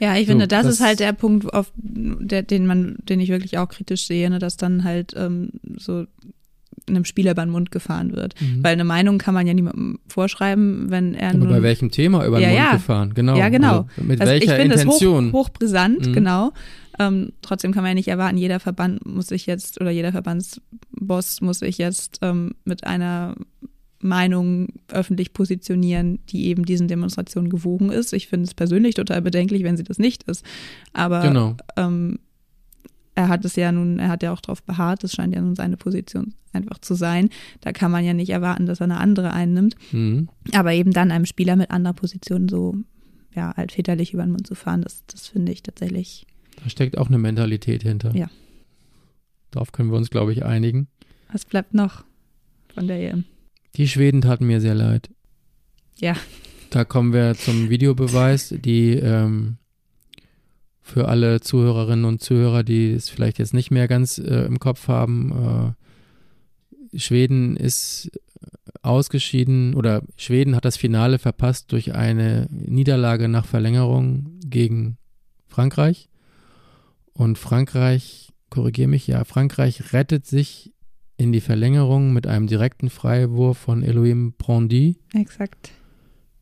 Ja, 0.00 0.14
ich 0.16 0.26
So, 0.26 0.32
finde, 0.32 0.48
das, 0.48 0.64
das- 0.64 0.74
ist 0.76 0.80
halt 0.80 1.00
der 1.00 1.12
Punkt, 1.12 1.52
auf 1.54 1.72
der, 1.76 2.42
den 2.42 2.66
man, 2.66 2.96
den 3.08 3.20
ich 3.20 3.28
wirklich 3.28 3.58
auch 3.58 3.68
kritisch 3.68 4.06
sehe, 4.06 4.28
ne, 4.30 4.38
dass 4.38 4.56
dann 4.56 4.84
halt 4.84 5.12
ähm, 5.16 5.50
so 5.78 6.04
einem 6.86 7.04
Spieler 7.06 7.30
über 7.30 7.44
den 7.46 7.50
Mund 7.52 7.70
gefahren 7.70 8.12
wird. 8.14 8.34
Mhm. 8.40 8.62
Weil 8.62 8.72
eine 8.74 8.84
Meinung 8.84 9.16
kann 9.18 9.32
man 9.32 9.46
ja 9.46 9.54
niemandem 9.54 9.98
vorschreiben, 10.06 10.90
wenn 10.90 11.14
er 11.14 11.30
Aber 11.32 11.46
bei 11.46 11.62
welchem 11.62 11.90
Thema 11.90 12.26
über 12.26 12.38
den 12.38 12.42
Ja, 12.42 12.48
Mund 12.50 12.58
ja. 12.58 12.72
gefahren? 12.72 13.14
Genau. 13.14 13.36
Ja, 13.36 13.48
genau. 13.48 13.86
Also 13.96 14.02
mit 14.06 14.20
also 14.20 14.32
welcher 14.32 14.44
ich 14.56 14.60
finde 14.62 14.74
Intention? 14.74 15.26
es 15.28 15.32
hoch, 15.32 15.38
hochbrisant, 15.46 16.08
Mhm. 16.08 16.12
genau. 16.12 16.52
Ähm, 16.98 17.32
trotzdem 17.42 17.72
kann 17.72 17.82
man 17.82 17.90
ja 17.90 17.94
nicht 17.94 18.08
erwarten, 18.08 18.36
jeder 18.36 18.60
Verband 18.60 19.04
muss 19.06 19.28
sich 19.28 19.46
jetzt 19.46 19.80
oder 19.80 19.90
jeder 19.90 20.12
Verbandsboss 20.12 21.40
muss 21.40 21.60
sich 21.60 21.78
jetzt 21.78 22.18
ähm, 22.22 22.52
mit 22.64 22.84
einer 22.86 23.34
Meinung 24.04 24.68
öffentlich 24.88 25.32
positionieren, 25.32 26.18
die 26.28 26.46
eben 26.46 26.64
diesen 26.64 26.88
Demonstrationen 26.88 27.50
gewogen 27.50 27.90
ist. 27.90 28.12
Ich 28.12 28.28
finde 28.28 28.44
es 28.44 28.54
persönlich 28.54 28.94
total 28.94 29.22
bedenklich, 29.22 29.64
wenn 29.64 29.76
sie 29.76 29.82
das 29.82 29.98
nicht 29.98 30.24
ist. 30.24 30.44
Aber 30.92 31.22
genau. 31.22 31.56
ähm, 31.76 32.18
er 33.14 33.28
hat 33.28 33.44
es 33.44 33.56
ja 33.56 33.72
nun, 33.72 33.98
er 33.98 34.08
hat 34.08 34.22
ja 34.22 34.32
auch 34.32 34.40
darauf 34.40 34.62
beharrt, 34.62 35.04
das 35.04 35.12
scheint 35.12 35.34
ja 35.34 35.40
nun 35.40 35.54
seine 35.54 35.76
Position 35.76 36.34
einfach 36.52 36.78
zu 36.78 36.94
sein. 36.94 37.30
Da 37.62 37.72
kann 37.72 37.90
man 37.90 38.04
ja 38.04 38.12
nicht 38.12 38.30
erwarten, 38.30 38.66
dass 38.66 38.80
er 38.80 38.84
eine 38.84 38.98
andere 38.98 39.32
einnimmt. 39.32 39.74
Mhm. 39.92 40.28
Aber 40.52 40.72
eben 40.72 40.92
dann 40.92 41.10
einem 41.10 41.26
Spieler 41.26 41.56
mit 41.56 41.70
anderer 41.70 41.94
Position 41.94 42.48
so 42.48 42.76
ja, 43.34 43.52
altväterlich 43.52 44.12
über 44.12 44.22
den 44.22 44.32
Mund 44.32 44.46
zu 44.46 44.54
fahren, 44.54 44.82
das, 44.82 45.04
das 45.06 45.28
finde 45.28 45.50
ich 45.50 45.62
tatsächlich. 45.62 46.26
Da 46.62 46.68
steckt 46.68 46.98
auch 46.98 47.08
eine 47.08 47.18
Mentalität 47.18 47.82
hinter. 47.82 48.14
Ja. 48.14 48.28
Darauf 49.50 49.72
können 49.72 49.90
wir 49.90 49.96
uns, 49.96 50.10
glaube 50.10 50.32
ich, 50.32 50.44
einigen. 50.44 50.88
Was 51.32 51.44
bleibt 51.44 51.74
noch 51.74 52.04
von 52.72 52.86
der 52.86 53.00
EM? 53.12 53.24
Die 53.76 53.88
Schweden 53.88 54.20
taten 54.20 54.46
mir 54.46 54.60
sehr 54.60 54.74
leid. 54.74 55.10
Ja. 55.98 56.16
Da 56.70 56.84
kommen 56.84 57.12
wir 57.12 57.34
zum 57.34 57.70
Videobeweis, 57.70 58.54
die 58.58 58.92
ähm, 58.92 59.58
für 60.80 61.08
alle 61.08 61.40
Zuhörerinnen 61.40 62.04
und 62.04 62.22
Zuhörer, 62.22 62.62
die 62.62 62.92
es 62.92 63.08
vielleicht 63.08 63.38
jetzt 63.38 63.54
nicht 63.54 63.70
mehr 63.70 63.88
ganz 63.88 64.18
äh, 64.18 64.44
im 64.44 64.58
Kopf 64.58 64.88
haben, 64.88 65.74
äh, 66.92 66.98
Schweden 66.98 67.56
ist 67.56 68.10
ausgeschieden 68.82 69.74
oder 69.74 70.02
Schweden 70.16 70.54
hat 70.54 70.64
das 70.64 70.76
Finale 70.76 71.18
verpasst 71.18 71.72
durch 71.72 71.94
eine 71.94 72.46
Niederlage 72.50 73.28
nach 73.28 73.46
Verlängerung 73.46 74.38
gegen 74.44 74.98
Frankreich. 75.46 76.10
Und 77.14 77.38
Frankreich, 77.38 78.32
korrigiere 78.50 78.88
mich, 78.88 79.06
ja, 79.06 79.24
Frankreich 79.24 79.92
rettet 79.92 80.26
sich 80.26 80.73
in 81.24 81.32
die 81.32 81.40
Verlängerung 81.40 82.12
mit 82.12 82.26
einem 82.26 82.46
direkten 82.46 82.90
Freiwurf 82.90 83.58
von 83.58 83.82
Elohim 83.82 84.34
Brandy. 84.38 84.96
Exakt. 85.14 85.72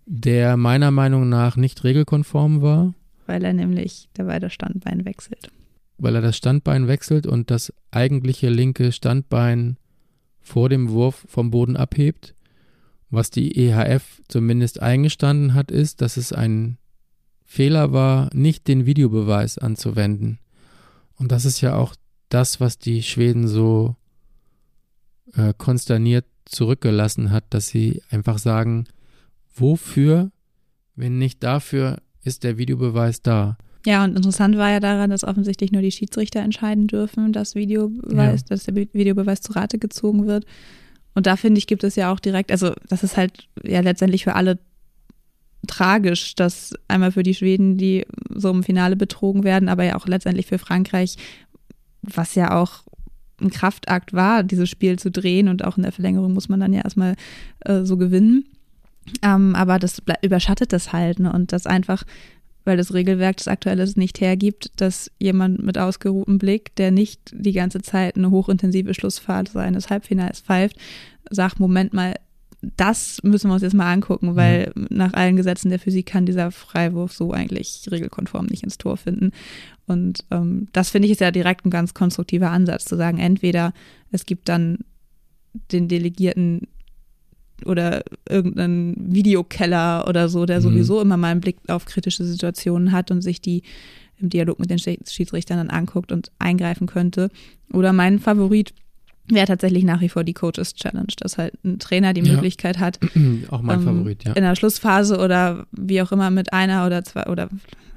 der 0.07 0.57
meiner 0.57 0.91
Meinung 0.91 1.29
nach 1.29 1.57
nicht 1.57 1.85
regelkonform 1.85 2.61
war. 2.61 2.93
Weil 3.27 3.45
er 3.45 3.53
nämlich 3.53 4.09
dabei 4.15 4.41
das 4.41 4.53
Standbein 4.53 5.05
wechselt. 5.05 5.51
Weil 5.99 6.17
er 6.17 6.21
das 6.21 6.37
Standbein 6.37 6.89
wechselt 6.89 7.27
und 7.27 7.51
das 7.51 7.73
eigentliche 7.93 8.51
linke 8.51 8.91
Standbein 8.91 9.77
vor 10.41 10.69
dem 10.69 10.91
Wurf 10.91 11.25
vom 11.29 11.53
Boden 11.53 11.77
abhebt. 11.77 12.35
Was 13.09 13.31
die 13.31 13.57
EHF 13.57 14.21
zumindest 14.27 14.83
eingestanden 14.83 15.55
hat, 15.55 15.71
ist, 15.71 16.01
dass 16.01 16.17
es 16.17 16.33
ein 16.33 16.79
Fehler 17.45 17.93
war, 17.93 18.31
nicht 18.35 18.67
den 18.67 18.87
Videobeweis 18.87 19.59
anzuwenden. 19.59 20.41
Und 21.17 21.31
das 21.31 21.45
ist 21.45 21.61
ja 21.61 21.77
auch 21.77 21.95
das, 22.29 22.59
was 22.59 22.79
die 22.79 23.03
Schweden 23.03 23.47
so 23.47 23.95
äh, 25.37 25.53
konsterniert 25.57 26.27
zurückgelassen 26.45 27.31
hat, 27.31 27.45
dass 27.51 27.69
sie 27.69 28.03
einfach 28.11 28.39
sagen, 28.39 28.87
wofür, 29.55 30.31
wenn 30.97 31.19
nicht 31.19 31.43
dafür, 31.43 31.99
ist 32.23 32.45
der 32.45 32.59
Videobeweis 32.59 33.23
da. 33.23 33.57
Ja, 33.85 34.05
und 34.05 34.17
interessant 34.17 34.57
war 34.57 34.71
ja 34.71 34.81
daran, 34.81 35.11
dass 35.11 35.25
offensichtlich 35.25 35.73
nur 35.73 35.83
die 35.83 35.91
Schiedsrichter 35.91 36.41
entscheiden 36.41 36.87
dürfen, 36.87 37.33
dass 37.33 37.55
Videobeweis, 37.55 38.41
ja. 38.43 38.47
dass 38.49 38.65
der 38.65 38.77
Videobeweis 38.77 39.41
zu 39.41 39.53
Rate 39.53 39.79
gezogen 39.79 40.27
wird. 40.27 40.45
Und 41.15 41.27
da 41.27 41.37
finde 41.37 41.59
ich, 41.59 41.67
gibt 41.67 41.85
es 41.85 41.97
ja 41.97 42.13
auch 42.13 42.21
direkt, 42.21 42.53
also 42.53 42.73
das 42.89 43.03
ist 43.03 43.17
halt 43.17 43.49
ja 43.63 43.81
letztendlich 43.81 44.25
für 44.25 44.35
alle 44.35 44.59
tragisch, 45.67 46.35
dass 46.35 46.75
einmal 46.89 47.13
für 47.13 47.23
die 47.23 47.35
Schweden, 47.35 47.77
die 47.77 48.07
so 48.31 48.51
im 48.51 48.63
Finale 48.63 48.97
betrogen 48.97 49.45
werden, 49.45 49.69
aber 49.69 49.85
ja 49.85 49.97
auch 49.97 50.07
letztendlich 50.07 50.47
für 50.47 50.59
Frankreich, 50.59 51.17
was 52.03 52.35
ja 52.35 52.57
auch 52.57 52.85
ein 53.43 53.51
Kraftakt 53.51 54.13
war, 54.13 54.43
dieses 54.43 54.69
Spiel 54.69 54.99
zu 54.99 55.11
drehen 55.11 55.49
und 55.49 55.65
auch 55.65 55.77
in 55.77 55.83
der 55.83 55.93
Verlängerung 55.93 56.33
muss 56.33 56.49
man 56.49 56.61
dann 56.61 56.73
ja 56.73 56.83
erstmal 56.83 57.15
äh, 57.61 57.83
so 57.83 57.97
gewinnen. 57.97 58.45
Ähm, 59.23 59.55
aber 59.55 59.79
das 59.79 60.03
überschattet 60.23 60.73
das 60.73 60.93
halt 60.93 61.19
ne? 61.19 61.33
und 61.33 61.53
das 61.53 61.67
einfach, 61.67 62.05
weil 62.65 62.77
das 62.77 62.95
Regelwerk 62.95 63.37
das 63.37 63.49
aktuelle 63.49 63.89
nicht 63.97 64.21
hergibt, 64.21 64.71
dass 64.77 65.11
jemand 65.19 65.63
mit 65.63 65.77
ausgeruhtem 65.77 66.39
Blick, 66.39 66.75
der 66.77 66.91
nicht 66.91 67.21
die 67.33 67.53
ganze 67.53 67.83
Zeit 67.83 68.17
eine 68.17 68.31
hochintensive 68.31 68.95
Schlussphase 68.95 69.59
eines 69.59 69.91
Halbfinals 69.91 70.41
pfeift, 70.41 70.77
sagt, 71.31 71.59
Moment 71.59 71.93
mal, 71.93 72.15
das 72.63 73.19
müssen 73.25 73.49
wir 73.49 73.55
uns 73.55 73.63
jetzt 73.63 73.75
mal 73.75 73.93
angucken, 73.93 74.37
weil 74.37 74.73
ja. 74.75 74.87
nach 74.89 75.13
allen 75.15 75.37
Gesetzen 75.37 75.71
der 75.71 75.81
Physik 75.81 76.07
kann 76.07 76.27
dieser 76.27 76.53
Freiwurf 76.53 77.13
so 77.13 77.33
eigentlich 77.33 77.87
regelkonform 77.91 78.47
nicht 78.47 78.63
ins 78.63 78.79
Tor 78.79 78.97
finden. 78.97 79.33
Und 79.87 80.25
ähm, 80.31 80.69
das 80.73 80.91
finde 80.91 81.07
ich 81.07 81.13
ist 81.13 81.21
ja 81.21 81.33
direkt 81.33 81.67
ein 81.67 81.71
ganz 81.71 81.93
konstruktiver 81.93 82.51
Ansatz, 82.51 82.85
zu 82.85 82.97
sagen, 82.97 83.19
entweder 83.19 83.73
es 84.13 84.27
gibt 84.27 84.49
dann 84.49 84.79
den 85.73 85.89
Delegierten 85.89 86.69
oder 87.67 88.03
irgendeinen 88.29 88.95
Videokeller 89.13 90.07
oder 90.09 90.29
so, 90.29 90.47
der 90.47 90.59
mhm. 90.59 90.63
sowieso 90.63 91.01
immer 91.01 91.17
mal 91.17 91.33
einen 91.33 91.41
Blick 91.41 91.57
auf 91.69 91.85
kritische 91.85 92.25
Situationen 92.25 92.93
hat 92.93 93.11
und 93.11 93.23
sich 93.23 93.41
die 93.41 93.63
im 94.19 94.31
Dialog 94.31 94.61
mit 94.61 94.71
den 94.71 94.79
Schiedsrichtern 94.79 95.59
dann 95.59 95.71
anguckt 95.71 96.13
und 96.13 96.31
eingreifen 96.39 96.87
könnte. 96.87 97.29
Oder 97.73 97.93
mein 97.93 98.21
Favorit 98.21 98.73
wäre 99.29 99.47
tatsächlich 99.47 99.85
nach 99.85 100.01
wie 100.01 100.09
vor 100.09 100.25
die 100.25 100.35
Coaches 100.35 100.75
Challenge, 100.75 101.13
dass 101.19 101.39
halt 101.39 101.55
ein 101.65 101.79
Trainer 101.79 102.13
die 102.13 102.23
ja. 102.23 102.33
Möglichkeit 102.33 102.79
hat, 102.79 102.99
auch 103.51 103.63
mein 103.63 103.81
ähm, 103.81 103.85
Favorit, 103.85 104.25
ja. 104.25 104.33
in 104.33 104.43
der 104.43 104.57
Schlussphase 104.57 105.19
oder 105.19 105.67
wie 105.73 106.03
auch 106.03 106.13
immer 106.13 106.31
mit 106.31 106.53
einer 106.53 106.87
oder 106.87 107.05
zwei 107.05 107.27
oder 107.27 107.49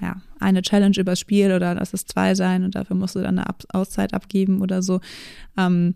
ja, 0.02 0.22
eine 0.40 0.62
Challenge 0.62 0.96
übers 0.98 1.20
Spiel 1.20 1.52
oder 1.52 1.76
lass 1.76 1.94
es 1.94 2.06
zwei 2.06 2.36
sein 2.36 2.64
und 2.64 2.76
dafür 2.76 2.96
musst 2.96 3.16
du 3.16 3.20
dann 3.20 3.40
eine 3.40 3.48
Ab 3.48 3.64
Auszeit 3.70 4.14
abgeben 4.14 4.62
oder 4.62 4.82
so. 4.82 5.00
Ähm, 5.58 5.96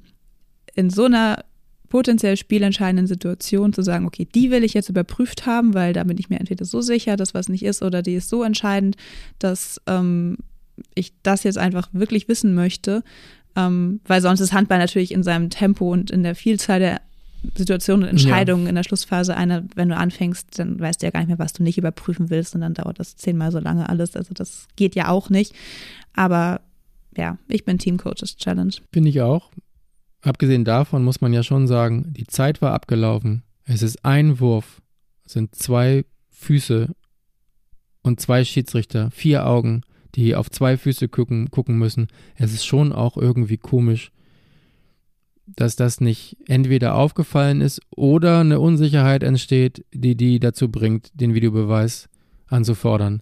in 0.76 0.90
so 0.90 1.06
einer 1.06 1.44
potenziell 1.90 2.38
spielentscheidenden 2.38 3.08
Situation 3.08 3.74
zu 3.74 3.82
sagen, 3.82 4.06
okay, 4.06 4.28
die 4.34 4.52
will 4.52 4.64
ich 4.64 4.74
jetzt 4.74 4.90
überprüft 4.90 5.46
haben, 5.46 5.74
weil 5.74 5.94
da 5.94 6.04
bin 6.04 6.18
ich 6.18 6.30
mir 6.30 6.40
entweder 6.40 6.64
so 6.64 6.82
sicher, 6.82 7.18
dass 7.18 7.34
was 7.34 7.50
nicht 7.50 7.64
ist, 7.64 7.82
oder 7.82 8.02
die 8.02 8.14
ist 8.14 8.30
so 8.30 8.44
entscheidend, 8.44 8.96
dass 9.40 9.82
ähm, 9.88 10.38
ich 10.96 11.14
das 11.24 11.44
jetzt 11.44 11.58
einfach 11.58 11.90
wirklich 11.92 12.28
wissen 12.28 12.54
möchte, 12.54 13.04
ähm, 13.60 14.00
weil 14.06 14.22
sonst 14.22 14.40
ist 14.40 14.54
Handball 14.54 14.80
natürlich 14.80 15.12
in 15.12 15.24
seinem 15.24 15.50
Tempo 15.50 15.92
und 15.92 16.12
in 16.12 16.24
der 16.24 16.36
Vielzahl 16.36 16.80
der 16.80 17.02
Situationen 17.56 18.04
und 18.04 18.10
Entscheidungen 18.10 18.64
ja. 18.64 18.70
in 18.70 18.76
der 18.76 18.84
Schlussphase 18.84 19.36
einer, 19.36 19.64
wenn 19.76 19.90
du 19.90 19.96
anfängst, 19.96 20.60
dann 20.60 20.80
weißt 20.80 21.02
du 21.02 21.06
ja 21.06 21.12
gar 21.12 21.20
nicht 21.20 21.30
mehr, 21.30 21.40
was 21.40 21.54
du 21.54 21.64
nicht 21.64 21.78
überprüfen 21.78 22.30
willst 22.30 22.54
und 22.54 22.62
dann 22.62 22.74
dauert 22.74 23.00
das 23.00 23.16
zehnmal 23.16 23.52
so 23.52 23.60
lange 23.60 23.88
alles. 23.88 24.16
Also 24.16 24.34
das 24.34 24.68
geht 24.76 24.96
ja 24.96 25.08
auch 25.08 25.30
nicht. 25.30 25.54
Aber 26.14 26.62
ja, 27.16 27.38
ich 27.48 27.64
bin 27.64 27.78
Team 27.78 27.98
Coaches 27.98 28.36
Challenge. 28.36 28.74
Finde 28.92 29.10
ich 29.10 29.22
auch. 29.22 29.52
Abgesehen 30.22 30.66
davon 30.66 31.04
muss 31.04 31.22
man 31.22 31.32
ja 31.32 31.44
schon 31.44 31.68
sagen, 31.68 32.14
die 32.14 32.28
Zeit 32.28 32.62
war 32.62 32.74
abgelaufen. 32.74 33.44
Es 33.64 33.82
ist 33.82 34.04
ein 34.04 34.40
Wurf, 34.40 34.82
es 35.26 35.34
sind 35.34 35.56
zwei 35.56 36.04
Füße 36.30 36.90
und 38.02 38.20
zwei 38.20 38.44
Schiedsrichter, 38.44 39.12
vier 39.12 39.46
Augen 39.46 39.84
die 40.16 40.36
auf 40.36 40.50
zwei 40.50 40.78
Füße 40.78 41.08
gucken, 41.08 41.50
gucken 41.52 41.78
müssen. 41.78 42.08
Es 42.36 42.54
ist 42.54 42.66
schon 42.66 42.92
auch 42.92 43.18
irgendwie 43.18 43.58
komisch, 43.58 44.12
dass 45.46 45.76
das 45.76 46.02
nicht 46.02 46.38
entweder 46.48 46.96
aufgefallen 46.96 47.62
ist 47.62 47.82
oder 47.90 48.40
eine 48.40 48.60
Unsicherheit 48.60 49.24
entsteht, 49.24 49.86
die 49.94 50.16
die 50.16 50.40
dazu 50.40 50.70
bringt, 50.70 51.12
den 51.14 51.34
Videobeweis 51.34 52.10
anzufordern. 52.48 53.22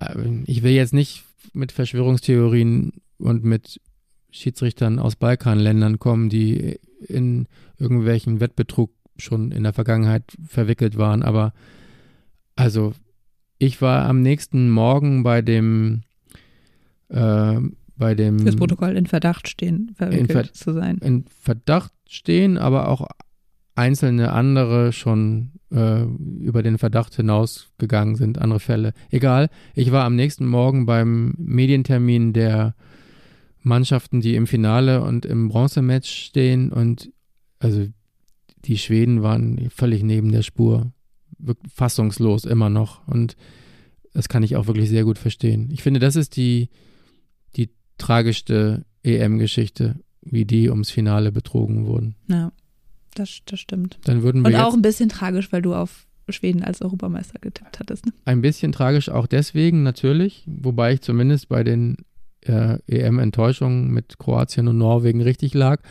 Ähm, 0.00 0.44
ich 0.46 0.62
will 0.62 0.72
jetzt 0.72 0.94
nicht 0.94 1.24
mit 1.52 1.72
Verschwörungstheorien 1.72 2.92
und 3.18 3.44
mit 3.44 3.80
Schiedsrichtern 4.30 4.98
aus 4.98 5.16
Balkanländern 5.16 5.98
kommen, 5.98 6.28
die 6.28 6.78
in 7.06 7.46
irgendwelchen 7.78 8.40
Wettbetrug 8.40 8.92
schon 9.16 9.52
in 9.52 9.64
der 9.64 9.72
Vergangenheit 9.72 10.24
verwickelt 10.46 10.96
waren, 10.96 11.22
aber 11.22 11.52
also 12.56 12.94
ich 13.60 13.80
war 13.80 14.06
am 14.06 14.22
nächsten 14.22 14.70
Morgen 14.70 15.22
bei 15.22 15.42
dem 15.42 16.02
äh, 17.08 17.58
bei 17.96 18.14
dem 18.14 18.38
Fürs 18.38 18.56
Protokoll 18.56 18.96
in 18.96 19.06
Verdacht 19.06 19.46
stehen, 19.46 19.92
verwickelt 19.94 20.32
Ver 20.32 20.52
zu 20.52 20.72
sein. 20.72 20.98
In 20.98 21.26
Verdacht 21.28 21.92
stehen, 22.08 22.56
aber 22.56 22.88
auch 22.88 23.06
einzelne 23.74 24.32
andere 24.32 24.92
schon 24.92 25.52
äh, 25.70 26.02
über 26.02 26.62
den 26.62 26.78
Verdacht 26.78 27.14
hinausgegangen 27.14 28.16
sind, 28.16 28.38
andere 28.38 28.60
Fälle. 28.60 28.94
Egal, 29.10 29.50
ich 29.74 29.92
war 29.92 30.04
am 30.04 30.16
nächsten 30.16 30.46
Morgen 30.46 30.86
beim 30.86 31.34
Medientermin 31.36 32.32
der 32.32 32.74
Mannschaften, 33.62 34.22
die 34.22 34.34
im 34.34 34.46
Finale 34.46 35.02
und 35.02 35.26
im 35.26 35.48
Bronzematch 35.48 36.10
stehen 36.10 36.72
und 36.72 37.12
also 37.58 37.86
die 38.64 38.78
Schweden 38.78 39.22
waren 39.22 39.68
völlig 39.68 40.02
neben 40.02 40.32
der 40.32 40.42
Spur 40.42 40.92
fassungslos 41.72 42.44
immer 42.44 42.70
noch. 42.70 43.06
Und 43.06 43.36
das 44.12 44.28
kann 44.28 44.42
ich 44.42 44.56
auch 44.56 44.66
wirklich 44.66 44.88
sehr 44.88 45.04
gut 45.04 45.18
verstehen. 45.18 45.68
Ich 45.72 45.82
finde, 45.82 46.00
das 46.00 46.16
ist 46.16 46.36
die, 46.36 46.68
die 47.56 47.70
tragischste 47.98 48.84
EM-Geschichte, 49.02 50.00
wie 50.22 50.44
die 50.44 50.68
ums 50.68 50.90
Finale 50.90 51.32
betrogen 51.32 51.86
wurden. 51.86 52.16
Ja, 52.28 52.52
das, 53.14 53.40
das 53.46 53.60
stimmt. 53.60 53.98
Dann 54.04 54.22
würden 54.22 54.42
wir 54.42 54.48
Und 54.48 54.56
auch 54.56 54.74
ein 54.74 54.82
bisschen 54.82 55.08
tragisch, 55.08 55.52
weil 55.52 55.62
du 55.62 55.74
auf 55.74 56.06
Schweden 56.28 56.62
als 56.62 56.80
Europameister 56.80 57.38
getippt 57.40 57.80
hattest. 57.80 58.06
Ne? 58.06 58.12
Ein 58.24 58.40
bisschen 58.40 58.72
tragisch 58.72 59.08
auch 59.08 59.26
deswegen 59.26 59.82
natürlich, 59.82 60.44
wobei 60.46 60.94
ich 60.94 61.00
zumindest 61.00 61.48
bei 61.48 61.64
den 61.64 61.96
äh, 62.42 62.78
EM-Enttäuschungen 62.86 63.90
mit 63.90 64.18
Kroatien 64.18 64.68
und 64.68 64.78
Norwegen 64.78 65.22
richtig 65.22 65.54
lag. 65.54 65.82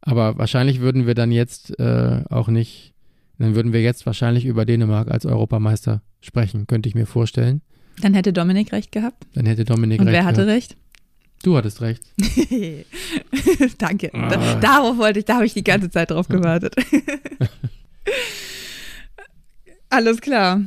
Aber 0.00 0.38
wahrscheinlich 0.38 0.80
würden 0.80 1.06
wir 1.06 1.14
dann 1.14 1.32
jetzt 1.32 1.78
äh, 1.78 2.22
auch 2.30 2.48
nicht 2.48 2.94
dann 3.38 3.54
würden 3.54 3.72
wir 3.72 3.82
jetzt 3.82 4.06
wahrscheinlich 4.06 4.44
über 4.44 4.64
Dänemark 4.64 5.10
als 5.10 5.26
Europameister 5.26 6.02
sprechen, 6.20 6.66
könnte 6.66 6.88
ich 6.88 6.94
mir 6.94 7.06
vorstellen. 7.06 7.62
Dann 8.00 8.14
hätte 8.14 8.32
Dominik 8.32 8.72
recht 8.72 8.92
gehabt. 8.92 9.26
Dann 9.34 9.46
hätte 9.46 9.64
Dominik 9.64 10.00
Und 10.00 10.08
recht. 10.08 10.16
wer 10.16 10.24
hatte 10.24 10.44
gehabt. 10.44 10.56
recht? 10.56 10.76
Du 11.42 11.56
hattest 11.56 11.80
recht. 11.80 12.02
Danke. 13.78 14.12
Ah. 14.12 14.56
Darauf 14.60 14.98
wollte 14.98 15.20
ich, 15.20 15.24
da 15.24 15.36
habe 15.36 15.46
ich 15.46 15.54
die 15.54 15.64
ganze 15.64 15.90
Zeit 15.90 16.10
drauf 16.10 16.28
gewartet. 16.28 16.74
Alles 19.90 20.20
klar. 20.20 20.60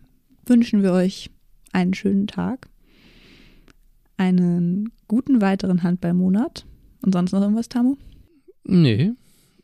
wünschen 0.46 0.82
wir 0.82 0.92
euch 0.92 1.30
einen 1.72 1.94
schönen 1.94 2.26
Tag, 2.26 2.68
einen 4.16 4.90
guten 5.08 5.40
weiteren 5.40 5.82
Handballmonat. 5.82 6.66
Und 7.02 7.12
sonst 7.12 7.32
noch 7.32 7.42
irgendwas, 7.42 7.68
Tamu? 7.68 7.96
Nee, 8.64 9.12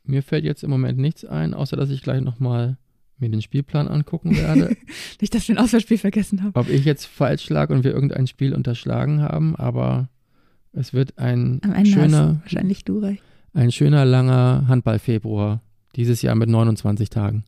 mir 0.04 0.22
fällt 0.22 0.44
jetzt 0.44 0.62
im 0.62 0.70
Moment 0.70 0.98
nichts 0.98 1.24
ein, 1.24 1.54
außer 1.54 1.76
dass 1.76 1.88
ich 1.88 2.02
gleich 2.02 2.20
nochmal 2.20 2.76
mir 3.20 3.30
den 3.30 3.42
Spielplan 3.42 3.88
angucken 3.88 4.36
werde. 4.36 4.76
Nicht, 5.20 5.34
dass 5.34 5.48
wir 5.48 5.56
ein 5.56 5.62
Auswahlspiel 5.62 5.98
vergessen 5.98 6.42
haben. 6.42 6.52
Ob 6.54 6.68
ich 6.68 6.84
jetzt 6.84 7.06
falsch 7.06 7.48
lag 7.50 7.70
und 7.70 7.84
wir 7.84 7.92
irgendein 7.92 8.26
Spiel 8.26 8.54
unterschlagen 8.54 9.22
haben, 9.22 9.56
aber 9.56 10.08
es 10.72 10.92
wird 10.92 11.18
ein 11.18 11.60
schöner, 11.84 12.40
wahrscheinlich 12.42 12.84
du 12.84 12.98
recht. 12.98 13.22
ein 13.54 13.72
schöner 13.72 14.04
langer 14.04 14.64
Handball-Februar. 14.68 15.62
Dieses 15.96 16.22
Jahr 16.22 16.36
mit 16.36 16.48
29 16.48 17.10
Tagen. 17.10 17.44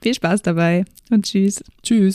Viel 0.00 0.14
Spaß 0.14 0.40
dabei 0.42 0.84
und 1.10 1.26
tschüss. 1.26 1.62
Tschüss. 1.82 2.14